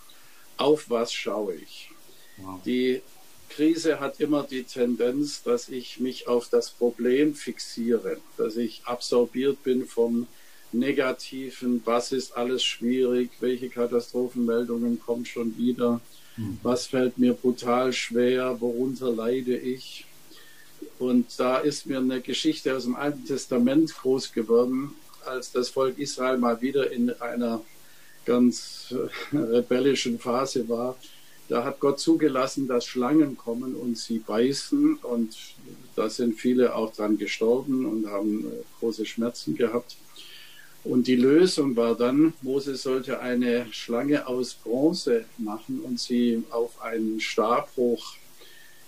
auf 0.57 0.91
was 0.91 1.11
schaue 1.11 1.55
ich. 1.55 1.89
Wow. 2.37 2.61
Die 2.63 3.01
Krise 3.49 3.99
hat 3.99 4.19
immer 4.19 4.43
die 4.43 4.63
Tendenz, 4.63 5.43
dass 5.43 5.69
ich 5.69 5.99
mich 5.99 6.27
auf 6.27 6.49
das 6.49 6.69
Problem 6.69 7.33
fixiere, 7.33 8.17
dass 8.37 8.57
ich 8.57 8.81
absorbiert 8.85 9.63
bin 9.63 9.85
vom 9.85 10.27
Negativen, 10.71 11.81
was 11.85 12.11
ist 12.11 12.35
alles 12.35 12.63
schwierig, 12.63 13.31
welche 13.39 13.69
Katastrophenmeldungen 13.69 14.99
kommen 14.99 15.25
schon 15.25 15.57
wieder, 15.57 16.01
hm. 16.35 16.59
was 16.61 16.87
fällt 16.87 17.17
mir 17.17 17.33
brutal 17.33 17.93
schwer, 17.93 18.59
worunter 18.59 19.11
leide 19.11 19.57
ich. 19.57 20.05
Und 20.99 21.39
da 21.39 21.57
ist 21.57 21.85
mir 21.85 21.99
eine 21.99 22.21
Geschichte 22.21 22.75
aus 22.75 22.83
dem 22.83 22.95
Alten 22.95 23.25
Testament 23.25 23.95
groß 23.95 24.33
geworden, 24.33 24.91
als 25.25 25.51
das 25.51 25.69
Volk 25.69 25.97
Israel 25.99 26.37
mal 26.37 26.61
wieder 26.61 26.91
in 26.91 27.11
einer 27.21 27.61
ganz 28.25 28.93
äh, 29.31 29.37
rebellischen 29.37 30.19
Phase 30.19 30.67
war 30.67 30.97
da 31.49 31.63
hat 31.63 31.79
Gott 31.79 31.99
zugelassen, 31.99 32.67
dass 32.67 32.85
Schlangen 32.85 33.37
kommen 33.37 33.75
und 33.75 33.97
sie 33.97 34.19
beißen. 34.19 34.97
Und 34.97 35.35
da 35.95 36.09
sind 36.09 36.39
viele 36.39 36.75
auch 36.75 36.93
dran 36.93 37.17
gestorben 37.17 37.85
und 37.85 38.07
haben 38.07 38.45
äh, 38.45 38.63
große 38.79 39.05
Schmerzen 39.05 39.55
gehabt. 39.55 39.95
Und 40.83 41.07
die 41.07 41.15
Lösung 41.15 41.75
war 41.75 41.95
dann, 41.95 42.33
Mose 42.41 42.75
sollte 42.75 43.19
eine 43.19 43.65
Schlange 43.71 44.27
aus 44.27 44.53
Bronze 44.53 45.25
machen 45.37 45.81
und 45.81 45.99
sie 45.99 46.43
auf 46.49 46.81
einen 46.81 47.19
Stab 47.19 47.69
hoch 47.75 48.15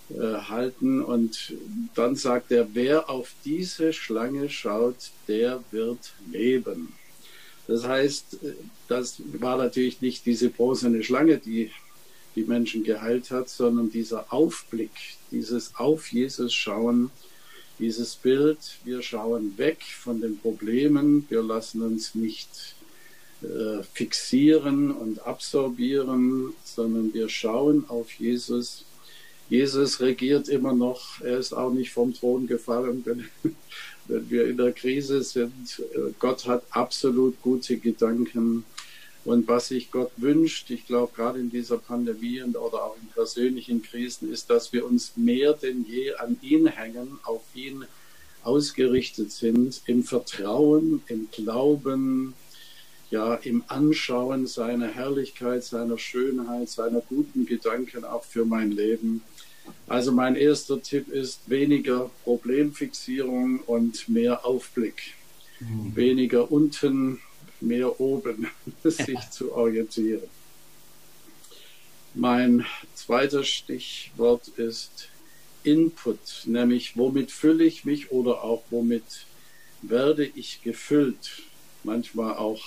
äh. 0.09 1.01
Und 1.01 1.53
dann 1.95 2.15
sagt 2.15 2.51
er, 2.51 2.67
wer 2.73 3.09
auf 3.09 3.33
diese 3.45 3.93
Schlange 3.93 4.49
schaut, 4.49 5.11
der 5.27 5.63
wird 5.71 6.13
leben. 6.31 6.93
Das 7.67 7.85
heißt, 7.85 8.43
äh, 8.43 8.53
das 8.87 9.21
war 9.33 9.57
natürlich 9.57 10.01
nicht 10.01 10.25
diese 10.25 10.49
bronzene 10.49 11.03
Schlange, 11.03 11.37
die 11.37 11.71
die 12.39 12.45
Menschen 12.45 12.83
geheilt 12.83 13.31
hat, 13.31 13.49
sondern 13.49 13.91
dieser 13.91 14.31
Aufblick, 14.31 14.91
dieses 15.29 15.75
auf 15.75 16.07
Jesus 16.11 16.53
schauen, 16.53 17.11
dieses 17.79 18.15
Bild, 18.15 18.57
wir 18.85 19.01
schauen 19.01 19.57
weg 19.57 19.81
von 19.83 20.21
den 20.21 20.37
Problemen, 20.37 21.25
wir 21.29 21.43
lassen 21.43 21.81
uns 21.81 22.15
nicht 22.15 22.75
äh, 23.41 23.83
fixieren 23.93 24.91
und 24.91 25.25
absorbieren, 25.25 26.53
sondern 26.63 27.13
wir 27.13 27.27
schauen 27.27 27.85
auf 27.89 28.11
Jesus. 28.13 28.85
Jesus 29.49 29.99
regiert 29.99 30.47
immer 30.47 30.73
noch, 30.73 31.19
er 31.21 31.39
ist 31.39 31.53
auch 31.53 31.73
nicht 31.73 31.91
vom 31.91 32.13
Thron 32.13 32.47
gefallen, 32.47 33.01
wenn, 33.05 33.25
wenn 34.07 34.29
wir 34.29 34.47
in 34.47 34.55
der 34.55 34.71
Krise 34.71 35.23
sind. 35.23 35.81
Gott 36.19 36.47
hat 36.47 36.63
absolut 36.71 37.41
gute 37.41 37.77
Gedanken 37.77 38.63
und 39.29 39.47
was 39.47 39.67
sich 39.67 39.91
Gott 39.91 40.11
wünscht, 40.17 40.71
ich 40.71 40.87
glaube 40.87 41.13
gerade 41.15 41.39
in 41.39 41.51
dieser 41.51 41.77
Pandemie 41.77 42.41
und 42.41 42.57
oder 42.57 42.83
auch 42.83 42.97
in 42.99 43.07
persönlichen 43.09 43.83
Krisen, 43.83 44.31
ist, 44.31 44.49
dass 44.49 44.73
wir 44.73 44.87
uns 44.87 45.17
mehr 45.17 45.53
denn 45.53 45.85
je 45.87 46.15
an 46.15 46.37
ihn 46.41 46.65
hängen, 46.65 47.19
auf 47.21 47.43
ihn 47.53 47.85
ausgerichtet 48.43 49.31
sind, 49.31 49.83
im 49.85 50.03
Vertrauen, 50.03 51.03
im 51.05 51.29
Glauben, 51.31 52.33
ja, 53.11 53.35
im 53.35 53.63
Anschauen 53.67 54.47
seiner 54.47 54.87
Herrlichkeit, 54.87 55.63
seiner 55.63 55.99
Schönheit, 55.99 56.69
seiner 56.69 57.01
guten 57.01 57.45
Gedanken 57.45 58.05
auch 58.05 58.23
für 58.23 58.45
mein 58.45 58.71
Leben. 58.71 59.21
Also 59.85 60.11
mein 60.11 60.37
erster 60.37 60.81
Tipp 60.81 61.07
ist 61.07 61.47
weniger 61.47 62.09
Problemfixierung 62.23 63.59
und 63.59 64.09
mehr 64.09 64.43
Aufblick. 64.43 65.13
Mhm. 65.59 65.95
Weniger 65.95 66.51
unten 66.51 67.19
mehr 67.61 67.99
oben 67.99 68.47
sich 68.83 69.19
zu 69.31 69.53
orientieren. 69.53 70.27
Mein 72.15 72.65
zweites 72.95 73.47
Stichwort 73.47 74.47
ist 74.57 75.09
Input, 75.63 76.43
nämlich 76.45 76.97
womit 76.97 77.31
fülle 77.31 77.65
ich 77.65 77.85
mich 77.85 78.11
oder 78.11 78.43
auch 78.43 78.63
womit 78.69 79.03
werde 79.81 80.25
ich 80.25 80.61
gefüllt, 80.63 81.43
manchmal 81.83 82.35
auch 82.35 82.61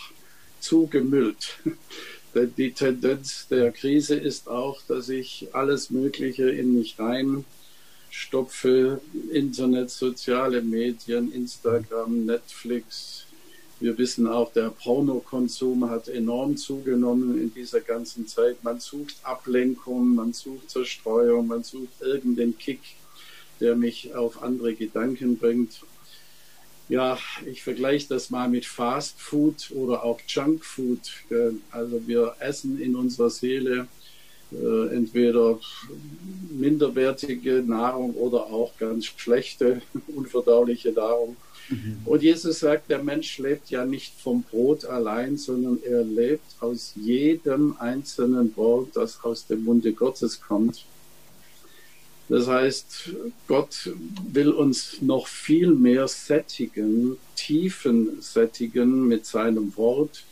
zugemüllt. 0.61 1.59
Denn 2.35 2.55
die 2.57 2.73
Tendenz 2.73 3.47
der 3.49 3.73
Krise 3.73 4.15
ist 4.15 4.49
auch, 4.49 4.81
dass 4.89 5.11
ich 5.11 5.49
alles 5.53 5.91
Mögliche 5.91 6.49
in 6.49 6.79
mich 6.79 6.97
reinstopfe. 6.99 9.03
Internet, 9.31 9.91
soziale 9.91 10.63
Medien, 10.63 11.31
Instagram, 11.33 12.25
Netflix. 12.25 13.22
Wir 13.83 13.99
wissen 13.99 14.29
auch, 14.29 14.53
der 14.53 14.71
Pornokonsum 14.71 15.91
hat 15.91 16.09
enorm 16.09 16.57
zugenommen 16.57 17.41
in 17.41 17.53
dieser 17.53 17.81
ganzen 17.81 18.27
Zeit. 18.29 18.63
Man 18.63 18.79
sucht 18.79 19.17
Ablenkung, 19.25 20.15
man 20.15 20.33
sucht 20.33 20.71
Zerstreuung, 20.71 21.49
man 21.49 21.65
sucht 21.65 22.01
irgendeinen 22.01 22.57
Kick, 22.57 22.81
der 23.61 23.75
mich 23.75 24.15
auf 24.15 24.43
andere 24.43 24.75
Gedanken 24.75 25.37
bringt 25.37 25.81
ja, 26.93 27.17
ich 27.47 27.63
vergleiche 27.63 28.09
das 28.09 28.29
mal 28.29 28.51
mit 28.51 28.67
Fast 28.67 29.19
Food 29.19 29.71
oder 29.71 30.05
auch 30.05 30.21
Junk 30.29 30.63
Food. 30.63 31.01
Also 31.71 32.07
wir 32.07 32.35
essen 32.39 32.79
in 32.79 32.97
unserer 32.97 33.31
Seele 33.31 33.87
äh, 34.53 34.95
entweder 34.95 35.59
minderwertige 36.51 37.63
Nahrung 37.67 38.13
oder 38.13 38.45
auch 38.45 38.77
ganz 38.77 39.07
schlechte, 39.07 39.81
unverdauliche 40.15 40.93
Nahrung. 40.93 41.37
Mhm. 41.73 41.97
Und 42.05 42.23
Jesus 42.23 42.61
sagt, 42.61 42.91
der 42.91 43.03
Mensch 43.03 43.39
lebt 43.39 43.71
ja 43.71 43.85
nicht 43.85 44.13
vom 44.21 44.43
Brot 44.43 44.85
allein, 44.85 45.37
sondern 45.37 45.79
er 45.83 46.05
lebt 46.05 46.45
aus 46.61 46.93
jedem 46.97 47.77
einzelnen 47.79 48.55
Wort, 48.57 48.91
das 48.95 49.23
aus 49.25 49.47
dem 49.47 49.65
Munde 49.65 49.93
Gottes 49.93 50.41
kommt. 50.41 50.85
Das 52.29 52.47
heißt, 52.47 53.11
Gott 53.47 53.91
will 54.33 54.51
uns 54.51 55.03
noch 55.03 55.27
viel 55.27 55.71
mehr 55.73 56.09
sättigen, 56.09 57.17
tiefen 57.37 58.23
sättigen 58.23 59.09
mit 59.09 59.27
seinem 59.27 59.77
Wort, 59.77 60.25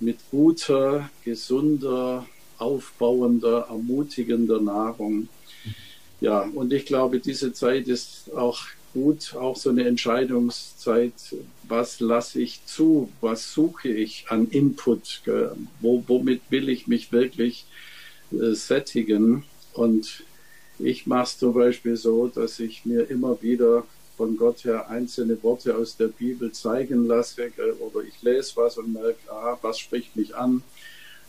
mit 0.00 0.18
guter, 0.30 1.08
gesunder, 1.24 2.26
aufbauender, 2.58 3.66
ermutigender 3.68 4.60
Nahrung. 4.60 5.28
Ja, 6.20 6.40
und 6.42 6.72
ich 6.72 6.84
glaube, 6.86 7.20
diese 7.20 7.52
Zeit 7.52 7.88
ist 7.88 8.32
auch 8.34 8.58
gut, 8.92 9.34
auch 9.34 9.56
so 9.56 9.70
eine 9.70 9.86
Entscheidungszeit. 9.86 11.12
Was 11.64 12.00
lasse 12.00 12.40
ich 12.40 12.64
zu? 12.66 13.10
Was 13.20 13.52
suche 13.52 13.88
ich 13.88 14.26
an 14.28 14.48
Input? 14.48 15.22
Wo, 15.80 16.04
womit 16.06 16.42
will 16.50 16.68
ich 16.68 16.86
mich 16.86 17.12
wirklich 17.12 17.66
äh, 18.32 18.52
sättigen? 18.52 19.44
Und 19.72 20.24
ich 20.78 21.06
mache 21.06 21.24
es 21.24 21.38
zum 21.38 21.54
Beispiel 21.54 21.96
so, 21.96 22.28
dass 22.28 22.60
ich 22.60 22.84
mir 22.84 23.10
immer 23.10 23.40
wieder 23.42 23.84
von 24.16 24.36
Gott 24.36 24.64
her 24.64 24.90
einzelne 24.90 25.40
Worte 25.42 25.76
aus 25.76 25.96
der 25.96 26.08
Bibel 26.08 26.50
zeigen 26.50 27.06
lasse 27.06 27.52
oder 27.78 28.00
ich 28.00 28.20
lese 28.22 28.52
was 28.56 28.76
und 28.76 28.92
merke, 28.92 29.30
ah, 29.30 29.56
was 29.62 29.78
spricht 29.78 30.16
mich 30.16 30.34
an. 30.34 30.62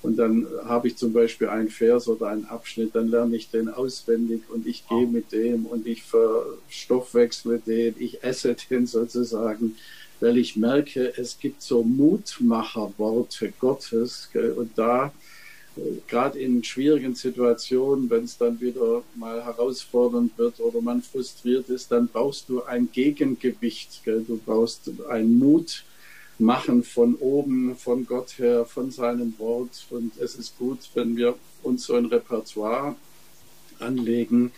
Und 0.02 0.18
dann 0.18 0.48
habe 0.64 0.88
ich 0.88 0.96
zum 0.96 1.12
Beispiel 1.12 1.50
einen 1.50 1.70
Vers 1.70 2.08
oder 2.08 2.28
einen 2.28 2.46
Abschnitt, 2.46 2.96
dann 2.96 3.10
lerne 3.10 3.36
ich 3.36 3.50
den 3.50 3.68
auswendig 3.68 4.44
und 4.50 4.66
ich 4.66 4.88
gehe 4.88 5.08
mit 5.08 5.32
dem 5.34 5.66
und 5.66 5.88
ich 5.88 6.04
verstoffwechsle 6.04 7.60
den, 7.60 7.96
ich 8.00 8.24
esse 8.24 8.56
den 8.70 8.88
sozusagen, 8.88 9.76
weil 10.22 10.38
ich 10.38 10.56
merke, 10.56 11.18
es 11.18 11.38
gibt 11.40 11.62
so 11.62 11.84
Mutmacherworte 11.84 13.54
Gottes 13.60 14.30
und 14.56 14.78
da 14.78 15.12
gerade 16.08 16.40
in 16.40 16.64
schwierigen 16.64 17.16
Situationen, 17.16 18.10
wenn 18.10 18.24
es 18.24 18.38
dann 18.38 18.60
wieder 18.60 19.04
mal 19.16 19.44
herausfordernd 19.44 20.38
wird 20.38 20.60
oder 20.60 20.82
man 20.82 21.02
frustriert 21.02 21.70
ist, 21.70 21.92
dann 21.92 22.08
brauchst 22.08 22.50
du 22.50 22.64
ein 22.64 22.90
Gegengewicht. 22.92 24.02
Gell? 24.04 24.24
Du 24.28 24.38
brauchst 24.38 24.92
ein 25.10 25.38
Mut 25.38 25.84
machen 26.40 26.84
von 26.84 27.16
oben, 27.16 27.76
von 27.76 28.06
Gott 28.06 28.40
her, 28.40 28.66
von 28.66 28.92
seinem 28.92 29.34
Wort. 29.38 29.86
Und 29.90 30.18
es 30.20 30.36
ist 30.36 30.58
gut, 30.58 30.80
wenn 30.94 31.16
wir 31.18 31.36
uns 31.64 31.86
so 31.86 31.96
ein 31.96 32.06
Repertoire 32.06 32.96
anlegen, 33.80 34.52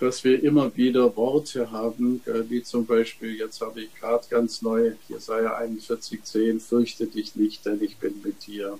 dass 0.00 0.24
wir 0.24 0.42
immer 0.42 0.76
wieder 0.76 1.16
Worte 1.16 1.70
haben, 1.70 2.20
wie 2.48 2.62
zum 2.62 2.86
Beispiel, 2.86 3.36
jetzt 3.36 3.60
habe 3.60 3.82
ich 3.82 3.94
gerade 3.94 4.24
ganz 4.28 4.62
neu, 4.62 4.92
Jesaja 5.08 5.58
41,10, 5.58 6.60
fürchte 6.60 7.06
dich 7.06 7.36
nicht, 7.36 7.64
denn 7.64 7.82
ich 7.82 7.96
bin 7.98 8.14
mit 8.22 8.46
dir 8.46 8.78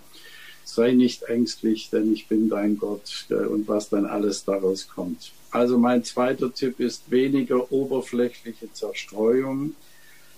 sei 0.64 0.92
nicht 0.92 1.24
ängstlich, 1.24 1.90
denn 1.90 2.12
ich 2.12 2.26
bin 2.26 2.48
dein 2.48 2.78
Gott 2.78 3.26
und 3.28 3.68
was 3.68 3.90
dann 3.90 4.06
alles 4.06 4.44
daraus 4.44 4.88
kommt. 4.88 5.32
Also 5.50 5.78
mein 5.78 6.02
zweiter 6.04 6.52
Tipp 6.52 6.80
ist 6.80 7.10
weniger 7.10 7.70
oberflächliche 7.70 8.72
Zerstreuung, 8.72 9.76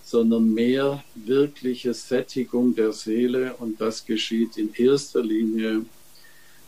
sondern 0.06 0.54
mehr 0.54 1.02
wirkliche 1.16 1.92
Sättigung 1.92 2.76
der 2.76 2.92
Seele 2.92 3.54
und 3.56 3.80
das 3.80 4.06
geschieht 4.06 4.56
in 4.56 4.72
erster 4.72 5.20
Linie 5.20 5.84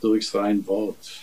durch 0.00 0.28
sein 0.28 0.66
Wort 0.66 1.22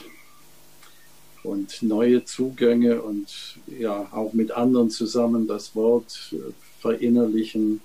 und 1.43 1.83
neue 1.83 2.23
Zugänge 2.23 3.01
und 3.01 3.57
ja 3.67 4.07
auch 4.13 4.31
mit 4.31 4.51
anderen 4.51 4.89
zusammen 4.89 5.45
das 5.45 5.75
Wort 5.75 6.33
verinnerlichen, 6.79 7.81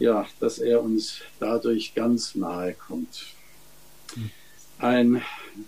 ja, 0.00 0.26
dass 0.40 0.58
er 0.58 0.82
uns 0.82 1.20
dadurch 1.38 1.94
ganz 1.94 2.34
nahe 2.34 2.74
kommt. 2.74 3.26
Ein 4.78 5.22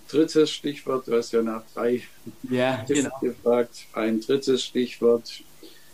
drittes 0.09 0.51
Stichwort, 0.51 1.07
du 1.07 1.13
hast 1.15 1.31
ja 1.31 1.41
nach 1.41 1.63
drei 1.73 2.03
ja, 2.49 2.83
genau. 2.85 3.17
gefragt. 3.21 3.85
Ein 3.93 4.19
drittes 4.19 4.65
Stichwort 4.65 5.43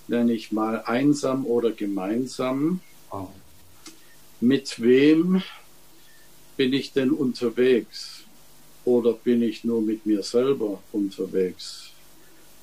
nenne 0.08 0.34
ich 0.34 0.52
mal 0.52 0.84
einsam 0.86 1.46
oder 1.46 1.72
gemeinsam. 1.72 2.82
Oh. 3.12 3.28
Mit 4.42 4.82
wem 4.82 5.42
bin 6.58 6.74
ich 6.74 6.94
denn 6.94 7.12
unterwegs? 7.12 8.24
Oder 8.84 9.14
bin 9.14 9.42
ich 9.42 9.64
nur 9.64 9.82
mit 9.82 10.06
mir 10.06 10.22
selber 10.22 10.82
unterwegs? 10.92 11.92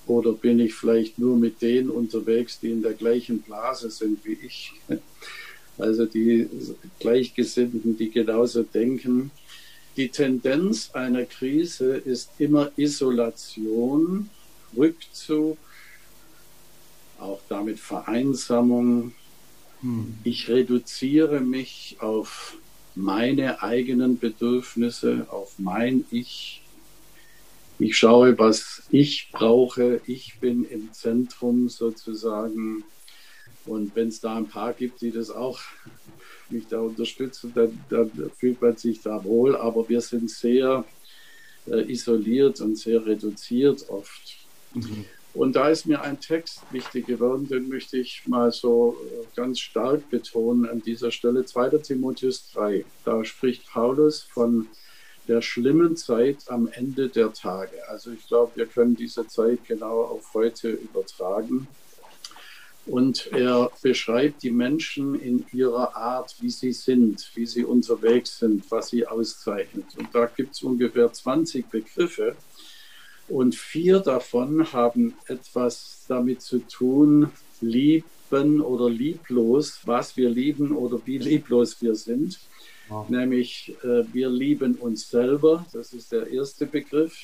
Oder 0.06 0.32
bin 0.32 0.60
ich 0.60 0.74
vielleicht 0.74 1.18
nur 1.18 1.36
mit 1.36 1.62
denen 1.62 1.90
unterwegs, 1.90 2.60
die 2.60 2.70
in 2.70 2.82
der 2.82 2.92
gleichen 2.92 3.40
Blase 3.42 3.90
sind 3.90 4.24
wie 4.24 4.38
ich? 4.44 4.72
Also 5.78 6.04
die 6.04 6.48
Gleichgesinnten, 7.00 7.96
die 7.96 8.10
genauso 8.10 8.62
denken. 8.62 9.30
Die 9.96 10.10
Tendenz 10.10 10.90
einer 10.92 11.24
Krise 11.24 11.96
ist 11.96 12.30
immer 12.38 12.70
Isolation, 12.76 14.28
Rückzug, 14.76 15.56
auch 17.22 17.40
damit 17.48 17.78
Vereinsamung. 17.78 19.12
Hm. 19.80 20.14
Ich 20.24 20.48
reduziere 20.48 21.40
mich 21.40 21.96
auf 22.00 22.56
meine 22.94 23.62
eigenen 23.62 24.18
Bedürfnisse, 24.18 25.26
auf 25.30 25.54
mein 25.58 26.04
Ich. 26.10 26.62
Ich 27.78 27.96
schaue, 27.96 28.38
was 28.38 28.82
ich 28.90 29.30
brauche. 29.32 30.00
Ich 30.06 30.38
bin 30.40 30.64
im 30.64 30.92
Zentrum 30.92 31.68
sozusagen. 31.68 32.84
Und 33.64 33.96
wenn 33.96 34.08
es 34.08 34.20
da 34.20 34.36
ein 34.36 34.46
paar 34.46 34.72
gibt, 34.72 35.00
die 35.00 35.10
das 35.10 35.30
auch 35.30 35.60
mich 36.50 36.66
da 36.68 36.80
unterstützen, 36.80 37.52
dann, 37.54 37.78
dann 37.88 38.30
fühlt 38.36 38.60
man 38.60 38.76
sich 38.76 39.00
da 39.00 39.24
wohl. 39.24 39.56
Aber 39.56 39.88
wir 39.88 40.00
sind 40.00 40.30
sehr 40.30 40.84
äh, 41.66 41.90
isoliert 41.90 42.60
und 42.60 42.76
sehr 42.78 43.04
reduziert 43.04 43.88
oft. 43.88 44.36
Mhm. 44.74 45.06
Und 45.34 45.56
da 45.56 45.68
ist 45.68 45.86
mir 45.86 46.02
ein 46.02 46.20
Text 46.20 46.60
wichtig 46.70 47.06
geworden, 47.06 47.48
den 47.48 47.68
möchte 47.68 47.96
ich 47.96 48.26
mal 48.26 48.52
so 48.52 48.96
äh, 49.00 49.24
ganz 49.34 49.60
stark 49.60 50.10
betonen 50.10 50.68
an 50.68 50.82
dieser 50.82 51.10
Stelle. 51.10 51.46
2. 51.46 51.78
Timotheus 51.78 52.50
3. 52.52 52.84
Da 53.04 53.24
spricht 53.24 53.66
Paulus 53.70 54.22
von 54.22 54.68
der 55.28 55.40
schlimmen 55.40 55.96
Zeit 55.96 56.38
am 56.48 56.68
Ende 56.68 57.08
der 57.08 57.32
Tage. 57.32 57.88
Also 57.88 58.10
ich 58.10 58.26
glaube, 58.26 58.52
wir 58.56 58.66
können 58.66 58.96
diese 58.96 59.26
Zeit 59.26 59.60
genau 59.66 60.02
auf 60.02 60.34
heute 60.34 60.70
übertragen. 60.70 61.66
Und 62.84 63.28
er 63.32 63.70
beschreibt 63.80 64.42
die 64.42 64.50
Menschen 64.50 65.14
in 65.14 65.46
ihrer 65.52 65.94
Art, 65.96 66.34
wie 66.40 66.50
sie 66.50 66.72
sind, 66.72 67.30
wie 67.34 67.46
sie 67.46 67.64
unterwegs 67.64 68.40
sind, 68.40 68.68
was 68.70 68.88
sie 68.88 69.06
auszeichnet. 69.06 69.84
Und 69.96 70.12
da 70.12 70.26
gibt 70.26 70.54
es 70.54 70.62
ungefähr 70.62 71.12
20 71.12 71.70
Begriffe. 71.70 72.34
Und 73.32 73.54
vier 73.54 74.00
davon 74.00 74.74
haben 74.74 75.14
etwas 75.26 76.04
damit 76.06 76.42
zu 76.42 76.58
tun, 76.58 77.30
lieben 77.62 78.60
oder 78.60 78.90
lieblos, 78.90 79.80
was 79.86 80.18
wir 80.18 80.28
lieben 80.28 80.76
oder 80.76 81.00
wie 81.06 81.16
lieblos 81.16 81.80
wir 81.80 81.94
sind. 81.94 82.38
Wow. 82.90 83.08
Nämlich, 83.08 83.74
äh, 83.84 84.04
wir 84.12 84.28
lieben 84.28 84.74
uns 84.74 85.08
selber, 85.08 85.64
das 85.72 85.94
ist 85.94 86.12
der 86.12 86.26
erste 86.26 86.66
Begriff. 86.66 87.16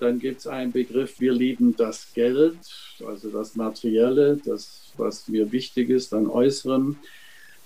Dann 0.00 0.18
gibt 0.18 0.40
es 0.40 0.48
einen 0.48 0.72
Begriff, 0.72 1.20
wir 1.20 1.32
lieben 1.32 1.76
das 1.76 2.12
Geld, 2.12 2.58
also 3.06 3.30
das 3.30 3.54
Materielle, 3.54 4.36
das, 4.44 4.92
was 4.96 5.28
mir 5.28 5.52
wichtig 5.52 5.90
ist 5.90 6.12
an 6.12 6.26
Äußerem. 6.26 6.96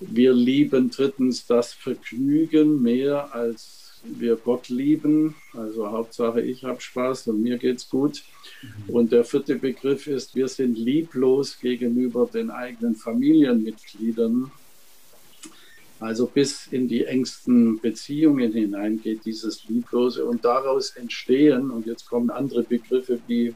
Wir 0.00 0.34
lieben 0.34 0.90
drittens 0.90 1.46
das 1.46 1.72
Vergnügen 1.72 2.82
mehr 2.82 3.34
als 3.34 3.83
wir 4.04 4.36
Gott 4.36 4.68
lieben. 4.68 5.34
Also 5.52 5.90
Hauptsache, 5.90 6.40
ich 6.40 6.64
habe 6.64 6.80
Spaß 6.80 7.28
und 7.28 7.42
mir 7.42 7.58
geht's 7.58 7.88
gut. 7.88 8.22
Und 8.88 9.12
der 9.12 9.24
vierte 9.24 9.56
Begriff 9.56 10.06
ist, 10.06 10.34
wir 10.34 10.48
sind 10.48 10.78
lieblos 10.78 11.58
gegenüber 11.60 12.28
den 12.32 12.50
eigenen 12.50 12.94
Familienmitgliedern. 12.94 14.50
Also 16.00 16.26
bis 16.26 16.66
in 16.66 16.88
die 16.88 17.04
engsten 17.04 17.80
Beziehungen 17.80 18.52
hinein 18.52 19.00
geht 19.00 19.24
dieses 19.24 19.66
Lieblose 19.68 20.24
und 20.24 20.44
daraus 20.44 20.90
entstehen, 20.90 21.70
und 21.70 21.86
jetzt 21.86 22.08
kommen 22.08 22.30
andere 22.30 22.62
Begriffe 22.62 23.20
wie 23.26 23.54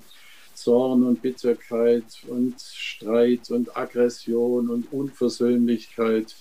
Zorn 0.55 1.05
und 1.05 1.20
Bitterkeit 1.22 2.05
und 2.26 2.61
Streit 2.61 3.51
und 3.51 3.76
Aggression 3.76 4.70
und 4.70 4.92
Unversöhnlichkeit. 4.92 6.34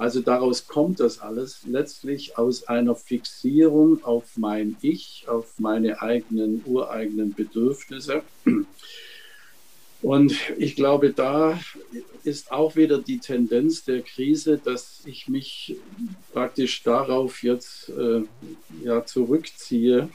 Also 0.00 0.22
daraus 0.22 0.66
kommt 0.66 0.98
das 0.98 1.18
alles 1.18 1.58
letztlich 1.66 2.38
aus 2.38 2.66
einer 2.66 2.94
Fixierung 2.94 4.02
auf 4.02 4.38
mein 4.38 4.78
Ich, 4.80 5.26
auf 5.28 5.58
meine 5.58 6.00
eigenen 6.00 6.62
ureigenen 6.64 7.34
Bedürfnisse. 7.34 8.22
Und 10.00 10.34
ich 10.56 10.74
glaube, 10.74 11.12
da 11.12 11.60
ist 12.24 12.50
auch 12.50 12.76
wieder 12.76 12.96
die 12.96 13.18
Tendenz 13.18 13.84
der 13.84 14.00
Krise, 14.00 14.56
dass 14.56 15.02
ich 15.04 15.28
mich 15.28 15.76
praktisch 16.32 16.82
darauf 16.82 17.42
jetzt 17.42 17.90
äh, 17.90 18.22
ja, 18.82 19.04
zurückziehe 19.04 20.08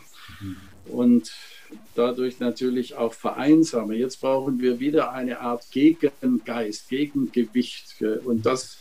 und 0.88 1.32
dadurch 1.94 2.40
natürlich 2.40 2.96
auch 2.96 3.14
vereinsame. 3.14 3.94
Jetzt 3.94 4.20
brauchen 4.20 4.60
wir 4.60 4.80
wieder 4.80 5.12
eine 5.12 5.42
Art 5.42 5.70
Gegengeist, 5.70 6.90
Gegengewicht. 6.90 8.02
Und 8.24 8.48
das, 8.48 8.80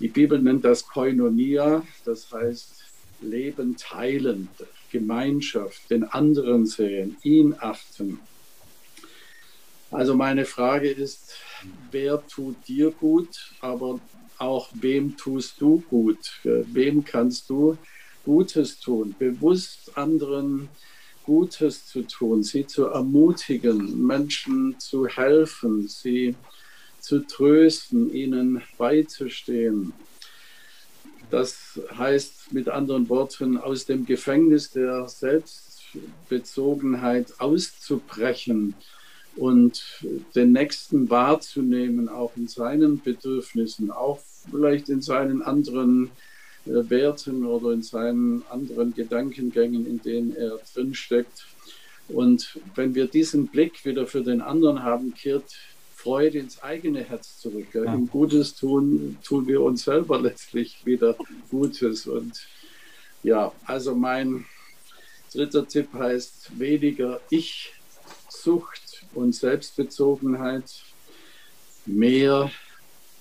die 0.00 0.08
Bibel 0.08 0.40
nennt 0.40 0.64
das 0.64 0.86
Koinonia, 0.86 1.82
das 2.04 2.32
heißt 2.32 2.84
Leben 3.20 3.76
teilen, 3.76 4.48
Gemeinschaft, 4.92 5.90
den 5.90 6.04
anderen 6.04 6.66
sehen, 6.66 7.16
ihn 7.22 7.54
achten. 7.58 8.20
Also 9.90 10.14
meine 10.14 10.44
Frage 10.44 10.88
ist, 10.90 11.34
wer 11.90 12.24
tut 12.26 12.56
dir 12.68 12.90
gut, 12.92 13.52
aber 13.60 14.00
auch 14.38 14.68
wem 14.74 15.16
tust 15.16 15.60
du 15.60 15.82
gut? 15.90 16.40
Wem 16.44 17.04
kannst 17.04 17.50
du 17.50 17.76
Gutes 18.24 18.78
tun? 18.78 19.14
Bewusst 19.18 19.96
anderen 19.96 20.68
Gutes 21.24 21.86
zu 21.86 22.02
tun, 22.02 22.42
sie 22.42 22.66
zu 22.66 22.86
ermutigen, 22.86 24.06
Menschen 24.06 24.78
zu 24.78 25.06
helfen, 25.06 25.88
sie 25.88 26.32
zu 26.32 26.57
trösten, 27.00 28.12
ihnen 28.12 28.62
beizustehen. 28.76 29.92
Das 31.30 31.80
heißt 31.96 32.52
mit 32.52 32.68
anderen 32.68 33.08
Worten, 33.08 33.56
aus 33.58 33.86
dem 33.86 34.06
Gefängnis 34.06 34.70
der 34.70 35.08
Selbstbezogenheit 35.08 37.34
auszubrechen 37.38 38.74
und 39.36 40.04
den 40.34 40.52
Nächsten 40.52 41.10
wahrzunehmen, 41.10 42.08
auch 42.08 42.32
in 42.36 42.48
seinen 42.48 43.00
Bedürfnissen, 43.00 43.90
auch 43.90 44.20
vielleicht 44.50 44.88
in 44.88 45.02
seinen 45.02 45.42
anderen 45.42 46.10
äh, 46.66 46.90
Werten 46.90 47.44
oder 47.44 47.72
in 47.72 47.82
seinen 47.82 48.42
anderen 48.48 48.94
Gedankengängen, 48.94 49.86
in 49.86 50.00
denen 50.02 50.34
er 50.34 50.58
drinsteckt. 50.74 51.46
Und 52.08 52.58
wenn 52.74 52.94
wir 52.94 53.06
diesen 53.06 53.48
Blick 53.48 53.84
wieder 53.84 54.06
für 54.06 54.22
den 54.22 54.40
anderen 54.40 54.82
haben, 54.82 55.14
kehrt 55.14 55.44
Freude 55.98 56.38
ins 56.38 56.62
eigene 56.62 57.02
Herz 57.02 57.40
zurück. 57.40 57.66
Ja. 57.74 57.92
Im 57.92 58.08
Gutes 58.08 58.54
tun, 58.54 59.18
tun 59.24 59.48
wir 59.48 59.60
uns 59.60 59.82
selber 59.82 60.20
letztlich 60.20 60.86
wieder 60.86 61.16
Gutes. 61.50 62.06
Und 62.06 62.46
ja, 63.24 63.50
also 63.64 63.96
mein 63.96 64.46
dritter 65.32 65.66
Tipp 65.66 65.92
heißt 65.92 66.56
weniger 66.56 67.20
Ich-Sucht 67.30 69.06
und 69.12 69.34
Selbstbezogenheit, 69.34 70.70
mehr 71.84 72.52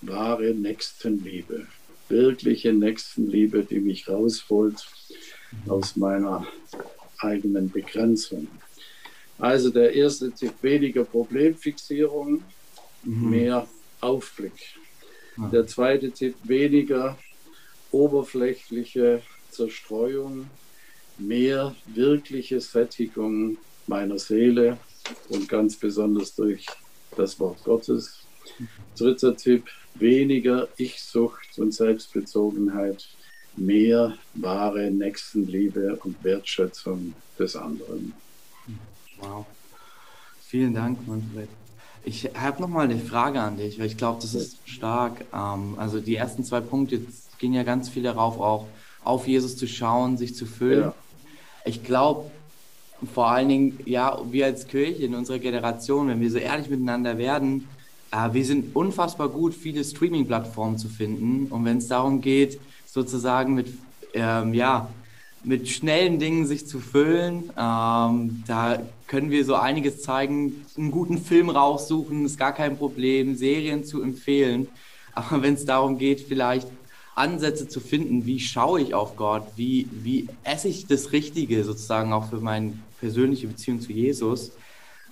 wahre 0.01 0.53
Nächstenliebe, 0.53 1.65
wirkliche 2.09 2.73
Nächstenliebe, 2.73 3.63
die 3.63 3.79
mich 3.79 4.07
rausholt 4.07 4.85
aus 5.67 5.95
meiner 5.95 6.45
eigenen 7.17 7.71
Begrenzung. 7.71 8.47
Also 9.39 9.71
der 9.71 9.93
erste 9.93 10.31
Tipp, 10.31 10.53
weniger 10.61 11.03
Problemfixierung, 11.05 12.43
mhm. 13.03 13.29
mehr 13.29 13.67
Aufblick. 14.01 14.77
Der 15.51 15.67
zweite 15.67 16.11
Tipp, 16.11 16.35
weniger 16.43 17.15
oberflächliche 17.91 19.21
Zerstreuung, 19.51 20.49
mehr 21.19 21.75
wirkliche 21.85 22.59
Sättigung 22.59 23.57
meiner 23.85 24.17
Seele 24.17 24.77
und 25.29 25.47
ganz 25.47 25.75
besonders 25.75 26.35
durch 26.35 26.65
das 27.15 27.39
Wort 27.39 27.63
Gottes. 27.63 28.25
Dritter 28.97 29.35
Tipp, 29.37 29.65
weniger 29.95 30.67
Ich-Sucht 30.77 31.59
und 31.59 31.73
Selbstbezogenheit, 31.73 33.07
mehr 33.55 34.17
wahre 34.33 34.89
Nächstenliebe 34.91 35.99
und 36.03 36.23
Wertschätzung 36.23 37.13
des 37.37 37.55
anderen. 37.55 38.13
Wow. 39.19 39.45
Vielen 40.41 40.73
Dank, 40.73 41.05
Manfred. 41.07 41.49
Ich 42.07 42.29
habe 42.39 42.61
noch 42.61 42.69
mal 42.69 42.85
eine 42.85 42.99
Frage 42.99 43.41
an 43.41 43.57
dich, 43.57 43.79
weil 43.79 43.87
ich 43.87 43.97
glaube, 43.97 44.21
das 44.21 44.33
ist 44.33 44.59
stark. 44.63 45.25
Ähm, 45.33 45.75
also 45.75 45.99
die 45.99 46.15
ersten 46.15 46.45
zwei 46.45 46.61
Punkte 46.61 47.01
gehen 47.37 47.53
ja 47.53 47.63
ganz 47.63 47.89
viel 47.89 48.01
darauf, 48.01 48.39
auch 48.39 48.65
auf 49.03 49.27
Jesus 49.27 49.57
zu 49.57 49.67
schauen, 49.67 50.15
sich 50.15 50.33
zu 50.33 50.45
füllen. 50.45 50.83
Ja. 50.83 50.93
Ich 51.65 51.83
glaube, 51.83 52.31
vor 53.13 53.27
allen 53.27 53.49
Dingen, 53.49 53.79
ja, 53.83 54.21
wir 54.31 54.45
als 54.45 54.67
Kirche 54.67 55.03
in 55.03 55.15
unserer 55.15 55.39
Generation, 55.39 56.07
wenn 56.07 56.21
wir 56.21 56.31
so 56.31 56.37
ehrlich 56.37 56.69
miteinander 56.69 57.17
werden, 57.17 57.67
äh, 58.13 58.31
wir 58.31 58.45
sind 58.45 58.73
unfassbar 58.73 59.27
gut, 59.27 59.53
viele 59.53 59.83
Streaming-Plattformen 59.83 60.77
zu 60.77 60.87
finden. 60.87 61.47
Und 61.47 61.65
wenn 61.65 61.79
es 61.79 61.89
darum 61.89 62.21
geht, 62.21 62.57
sozusagen 62.85 63.53
mit, 63.53 63.67
ähm, 64.13 64.53
ja, 64.53 64.87
mit 65.47 65.69
schnellen 65.69 66.19
Dingen 66.19 66.45
sich 66.45 66.67
zu 66.67 66.79
füllen, 66.79 67.51
ähm, 67.57 68.43
da 68.47 68.81
können 69.07 69.31
wir 69.31 69.45
so 69.45 69.55
einiges 69.55 70.01
zeigen, 70.01 70.65
einen 70.77 70.91
guten 70.91 71.17
Film 71.17 71.49
raussuchen, 71.49 72.25
ist 72.25 72.37
gar 72.37 72.51
kein 72.51 72.77
Problem, 72.77 73.35
Serien 73.35 73.85
zu 73.85 74.01
empfehlen. 74.03 74.67
Aber 75.13 75.41
wenn 75.41 75.53
es 75.53 75.63
darum 75.63 75.97
geht, 75.97 76.19
vielleicht 76.19 76.67
Ansätze 77.15 77.69
zu 77.69 77.79
finden, 77.79 78.25
wie 78.25 78.41
schaue 78.41 78.81
ich 78.81 78.93
auf 78.93 79.15
Gott, 79.15 79.47
wie, 79.55 79.87
wie 80.03 80.27
esse 80.43 80.67
ich 80.67 80.85
das 80.85 81.13
Richtige 81.13 81.63
sozusagen 81.63 82.11
auch 82.11 82.29
für 82.29 82.41
meine 82.41 82.73
persönliche 82.99 83.47
Beziehung 83.47 83.79
zu 83.79 83.93
Jesus, 83.93 84.51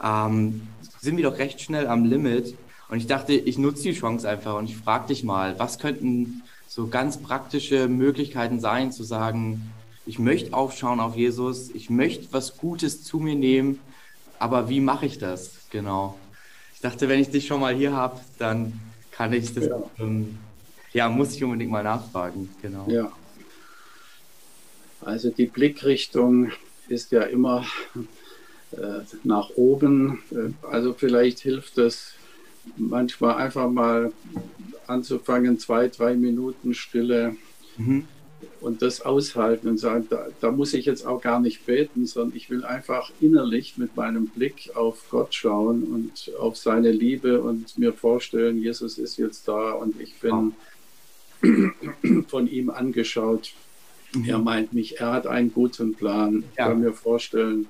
ähm, 0.04 0.68
sind 1.00 1.16
wir 1.16 1.24
doch 1.24 1.40
recht 1.40 1.62
schnell 1.62 1.88
am 1.88 2.04
Limit. 2.04 2.56
Und 2.90 2.98
ich 2.98 3.08
dachte, 3.08 3.34
ich 3.34 3.58
nutze 3.58 3.84
die 3.84 3.94
Chance 3.94 4.28
einfach 4.28 4.58
und 4.58 4.66
ich 4.66 4.76
frage 4.76 5.08
dich 5.08 5.24
mal, 5.24 5.58
was 5.58 5.80
könnten 5.80 6.44
so 6.68 6.88
ganz 6.88 7.18
praktische 7.18 7.88
Möglichkeiten 7.88 8.60
sein, 8.60 8.92
zu 8.92 9.04
sagen, 9.06 9.72
ich 10.06 10.20
möchte 10.20 10.54
aufschauen 10.54 11.00
auf 11.00 11.16
Jesus, 11.16 11.70
ich 11.72 11.90
möchte 11.90 12.28
was 12.32 12.58
Gutes 12.58 13.04
zu 13.04 13.20
mir 13.20 13.36
nehmen, 13.36 13.80
aber 14.40 14.70
wie 14.70 14.80
mache 14.80 15.06
ich 15.06 15.18
das? 15.18 15.52
Genau. 15.72 16.18
Ich 16.74 16.82
dachte, 16.82 17.10
wenn 17.10 17.20
ich 17.20 17.30
dich 17.30 17.48
schon 17.48 17.62
mal 17.62 17.76
hier 17.76 17.94
habe, 17.94 18.20
dann 18.38 18.80
kann 19.12 19.34
ich 19.34 19.54
das, 19.54 19.66
ja. 19.66 19.82
Ähm, 20.00 20.38
ja, 20.94 21.10
muss 21.10 21.36
ich 21.36 21.44
unbedingt 21.44 21.72
mal 21.72 21.84
nachfragen. 21.84 22.50
Genau. 22.62 22.86
Ja. 22.88 23.12
Also 25.02 25.30
die 25.30 25.46
Blickrichtung 25.46 26.52
ist 26.88 27.12
ja 27.12 27.24
immer 27.24 27.66
äh, 28.72 29.02
nach 29.24 29.50
oben. 29.56 30.24
Äh, 30.32 30.52
also 30.68 30.94
vielleicht 30.94 31.40
hilft 31.40 31.78
es 31.78 32.14
manchmal 32.78 33.36
einfach 33.36 33.70
mal 33.70 34.12
anzufangen, 34.88 35.60
zwei, 35.60 35.88
drei 35.88 36.16
Minuten 36.16 36.74
Stille 36.74 37.36
mhm. 37.78 38.08
Und 38.62 38.82
das 38.82 39.02
aushalten 39.02 39.68
und 39.68 39.78
sagen, 39.78 40.08
da, 40.10 40.28
da, 40.42 40.52
muss 40.52 40.74
ich 40.74 40.86
jetzt 40.86 41.06
auch 41.06 41.22
gar 41.22 41.40
nicht 41.40 41.66
beten, 41.66 42.06
sondern 42.06 42.36
ich 42.36 42.50
will 42.50 42.64
einfach 42.66 43.12
innerlich 43.22 43.78
mit 43.78 43.96
meinem 43.96 44.28
Blick 44.28 44.72
auf 44.76 45.06
Gott 45.10 45.34
schauen 45.34 45.84
und 45.84 46.32
auf 46.40 46.58
seine 46.58 46.92
Liebe 46.92 47.42
und 47.42 47.78
mir 47.78 47.94
vorstellen, 47.94 48.62
Jesus 48.62 48.98
ist 48.98 49.18
jetzt 49.18 49.48
da 49.48 49.72
und 49.72 50.00
ich 50.00 50.20
bin 50.20 50.54
von 52.28 52.48
ihm 52.48 52.70
angeschaut. 52.70 53.54
Mhm. 54.14 54.26
Er 54.26 54.40
meint 54.40 54.74
mich, 54.74 55.00
er 55.00 55.14
hat 55.14 55.28
einen 55.28 55.54
guten 55.54 55.94
Plan. 55.94 56.44
Ich 56.52 56.58
kann 56.58 56.80
mir 56.80 56.94
vorstellen, 56.94 57.68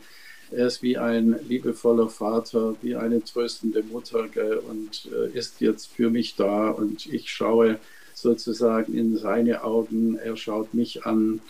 er 0.52 0.68
ist 0.68 0.84
wie 0.84 0.98
ein 0.98 1.36
liebevoller 1.48 2.10
Vater, 2.10 2.76
wie 2.82 2.96
eine 2.96 3.24
tröstende 3.24 3.84
Mutter 3.84 4.28
gell, 4.28 4.58
und 4.58 5.10
äh, 5.12 5.38
ist 5.38 5.60
jetzt 5.60 5.88
für 5.88 6.10
mich 6.10 6.36
da 6.36 6.70
und 6.70 7.06
ich 7.08 7.30
schaue 7.30 7.80
sozusagen 8.26 8.98
in 8.98 9.18
seine 9.18 9.64
Augen, 9.64 10.18
er 10.18 10.36
schaut 10.36 10.74
mich 10.74 11.06
an 11.06 11.42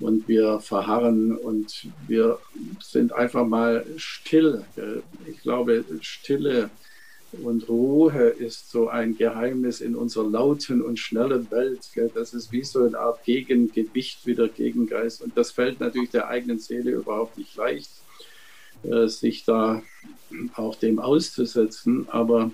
und 0.00 0.26
wir 0.26 0.58
verharren 0.58 1.36
und 1.36 1.86
wir 2.08 2.38
sind 2.80 3.12
einfach 3.12 3.46
mal 3.46 3.86
still. 3.96 4.64
Ich 5.26 5.40
glaube, 5.42 5.84
Stille 6.00 6.70
Und 7.42 7.68
Ruhe 7.68 8.28
ist 8.28 8.70
so 8.70 8.88
ein 8.88 9.16
Geheimnis 9.16 9.80
in 9.80 9.94
unserer 9.94 10.28
lauten 10.28 10.82
und 10.82 10.98
schnellen 10.98 11.50
Welt. 11.50 11.80
Das 12.14 12.34
ist 12.34 12.50
wie 12.50 12.64
so 12.64 12.84
eine 12.84 12.98
Art 12.98 13.24
Gegengewicht 13.24 14.26
wieder 14.26 14.48
gegen 14.48 14.86
Geist. 14.86 15.22
Und 15.22 15.36
das 15.36 15.52
fällt 15.52 15.80
natürlich 15.80 16.10
der 16.10 16.28
eigenen 16.28 16.58
Seele 16.58 16.90
überhaupt 16.90 17.38
nicht 17.38 17.54
leicht, 17.56 17.90
äh, 18.82 19.06
sich 19.06 19.44
da 19.44 19.82
auch 20.54 20.76
dem 20.76 20.98
auszusetzen. 20.98 22.06
Aber 22.10 22.50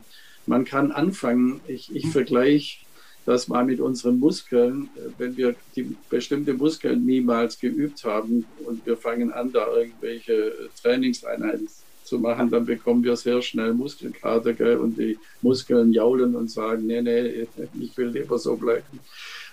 man 0.47 0.65
kann 0.65 0.91
anfangen. 0.91 1.61
Ich, 1.69 1.95
ich 1.95 2.09
vergleiche 2.09 2.82
das 3.25 3.49
mal 3.49 3.65
mit 3.65 3.81
unseren 3.81 4.19
Muskeln. 4.19 4.89
Wenn 5.19 5.37
wir 5.37 5.55
die 5.77 5.95
bestimmte 6.09 6.55
Muskeln 6.55 7.05
niemals 7.05 7.59
geübt 7.59 8.05
haben 8.05 8.45
und 8.67 8.85
wir 8.87 8.97
fangen 8.97 9.33
an, 9.33 9.53
da 9.53 9.67
irgendwelche 9.75 10.69
Trainingseinheiten 10.83 11.69
zu 12.05 12.19
machen, 12.19 12.51
dann 12.51 12.67
bekommen 12.67 13.05
wir 13.05 13.17
sehr 13.17 13.41
schnell 13.43 13.73
Muskelkater 13.73 14.53
gell? 14.53 14.77
und 14.77 14.99
die 14.99 15.19
Muskeln 15.41 15.93
jaulen 15.93 16.35
und 16.37 16.51
sagen, 16.51 16.87
nee, 16.87 17.01
nee, 17.01 17.47
ich 17.81 17.97
will 17.97 18.09
lieber 18.09 18.39
so 18.39 18.57
bleiben. 18.57 19.01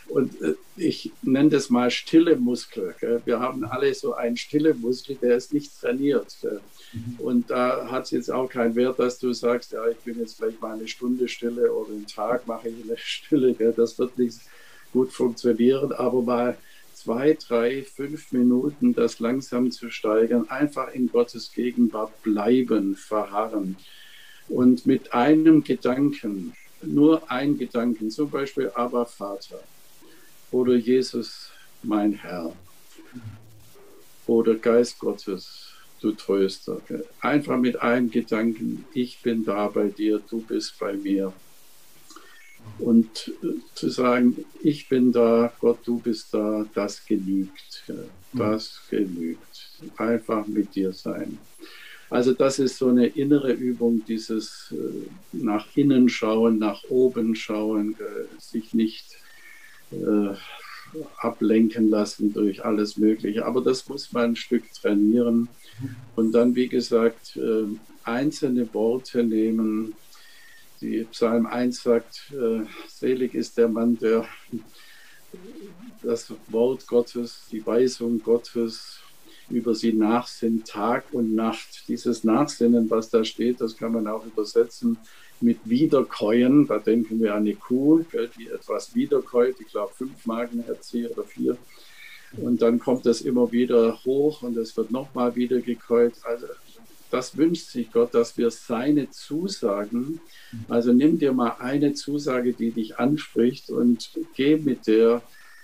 Und 0.10 0.42
äh, 0.42 0.56
ich 0.76 1.12
nenne 1.22 1.50
das 1.50 1.70
mal 1.70 1.92
stille 1.92 2.36
Muskel. 2.36 2.96
Gell? 3.00 3.22
Wir 3.26 3.40
haben 3.40 3.64
alle 3.64 3.94
so 3.94 4.14
einen 4.14 4.38
stille 4.38 4.74
Muskel, 4.74 5.18
der 5.22 5.38
ist 5.38 5.54
nicht 5.54 5.80
trainiert. 5.80 6.36
Mhm. 6.94 7.16
Und 7.20 7.50
da 7.52 7.90
hat 7.92 8.06
es 8.06 8.12
jetzt 8.12 8.32
auch 8.32 8.50
keinen 8.50 8.76
Wert, 8.76 9.00
dass 9.00 9.20
du 9.20 9.32
sagst, 9.34 9.72
ja, 9.72 9.88
ich 9.88 9.98
bin 9.98 10.20
jetzt 10.20 10.38
vielleicht 10.38 10.62
mal 10.62 10.74
eine 10.74 10.88
Stunde 10.88 11.28
stille 11.28 11.72
oder 11.72 11.92
einen 11.92 12.08
Tag 12.08 12.48
mache 12.48 12.70
ich 12.70 12.84
eine 12.84 12.98
Stille. 12.98 13.54
Gell? 13.54 13.74
Das 13.76 14.00
wird 14.00 14.18
nicht 14.18 14.40
gut 14.92 15.12
funktionieren, 15.12 15.92
aber 15.92 16.22
mal 16.24 16.58
zwei, 16.94 17.38
drei, 17.40 17.84
fünf 17.84 18.32
Minuten 18.32 18.94
das 18.94 19.20
langsam 19.20 19.72
zu 19.72 19.92
steigern, 19.92 20.50
einfach 20.50 20.94
in 20.94 21.08
Gottes 21.08 21.52
Gegenwart 21.54 22.24
bleiben, 22.24 22.96
verharren 22.96 23.78
und 24.48 24.88
mit 24.88 25.14
einem 25.14 25.64
Gedanken, 25.64 26.54
nur 26.82 27.32
ein 27.32 27.58
Gedanken, 27.58 28.10
zum 28.10 28.32
Beispiel 28.32 28.72
Aber 28.74 29.06
Vater 29.06 29.60
oder 30.52 30.76
Jesus 30.76 31.52
mein 31.84 32.14
Herr 32.14 32.54
oder 34.28 34.56
Geist 34.56 35.00
Gottes, 35.00 35.74
du 36.02 36.12
Tröster. 36.12 36.82
Einfach 37.20 37.58
mit 37.58 37.82
einem 37.82 38.12
Gedanken, 38.12 38.86
ich 38.94 39.22
bin 39.22 39.44
da 39.44 39.68
bei 39.68 39.88
dir, 39.88 40.22
du 40.30 40.42
bist 40.42 40.78
bei 40.80 40.94
mir. 40.94 41.34
Und 42.78 43.34
äh, 43.42 43.56
zu 43.74 43.90
sagen, 43.90 44.46
ich 44.62 44.88
bin 44.88 45.12
da, 45.12 45.52
Gott, 45.60 45.80
du 45.86 46.00
bist 46.00 46.34
da, 46.34 46.66
das 46.74 47.06
genügt. 47.06 47.84
Das 48.34 48.82
genügt. 48.90 49.70
Einfach 49.98 50.46
mit 50.46 50.76
dir 50.76 50.94
sein. 50.94 51.40
Also 52.10 52.34
das 52.34 52.60
ist 52.60 52.78
so 52.78 52.90
eine 52.90 53.08
innere 53.08 53.54
Übung, 53.54 54.04
dieses 54.08 54.74
äh, 54.74 55.08
nach 55.32 55.68
innen 55.76 56.10
schauen, 56.10 56.60
nach 56.60 56.84
oben 56.90 57.36
schauen, 57.36 57.96
äh, 58.00 58.42
sich 58.42 58.74
nicht 58.74 59.19
äh, 59.92 60.36
ablenken 61.18 61.90
lassen 61.90 62.34
durch 62.34 62.66
alles 62.66 62.98
Mögliche. 62.98 63.46
Aber 63.46 63.62
das 63.62 63.88
muss 63.88 64.12
man 64.12 64.32
ein 64.32 64.36
Stück 64.36 64.72
trainieren. 64.74 65.48
Und 66.16 66.32
dann, 66.32 66.56
wie 66.56 66.68
gesagt, 66.68 67.38
äh, 67.38 67.66
einzelne 68.04 68.74
Worte 68.74 69.24
nehmen, 69.24 69.94
die 70.82 71.06
Psalm 71.12 71.46
1 71.46 71.84
sagt, 71.84 72.32
äh, 72.32 72.62
selig 72.88 73.36
ist 73.36 73.58
der 73.58 73.68
Mann, 73.68 73.98
der 73.98 74.26
das 76.02 76.34
Wort 76.48 76.88
Gottes, 76.88 77.44
die 77.52 77.66
Weisung 77.66 78.22
Gottes 78.22 79.00
über 79.50 79.76
sie 79.76 79.94
nachsinnt, 79.94 80.68
Tag 80.68 81.06
und 81.12 81.36
Nacht. 81.36 81.84
Dieses 81.88 82.24
Nachsinnen, 82.24 82.90
was 82.90 83.10
da 83.10 83.24
steht, 83.24 83.62
das 83.62 83.76
kann 83.76 83.92
man 83.92 84.08
auch 84.08 84.26
übersetzen 84.26 84.98
mit 85.42 85.60
Wiederkäuen. 85.66 86.68
Da 86.68 86.80
denken 86.80 87.20
wir 87.22 87.34
an 87.34 87.42
eine 87.42 87.56
Kuh, 87.56 88.04
die 88.38 88.48
etwas 88.48 88.96
wiederkäut, 88.96 89.56
ich 89.60 89.68
glaube 89.68 89.94
fünf 89.96 90.26
Magenherzen 90.26 91.08
oder 91.08 91.24
vier. 91.24 91.58
Und 92.38 92.62
dann 92.62 92.80
kommt 92.80 93.06
das 93.06 93.22
immer 93.22 93.52
wieder 93.52 94.00
hoch 94.06 94.44
und 94.44 94.56
es 94.58 94.78
wird 94.78 94.92
nochmal 94.92 95.36
wieder 95.36 95.60
gekäut. 95.60 96.14
Also 96.24 96.48
das 97.10 97.36
wünscht 97.38 97.70
sich 97.70 97.92
Gott, 97.92 98.14
dass 98.14 98.38
wir 98.38 98.52
seine 98.52 99.10
Zusagen, 99.10 100.22
also 100.68 100.94
nimm 100.94 101.18
dir 101.18 101.34
mal 101.34 101.56
eine 101.60 101.94
Zusage, 101.94 102.54
die 102.54 102.70
dich 102.70 103.00
anspricht 103.00 103.72
und 103.72 104.12
geh 104.36 104.58
mit 104.58 104.86
der, 104.86 105.24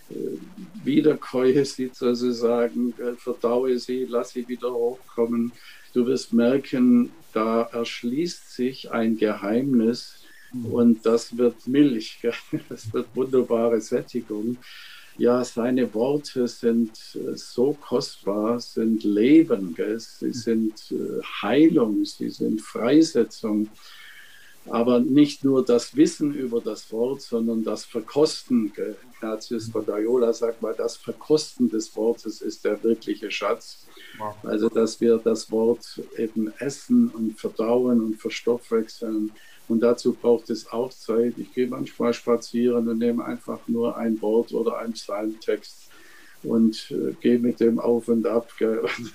äh, 0.10 0.38
wiederkäue 0.84 1.66
sie 1.66 1.92
sozusagen, 1.94 2.94
verdaue 3.18 3.80
sie, 3.80 4.06
lass 4.10 4.32
sie 4.32 4.48
wieder 4.48 4.74
hochkommen. 4.74 5.52
Du 5.94 6.06
wirst 6.06 6.34
merken, 6.34 7.12
da 7.36 7.64
erschließt 7.64 8.54
sich 8.54 8.92
ein 8.92 9.18
Geheimnis 9.18 10.24
und 10.72 11.06
das 11.06 11.38
wird 11.38 11.68
Milch, 11.68 12.20
das 12.70 12.94
wird 12.94 13.08
wunderbare 13.16 13.82
Sättigung 13.82 14.58
ja, 15.18 15.44
seine 15.46 15.94
Worte 15.94 16.48
sind 16.48 16.92
äh, 17.16 17.36
so 17.36 17.74
kostbar, 17.74 18.60
sind 18.60 19.04
Leben, 19.04 19.76
sie 19.98 20.32
sind 20.32 20.92
äh, 20.92 21.22
Heilung, 21.42 22.04
sie 22.06 22.30
sind 22.30 22.62
Freisetzung. 22.62 23.70
Aber 24.68 25.00
nicht 25.00 25.46
nur 25.46 25.64
das 25.64 25.96
Wissen 25.96 26.34
über 26.34 26.60
das 26.60 26.92
Wort, 26.92 27.22
sondern 27.22 27.64
das 27.64 27.86
Verkosten. 27.86 28.74
Ignatius 29.26 29.70
von 29.70 29.86
Loyola 29.86 30.34
sagt 30.34 30.62
mal, 30.62 30.76
das 30.78 30.98
Verkosten 30.98 31.70
des 31.70 31.96
Wortes 31.96 32.42
ist 32.42 32.64
der 32.64 32.82
wirkliche 32.84 33.32
Schatz. 33.32 33.86
Also, 34.44 34.70
dass 34.70 35.02
wir 35.02 35.18
das 35.18 35.52
Wort 35.52 36.02
eben 36.18 36.54
essen 36.60 37.10
und 37.10 37.40
verdauen 37.40 38.02
und 38.02 38.16
verstoffwechseln 38.16 39.32
und 39.68 39.80
dazu 39.80 40.14
braucht 40.14 40.52
es 40.52 40.72
auch 40.72 40.94
Zeit. 40.94 41.34
Ich 41.38 41.54
gehe 41.54 41.68
manchmal 41.68 42.14
spazieren 42.14 42.88
und 42.88 43.00
nehme 43.00 43.26
einfach 43.26 43.60
nur 43.68 43.98
ein 43.98 44.22
Wort 44.22 44.54
oder 44.54 44.78
einen 44.78 44.94
Psalmtext 44.94 45.90
und 46.44 46.92
äh, 46.92 47.14
gehe 47.20 47.40
mit 47.40 47.60
dem 47.60 47.80
auf 47.80 48.08
und 48.08 48.28
ab 48.28 48.48
und, 48.62 49.14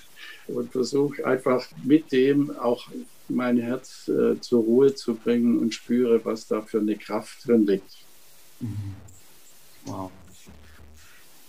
und 0.55 0.71
versuche 0.71 1.25
einfach 1.25 1.65
mit 1.85 2.11
dem 2.11 2.51
auch 2.57 2.89
mein 3.29 3.57
Herz 3.57 4.09
äh, 4.09 4.41
zur 4.41 4.63
Ruhe 4.63 4.93
zu 4.93 5.15
bringen 5.15 5.57
und 5.57 5.73
spüre, 5.73 6.19
was 6.25 6.47
da 6.47 6.61
für 6.61 6.79
eine 6.79 6.97
Kraft 6.97 7.47
drin 7.47 7.65
liegt. 7.65 8.05
Mhm. 8.59 9.10
Wow. 9.85 10.11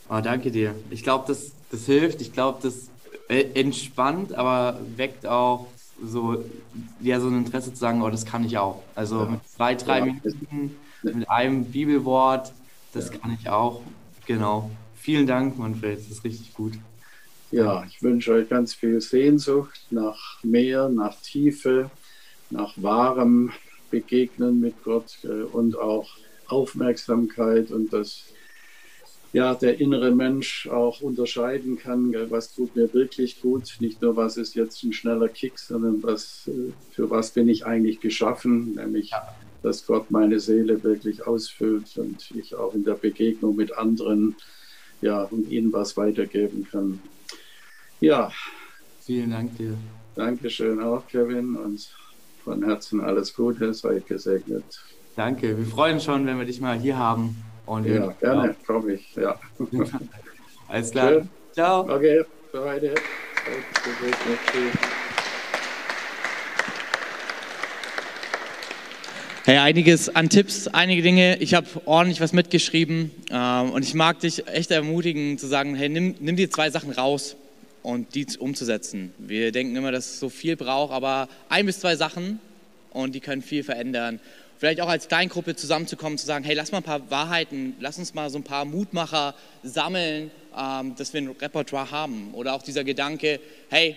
Oh, 0.09 0.20
danke 0.22 0.51
dir. 0.51 0.74
Ich 0.91 1.03
glaube, 1.03 1.24
das, 1.28 1.53
das 1.70 1.87
hilft. 1.87 2.20
Ich 2.20 2.33
glaube, 2.33 2.59
das 2.62 2.89
äh, 3.28 3.45
entspannt, 3.55 4.35
aber 4.35 4.78
weckt 4.97 5.26
auch 5.26 5.68
so, 6.05 6.45
ja, 7.01 7.20
so 7.20 7.28
ein 7.28 7.39
Interesse 7.39 7.72
zu 7.72 7.78
sagen, 7.78 8.03
oh, 8.03 8.11
das 8.11 8.26
kann 8.26 8.45
ich 8.45 8.59
auch. 8.59 8.83
Also 8.95 9.20
ja. 9.20 9.30
mit 9.30 9.49
zwei, 9.49 9.74
drei 9.74 9.99
ja. 9.99 10.05
Minuten, 10.07 10.76
mit 11.03 11.30
einem 11.30 11.64
Bibelwort, 11.64 12.53
das 12.93 13.11
ja. 13.11 13.18
kann 13.18 13.37
ich 13.41 13.49
auch. 13.49 13.83
Genau. 14.26 14.70
Vielen 14.97 15.26
Dank, 15.26 15.59
Manfred, 15.59 15.99
das 15.99 16.11
ist 16.11 16.24
richtig 16.24 16.55
gut. 16.55 16.74
Ja, 17.51 17.85
ich 17.85 18.03
wünsche 18.03 18.33
euch 18.33 18.49
ganz 18.49 18.72
viel 18.72 19.01
Sehnsucht 19.01 19.87
nach 19.91 20.43
mehr, 20.43 20.89
nach 20.89 21.20
Tiefe, 21.20 21.91
nach 22.51 22.72
wahrem 22.76 23.53
Begegnen 23.91 24.61
mit 24.61 24.83
Gott 24.85 25.18
äh, 25.24 25.43
und 25.43 25.76
auch 25.76 26.09
Aufmerksamkeit 26.53 27.71
und 27.71 27.93
das 27.93 28.25
ja, 29.33 29.55
der 29.55 29.81
innere 29.81 30.11
Mensch 30.11 30.69
auch 30.69 31.01
unterscheiden 31.01 31.79
kann, 31.79 32.15
was 32.29 32.55
tut 32.55 32.77
mir 32.77 32.93
wirklich 32.93 33.41
gut, 33.41 33.77
nicht 33.81 34.03
nur 34.03 34.15
was 34.15 34.37
ist 34.37 34.55
jetzt 34.55 34.83
ein 34.85 34.93
schneller 34.93 35.29
Kick, 35.29 35.59
sondern 35.59 36.03
was, 36.03 36.49
äh, 36.49 36.73
für 36.91 37.09
was 37.09 37.31
bin 37.31 37.49
ich 37.49 37.65
eigentlich 37.65 38.01
geschaffen, 38.01 38.75
nämlich 38.75 39.11
dass 39.63 39.87
Gott 39.87 40.11
meine 40.11 40.41
Seele 40.41 40.83
wirklich 40.83 41.27
ausfüllt 41.27 41.97
und 41.97 42.31
ich 42.33 42.55
auch 42.55 42.75
in 42.75 42.85
der 42.85 42.95
Begegnung 42.95 43.57
mit 43.57 43.73
anderen 43.79 44.35
ja, 45.01 45.23
und 45.23 45.51
ihnen 45.51 45.73
was 45.73 45.97
weitergeben 45.97 46.67
kann. 46.71 47.01
Ja. 48.01 48.31
Vielen 49.01 49.31
Dank 49.31 49.57
dir. 49.57 49.77
Dankeschön 50.15 50.81
auch, 50.81 51.07
Kevin, 51.09 51.57
und 51.57 51.89
von 52.45 52.65
Herzen 52.65 53.01
alles 53.01 53.35
Gute, 53.35 53.73
seid 53.73 54.07
gesegnet. 54.07 54.65
Danke, 55.15 55.59
wir 55.59 55.67
freuen 55.67 55.95
uns 55.95 56.05
schon, 56.05 56.27
wenn 56.27 56.39
wir 56.39 56.47
dich 56.47 56.61
mal 56.61 56.79
hier 56.79 56.97
haben. 56.97 57.37
Und 57.67 57.87
ja, 57.87 58.07
gerne, 58.19 58.57
komme 58.67 58.95
ich. 58.95 59.15
Ja. 59.15 59.39
Alles 60.69 60.91
klar. 60.91 61.09
Schön. 61.09 61.29
Ciao. 61.53 61.81
Okay, 61.83 62.25
beide. 62.51 62.95
Hey, 69.45 69.59
einiges 69.59 70.09
an 70.15 70.31
Tipps, 70.31 70.67
einige 70.69 71.03
Dinge. 71.03 71.37
Ich 71.41 71.53
habe 71.53 71.67
ordentlich 71.85 72.23
was 72.23 72.33
mitgeschrieben 72.33 73.11
ähm, 73.31 73.71
und 73.71 73.83
ich 73.83 73.93
mag 73.93 74.21
dich 74.21 74.49
echt 74.49 74.71
ermutigen 74.71 75.37
zu 75.37 75.47
sagen, 75.47 75.75
hey, 75.75 75.91
nimm, 75.91 76.15
nimm 76.21 76.37
dir 76.37 76.51
zwei 76.51 76.71
Sachen 76.71 76.91
raus 76.91 77.37
und 77.83 78.15
die 78.15 78.27
umzusetzen. 78.39 79.13
Wir 79.19 79.53
denken 79.53 79.77
immer, 79.77 79.93
dass 79.93 80.07
es 80.07 80.21
so 80.21 80.31
viel 80.31 80.57
braucht, 80.57 80.93
aber 80.93 81.29
ein 81.51 81.67
bis 81.67 81.81
zwei 81.81 81.97
Sachen 81.97 82.41
und 82.93 83.15
die 83.15 83.21
können 83.21 83.43
viel 83.43 83.63
verändern 83.63 84.21
vielleicht 84.63 84.81
auch 84.81 84.89
als 84.89 85.09
Kleingruppe 85.09 85.57
zusammenzukommen, 85.57 86.19
zu 86.19 86.25
sagen, 86.25 86.45
hey, 86.45 86.55
lass 86.55 86.71
mal 86.71 86.79
ein 86.79 86.85
paar 86.85 87.11
Wahrheiten, 87.11 87.75
lass 87.81 87.99
uns 87.99 88.15
mal 88.15 88.31
so 88.31 88.39
ein 88.39 88.45
paar 88.45 88.65
Mutmacher 88.65 89.35
sammeln, 89.65 90.31
ähm, 90.57 90.95
dass 90.95 91.13
wir 91.13 91.21
ein 91.21 91.31
Repertoire 91.31 91.91
haben. 91.91 92.33
Oder 92.33 92.55
auch 92.55 92.63
dieser 92.63 92.85
Gedanke, 92.85 93.41
hey, 93.71 93.97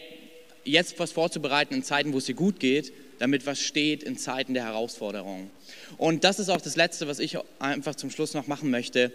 jetzt 0.64 0.98
was 0.98 1.12
vorzubereiten 1.12 1.76
in 1.76 1.84
Zeiten, 1.84 2.14
wo 2.14 2.18
es 2.18 2.26
dir 2.26 2.34
gut 2.34 2.60
geht, 2.60 2.92
damit 3.20 3.46
was 3.46 3.60
steht 3.60 4.02
in 4.02 4.18
Zeiten 4.18 4.56
der 4.56 4.64
Herausforderung. 4.64 5.52
Und 5.98 6.24
das 6.24 6.40
ist 6.40 6.50
auch 6.50 6.62
das 6.62 6.76
Letzte, 6.76 7.08
was 7.08 7.20
ich 7.20 7.38
einfach 7.60 7.94
zum 7.94 8.10
Schluss 8.10 8.34
noch 8.34 8.48
machen 8.48 8.72
möchte. 8.72 9.12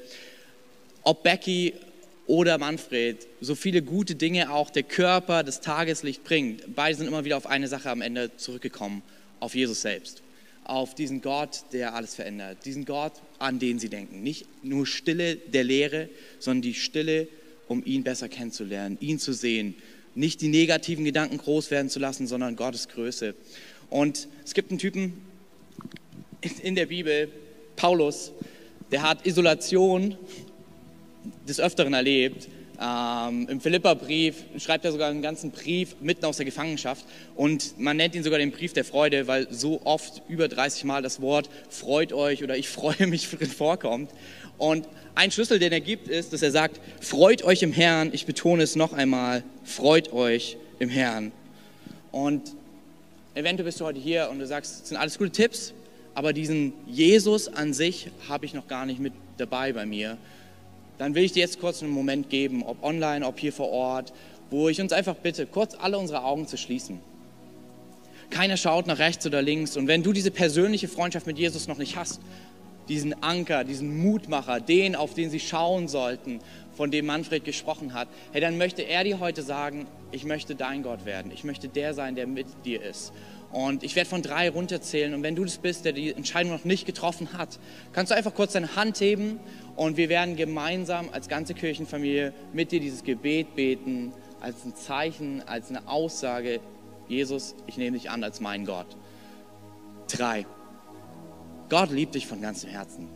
Ob 1.03 1.25
Becky 1.25 1.75
oder 2.29 2.59
Manfred, 2.59 3.27
so 3.41 3.57
viele 3.57 3.83
gute 3.83 4.15
Dinge 4.15 4.53
auch 4.53 4.71
der 4.71 4.85
Körper, 4.85 5.43
das 5.43 5.61
Tageslicht 5.61 6.23
bringt, 6.23 6.77
beide 6.77 6.97
sind 6.97 7.09
immer 7.09 7.25
wieder 7.25 7.37
auf 7.37 7.49
eine 7.49 7.67
Sache 7.67 7.91
am 7.91 8.03
Ende 8.03 8.37
zurückgekommen, 8.37 9.03
auf 9.41 9.57
Jesus 9.57 9.81
selbst 9.81 10.23
auf 10.65 10.95
diesen 10.95 11.21
Gott, 11.21 11.65
der 11.73 11.95
alles 11.95 12.15
verändert. 12.15 12.65
Diesen 12.65 12.85
Gott, 12.85 13.13
an 13.39 13.59
den 13.59 13.79
sie 13.79 13.89
denken. 13.89 14.23
Nicht 14.23 14.47
nur 14.63 14.87
Stille 14.87 15.37
der 15.37 15.65
Lehre, 15.65 16.09
sondern 16.39 16.63
die 16.63 16.75
Stille, 16.75 17.29
um 17.69 17.85
ihn 17.85 18.03
besser 18.03 18.29
kennenzulernen, 18.29 18.99
ihn 19.01 19.19
zu 19.19 19.33
sehen. 19.33 19.75
Nicht 20.15 20.41
die 20.41 20.49
negativen 20.49 21.05
Gedanken 21.05 21.39
groß 21.39 21.71
werden 21.71 21.89
zu 21.89 21.99
lassen, 21.99 22.27
sondern 22.27 22.57
Gottes 22.57 22.89
Größe. 22.89 23.35
Und 23.89 24.29
es 24.45 24.55
gibt 24.55 24.71
einen 24.71 24.79
Typen 24.79 25.15
in 26.63 26.75
der 26.75 26.87
Bibel, 26.87 27.29
Paulus, 27.77 28.33
der 28.91 29.03
hat 29.03 29.27
Isolation 29.27 30.17
des 31.47 31.61
Öfteren 31.61 31.95
erlebt 31.95 32.49
ähm, 32.83 33.47
Im 33.51 33.61
Philipperbrief 33.61 34.37
schreibt 34.59 34.87
er 34.87 34.93
sogar 34.93 35.11
einen 35.11 35.21
ganzen 35.21 35.51
Brief 35.51 35.97
mitten 36.01 36.25
aus 36.25 36.39
der 36.39 36.47
Gefangenschaft 36.47 37.05
und 37.35 37.79
man 37.79 37.99
nennt 37.99 38.15
ihn 38.15 38.23
sogar 38.23 38.39
den 38.39 38.53
Brief 38.53 38.73
der 38.73 38.87
Freude, 38.87 39.27
weil 39.27 39.53
so 39.53 39.83
oft 39.85 40.23
über 40.29 40.49
30 40.49 40.85
Mal 40.85 41.03
das 41.03 41.21
Wort 41.21 41.51
freut 41.69 42.15
euch 42.15 42.43
oder 42.43 42.57
ich 42.57 42.71
freue 42.71 43.07
mich 43.07 43.29
vorkommt. 43.29 44.11
Und 44.57 44.89
ein 45.15 45.31
Schlüssel, 45.31 45.59
den 45.59 45.73
er 45.73 45.83
gibt, 45.83 46.09
ist, 46.09 46.33
dass 46.33 46.41
er 46.41 46.53
sagt, 46.53 46.81
freut 47.03 47.45
euch 47.45 47.63
im 47.63 47.75
Herrn, 47.75 48.11
ich 48.15 48.25
betone 48.25 48.63
es 48.63 48.77
noch 48.77 48.95
einmal, 48.95 49.45
freut 49.63 50.15
euch 50.15 50.57
im 50.79 50.89
Herrn. 50.89 51.33
Und 52.13 52.55
eventuell 53.35 53.67
bist 53.67 53.79
du 53.81 53.85
heute 53.85 54.01
hier 54.01 54.31
und 54.31 54.39
du 54.39 54.47
sagst, 54.47 54.81
das 54.81 54.89
sind 54.89 54.97
alles 54.97 55.19
gute 55.19 55.33
Tipps, 55.33 55.75
aber 56.15 56.33
diesen 56.33 56.73
Jesus 56.87 57.49
an 57.49 57.75
sich 57.75 58.09
habe 58.27 58.47
ich 58.47 58.55
noch 58.55 58.69
gar 58.69 58.87
nicht 58.87 59.01
mit 59.01 59.13
dabei 59.37 59.75
bei 59.75 59.85
mir 59.85 60.17
dann 61.01 61.15
will 61.15 61.25
ich 61.25 61.33
dir 61.33 61.41
jetzt 61.41 61.59
kurz 61.61 61.83
einen 61.83 61.93
Moment 61.93 62.29
geben, 62.29 62.63
ob 62.63 62.85
online, 62.85 63.27
ob 63.27 63.41
hier 63.41 63.55
vor 63.55 63.71
Ort, 63.71 64.13
wo 64.51 64.69
ich 64.69 64.83
uns 64.83 64.93
einfach 64.93 65.15
bitte, 65.15 65.47
kurz 65.47 65.75
alle 65.75 65.97
unsere 65.97 66.25
Augen 66.25 66.47
zu 66.47 66.59
schließen. 66.59 67.01
Keiner 68.29 68.59
schaut 68.59 68.87
nach 68.87 68.99
rechts 68.99 69.25
oder 69.25 69.41
links. 69.41 69.79
Und 69.79 69.87
wenn 69.87 70.03
du 70.03 70.13
diese 70.13 70.31
persönliche 70.31 70.89
Freundschaft 70.89 71.27
mit 71.27 71.39
Jesus 71.39 71.69
noch 71.69 71.79
nicht 71.79 71.97
hast, 71.97 72.21
diesen 72.91 73.23
Anker, 73.23 73.65
diesen 73.65 74.03
Mutmacher, 74.03 74.61
den, 74.61 74.95
auf 74.95 75.15
den 75.15 75.31
sie 75.31 75.41
schauen 75.41 75.89
sollten, 75.89 76.41
von 76.77 76.91
dem 76.91 77.07
Manfred 77.07 77.47
gesprochen 77.47 77.95
hat, 77.95 78.09
hey, 78.33 78.43
dann 78.43 78.59
möchte 78.59 78.83
er 78.83 79.03
dir 79.03 79.21
heute 79.21 79.41
sagen, 79.41 79.87
ich 80.13 80.25
möchte 80.25 80.55
dein 80.55 80.83
Gott 80.83 81.07
werden. 81.07 81.33
Ich 81.33 81.45
möchte 81.45 81.69
der 81.69 81.95
sein, 81.95 82.15
der 82.15 82.27
mit 82.27 82.47
dir 82.67 82.83
ist. 82.83 83.15
Und 83.53 83.83
ich 83.83 83.97
werde 83.97 84.09
von 84.09 84.23
drei 84.23 84.51
runterzählen. 84.51 85.15
Und 85.15 85.23
wenn 85.23 85.35
du 85.35 85.45
das 85.45 85.59
bist, 85.59 85.85
der 85.85 85.93
die 85.93 86.13
Entscheidung 86.13 86.53
noch 86.53 86.65
nicht 86.65 86.87
getroffen 86.87 87.33
hat, 87.33 87.59
kannst 87.93 88.13
du 88.13 88.17
einfach 88.17 88.35
kurz 88.35 88.53
deine 88.53 88.77
Hand 88.77 89.01
heben 89.01 89.41
und 89.77 89.97
wir 89.97 90.09
werden 90.09 90.37
gemeinsam 90.37 91.09
als 91.13 91.29
ganze 91.29 91.55
Kirchenfamilie 91.55 92.33
mit 92.53 92.73
dir 92.73 92.81
dieses 92.81 93.03
Gebet 93.03 93.55
beten, 93.55 94.13
als 94.41 94.65
ein 94.65 94.75
Zeichen, 94.75 95.43
als 95.47 95.71
eine 95.71 95.87
Aussage, 95.89 96.61
Jesus, 97.09 97.55
ich 97.67 97.77
nehme 97.77 97.97
dich 97.97 98.11
an 98.11 98.23
als 98.23 98.41
mein 98.41 98.65
Gott. 98.65 98.87
Drei, 100.09 100.47
Gott 101.69 101.91
liebt 101.91 102.15
dich 102.15 102.27
von 102.27 102.41
ganzem 102.41 102.71
Herzen. 102.71 103.09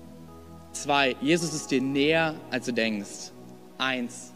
Zwei, 0.73 1.17
Jesus 1.21 1.55
ist 1.55 1.71
dir 1.71 1.81
näher, 1.81 2.35
als 2.51 2.67
du 2.67 2.73
denkst. 2.73 3.33
Eins, 3.79 4.33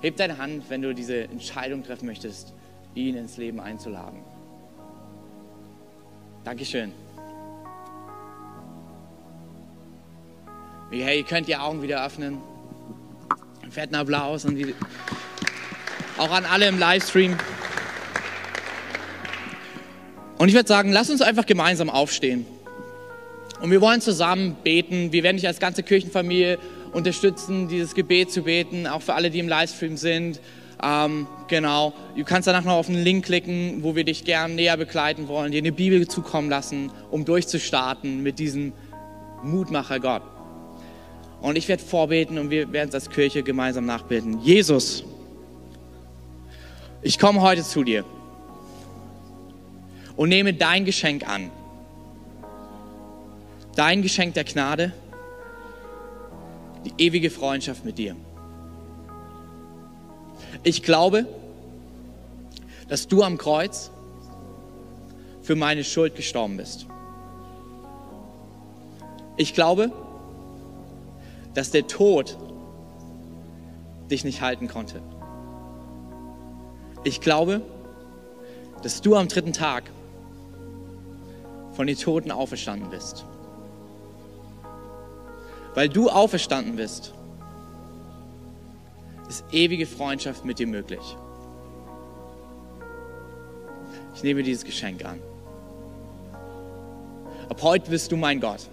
heb 0.00 0.16
deine 0.16 0.38
Hand, 0.38 0.64
wenn 0.68 0.82
du 0.82 0.94
diese 0.94 1.24
Entscheidung 1.24 1.82
treffen 1.82 2.06
möchtest, 2.06 2.52
ihn 2.94 3.16
ins 3.16 3.36
Leben 3.36 3.60
einzuladen. 3.60 4.20
Dankeschön. 6.44 6.92
Hey, 10.94 11.20
ihr 11.20 11.24
könnt 11.24 11.48
die 11.48 11.56
Augen 11.56 11.80
wieder 11.80 12.04
öffnen. 12.04 12.36
Fetten 13.70 13.94
Applaus 13.94 14.44
und 14.44 14.56
die, 14.56 14.74
auch 16.18 16.30
an 16.30 16.44
alle 16.44 16.68
im 16.68 16.78
Livestream. 16.78 17.34
Und 20.36 20.48
ich 20.48 20.54
würde 20.54 20.68
sagen, 20.68 20.92
lass 20.92 21.08
uns 21.08 21.22
einfach 21.22 21.46
gemeinsam 21.46 21.88
aufstehen. 21.88 22.44
Und 23.62 23.70
wir 23.70 23.80
wollen 23.80 24.02
zusammen 24.02 24.54
beten. 24.62 25.12
Wir 25.12 25.22
werden 25.22 25.38
dich 25.38 25.46
als 25.46 25.60
ganze 25.60 25.82
Kirchenfamilie 25.82 26.58
unterstützen, 26.92 27.68
dieses 27.68 27.94
Gebet 27.94 28.30
zu 28.30 28.42
beten, 28.42 28.86
auch 28.86 29.00
für 29.00 29.14
alle, 29.14 29.30
die 29.30 29.38
im 29.38 29.48
Livestream 29.48 29.96
sind. 29.96 30.40
Ähm, 30.82 31.26
genau. 31.48 31.94
Du 32.18 32.24
kannst 32.24 32.48
danach 32.48 32.64
noch 32.64 32.74
auf 32.74 32.90
einen 32.90 33.02
Link 33.02 33.24
klicken, 33.24 33.82
wo 33.82 33.96
wir 33.96 34.04
dich 34.04 34.24
gern 34.24 34.56
näher 34.56 34.76
begleiten 34.76 35.26
wollen, 35.26 35.52
dir 35.52 35.58
eine 35.58 35.72
Bibel 35.72 36.06
zukommen 36.06 36.50
lassen, 36.50 36.92
um 37.10 37.24
durchzustarten 37.24 38.22
mit 38.22 38.38
diesem 38.38 38.74
Mutmacher 39.42 39.98
Gott. 39.98 40.22
Und 41.42 41.56
ich 41.56 41.66
werde 41.66 41.82
vorbeten 41.82 42.38
und 42.38 42.50
wir 42.50 42.72
werden 42.72 42.88
es 42.88 42.94
als 42.94 43.10
Kirche 43.10 43.42
gemeinsam 43.42 43.84
nachbeten. 43.84 44.40
Jesus, 44.42 45.04
ich 47.02 47.18
komme 47.18 47.42
heute 47.42 47.64
zu 47.64 47.82
dir 47.82 48.04
und 50.14 50.28
nehme 50.28 50.54
dein 50.54 50.84
Geschenk 50.84 51.28
an. 51.28 51.50
Dein 53.74 54.02
Geschenk 54.02 54.34
der 54.34 54.44
Gnade, 54.44 54.92
die 56.84 57.04
ewige 57.04 57.28
Freundschaft 57.28 57.84
mit 57.84 57.98
dir. 57.98 58.14
Ich 60.62 60.84
glaube, 60.84 61.26
dass 62.88 63.08
du 63.08 63.24
am 63.24 63.36
Kreuz 63.36 63.90
für 65.42 65.56
meine 65.56 65.82
Schuld 65.82 66.14
gestorben 66.14 66.56
bist. 66.56 66.86
Ich 69.36 69.54
glaube, 69.54 69.90
dass 71.54 71.70
der 71.70 71.86
Tod 71.86 72.36
dich 74.10 74.24
nicht 74.24 74.40
halten 74.40 74.68
konnte. 74.68 75.02
Ich 77.04 77.20
glaube, 77.20 77.62
dass 78.82 79.00
du 79.00 79.16
am 79.16 79.28
dritten 79.28 79.52
Tag 79.52 79.90
von 81.74 81.86
den 81.86 81.96
Toten 81.96 82.30
auferstanden 82.30 82.90
bist. 82.90 83.24
Weil 85.74 85.88
du 85.88 86.10
auferstanden 86.10 86.76
bist, 86.76 87.14
ist 89.28 89.44
ewige 89.52 89.86
Freundschaft 89.86 90.44
mit 90.44 90.58
dir 90.58 90.66
möglich. 90.66 91.16
Ich 94.14 94.22
nehme 94.22 94.42
dieses 94.42 94.64
Geschenk 94.64 95.04
an. 95.04 95.20
Ab 97.48 97.62
heute 97.62 97.90
bist 97.90 98.12
du 98.12 98.16
mein 98.16 98.40
Gott. 98.40 98.68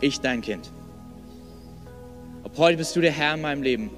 Ich 0.00 0.20
dein 0.20 0.40
Kind. 0.40 0.70
Ab 2.44 2.52
heute 2.56 2.78
bist 2.78 2.94
du 2.94 3.00
der 3.00 3.12
Herr 3.12 3.34
in 3.34 3.40
meinem 3.40 3.62
Leben. 3.62 3.90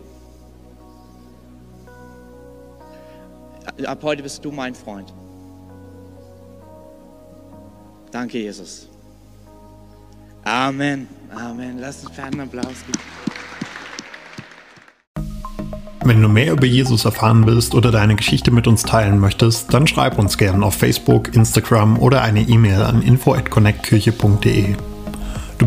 Ab 3.85 4.01
heute 4.03 4.23
bist 4.23 4.45
du 4.45 4.51
mein 4.51 4.75
Freund. 4.75 5.13
Danke, 8.11 8.39
Jesus. 8.39 8.89
Amen. 10.45 11.07
Amen. 11.35 11.79
Lass 11.79 12.05
uns 12.05 12.19
einen 12.19 12.41
Applaus 12.41 12.75
geben. 12.87 12.99
Wenn 16.03 16.23
du 16.23 16.29
mehr 16.29 16.53
über 16.53 16.67
Jesus 16.67 17.05
erfahren 17.05 17.47
willst 17.47 17.75
oder 17.75 17.93
deine 17.93 18.17
Geschichte 18.17 18.51
mit 18.51 18.67
uns 18.67 18.83
teilen 18.83 19.21
möchtest, 19.21 19.73
dann 19.73 19.87
schreib 19.87 20.19
uns 20.19 20.39
gerne 20.39 20.65
auf 20.65 20.75
Facebook, 20.75 21.35
Instagram 21.37 21.99
oder 21.99 22.23
eine 22.23 22.41
E-Mail 22.41 22.83
an 22.83 23.03
info@connectkirche.de. 23.03 24.75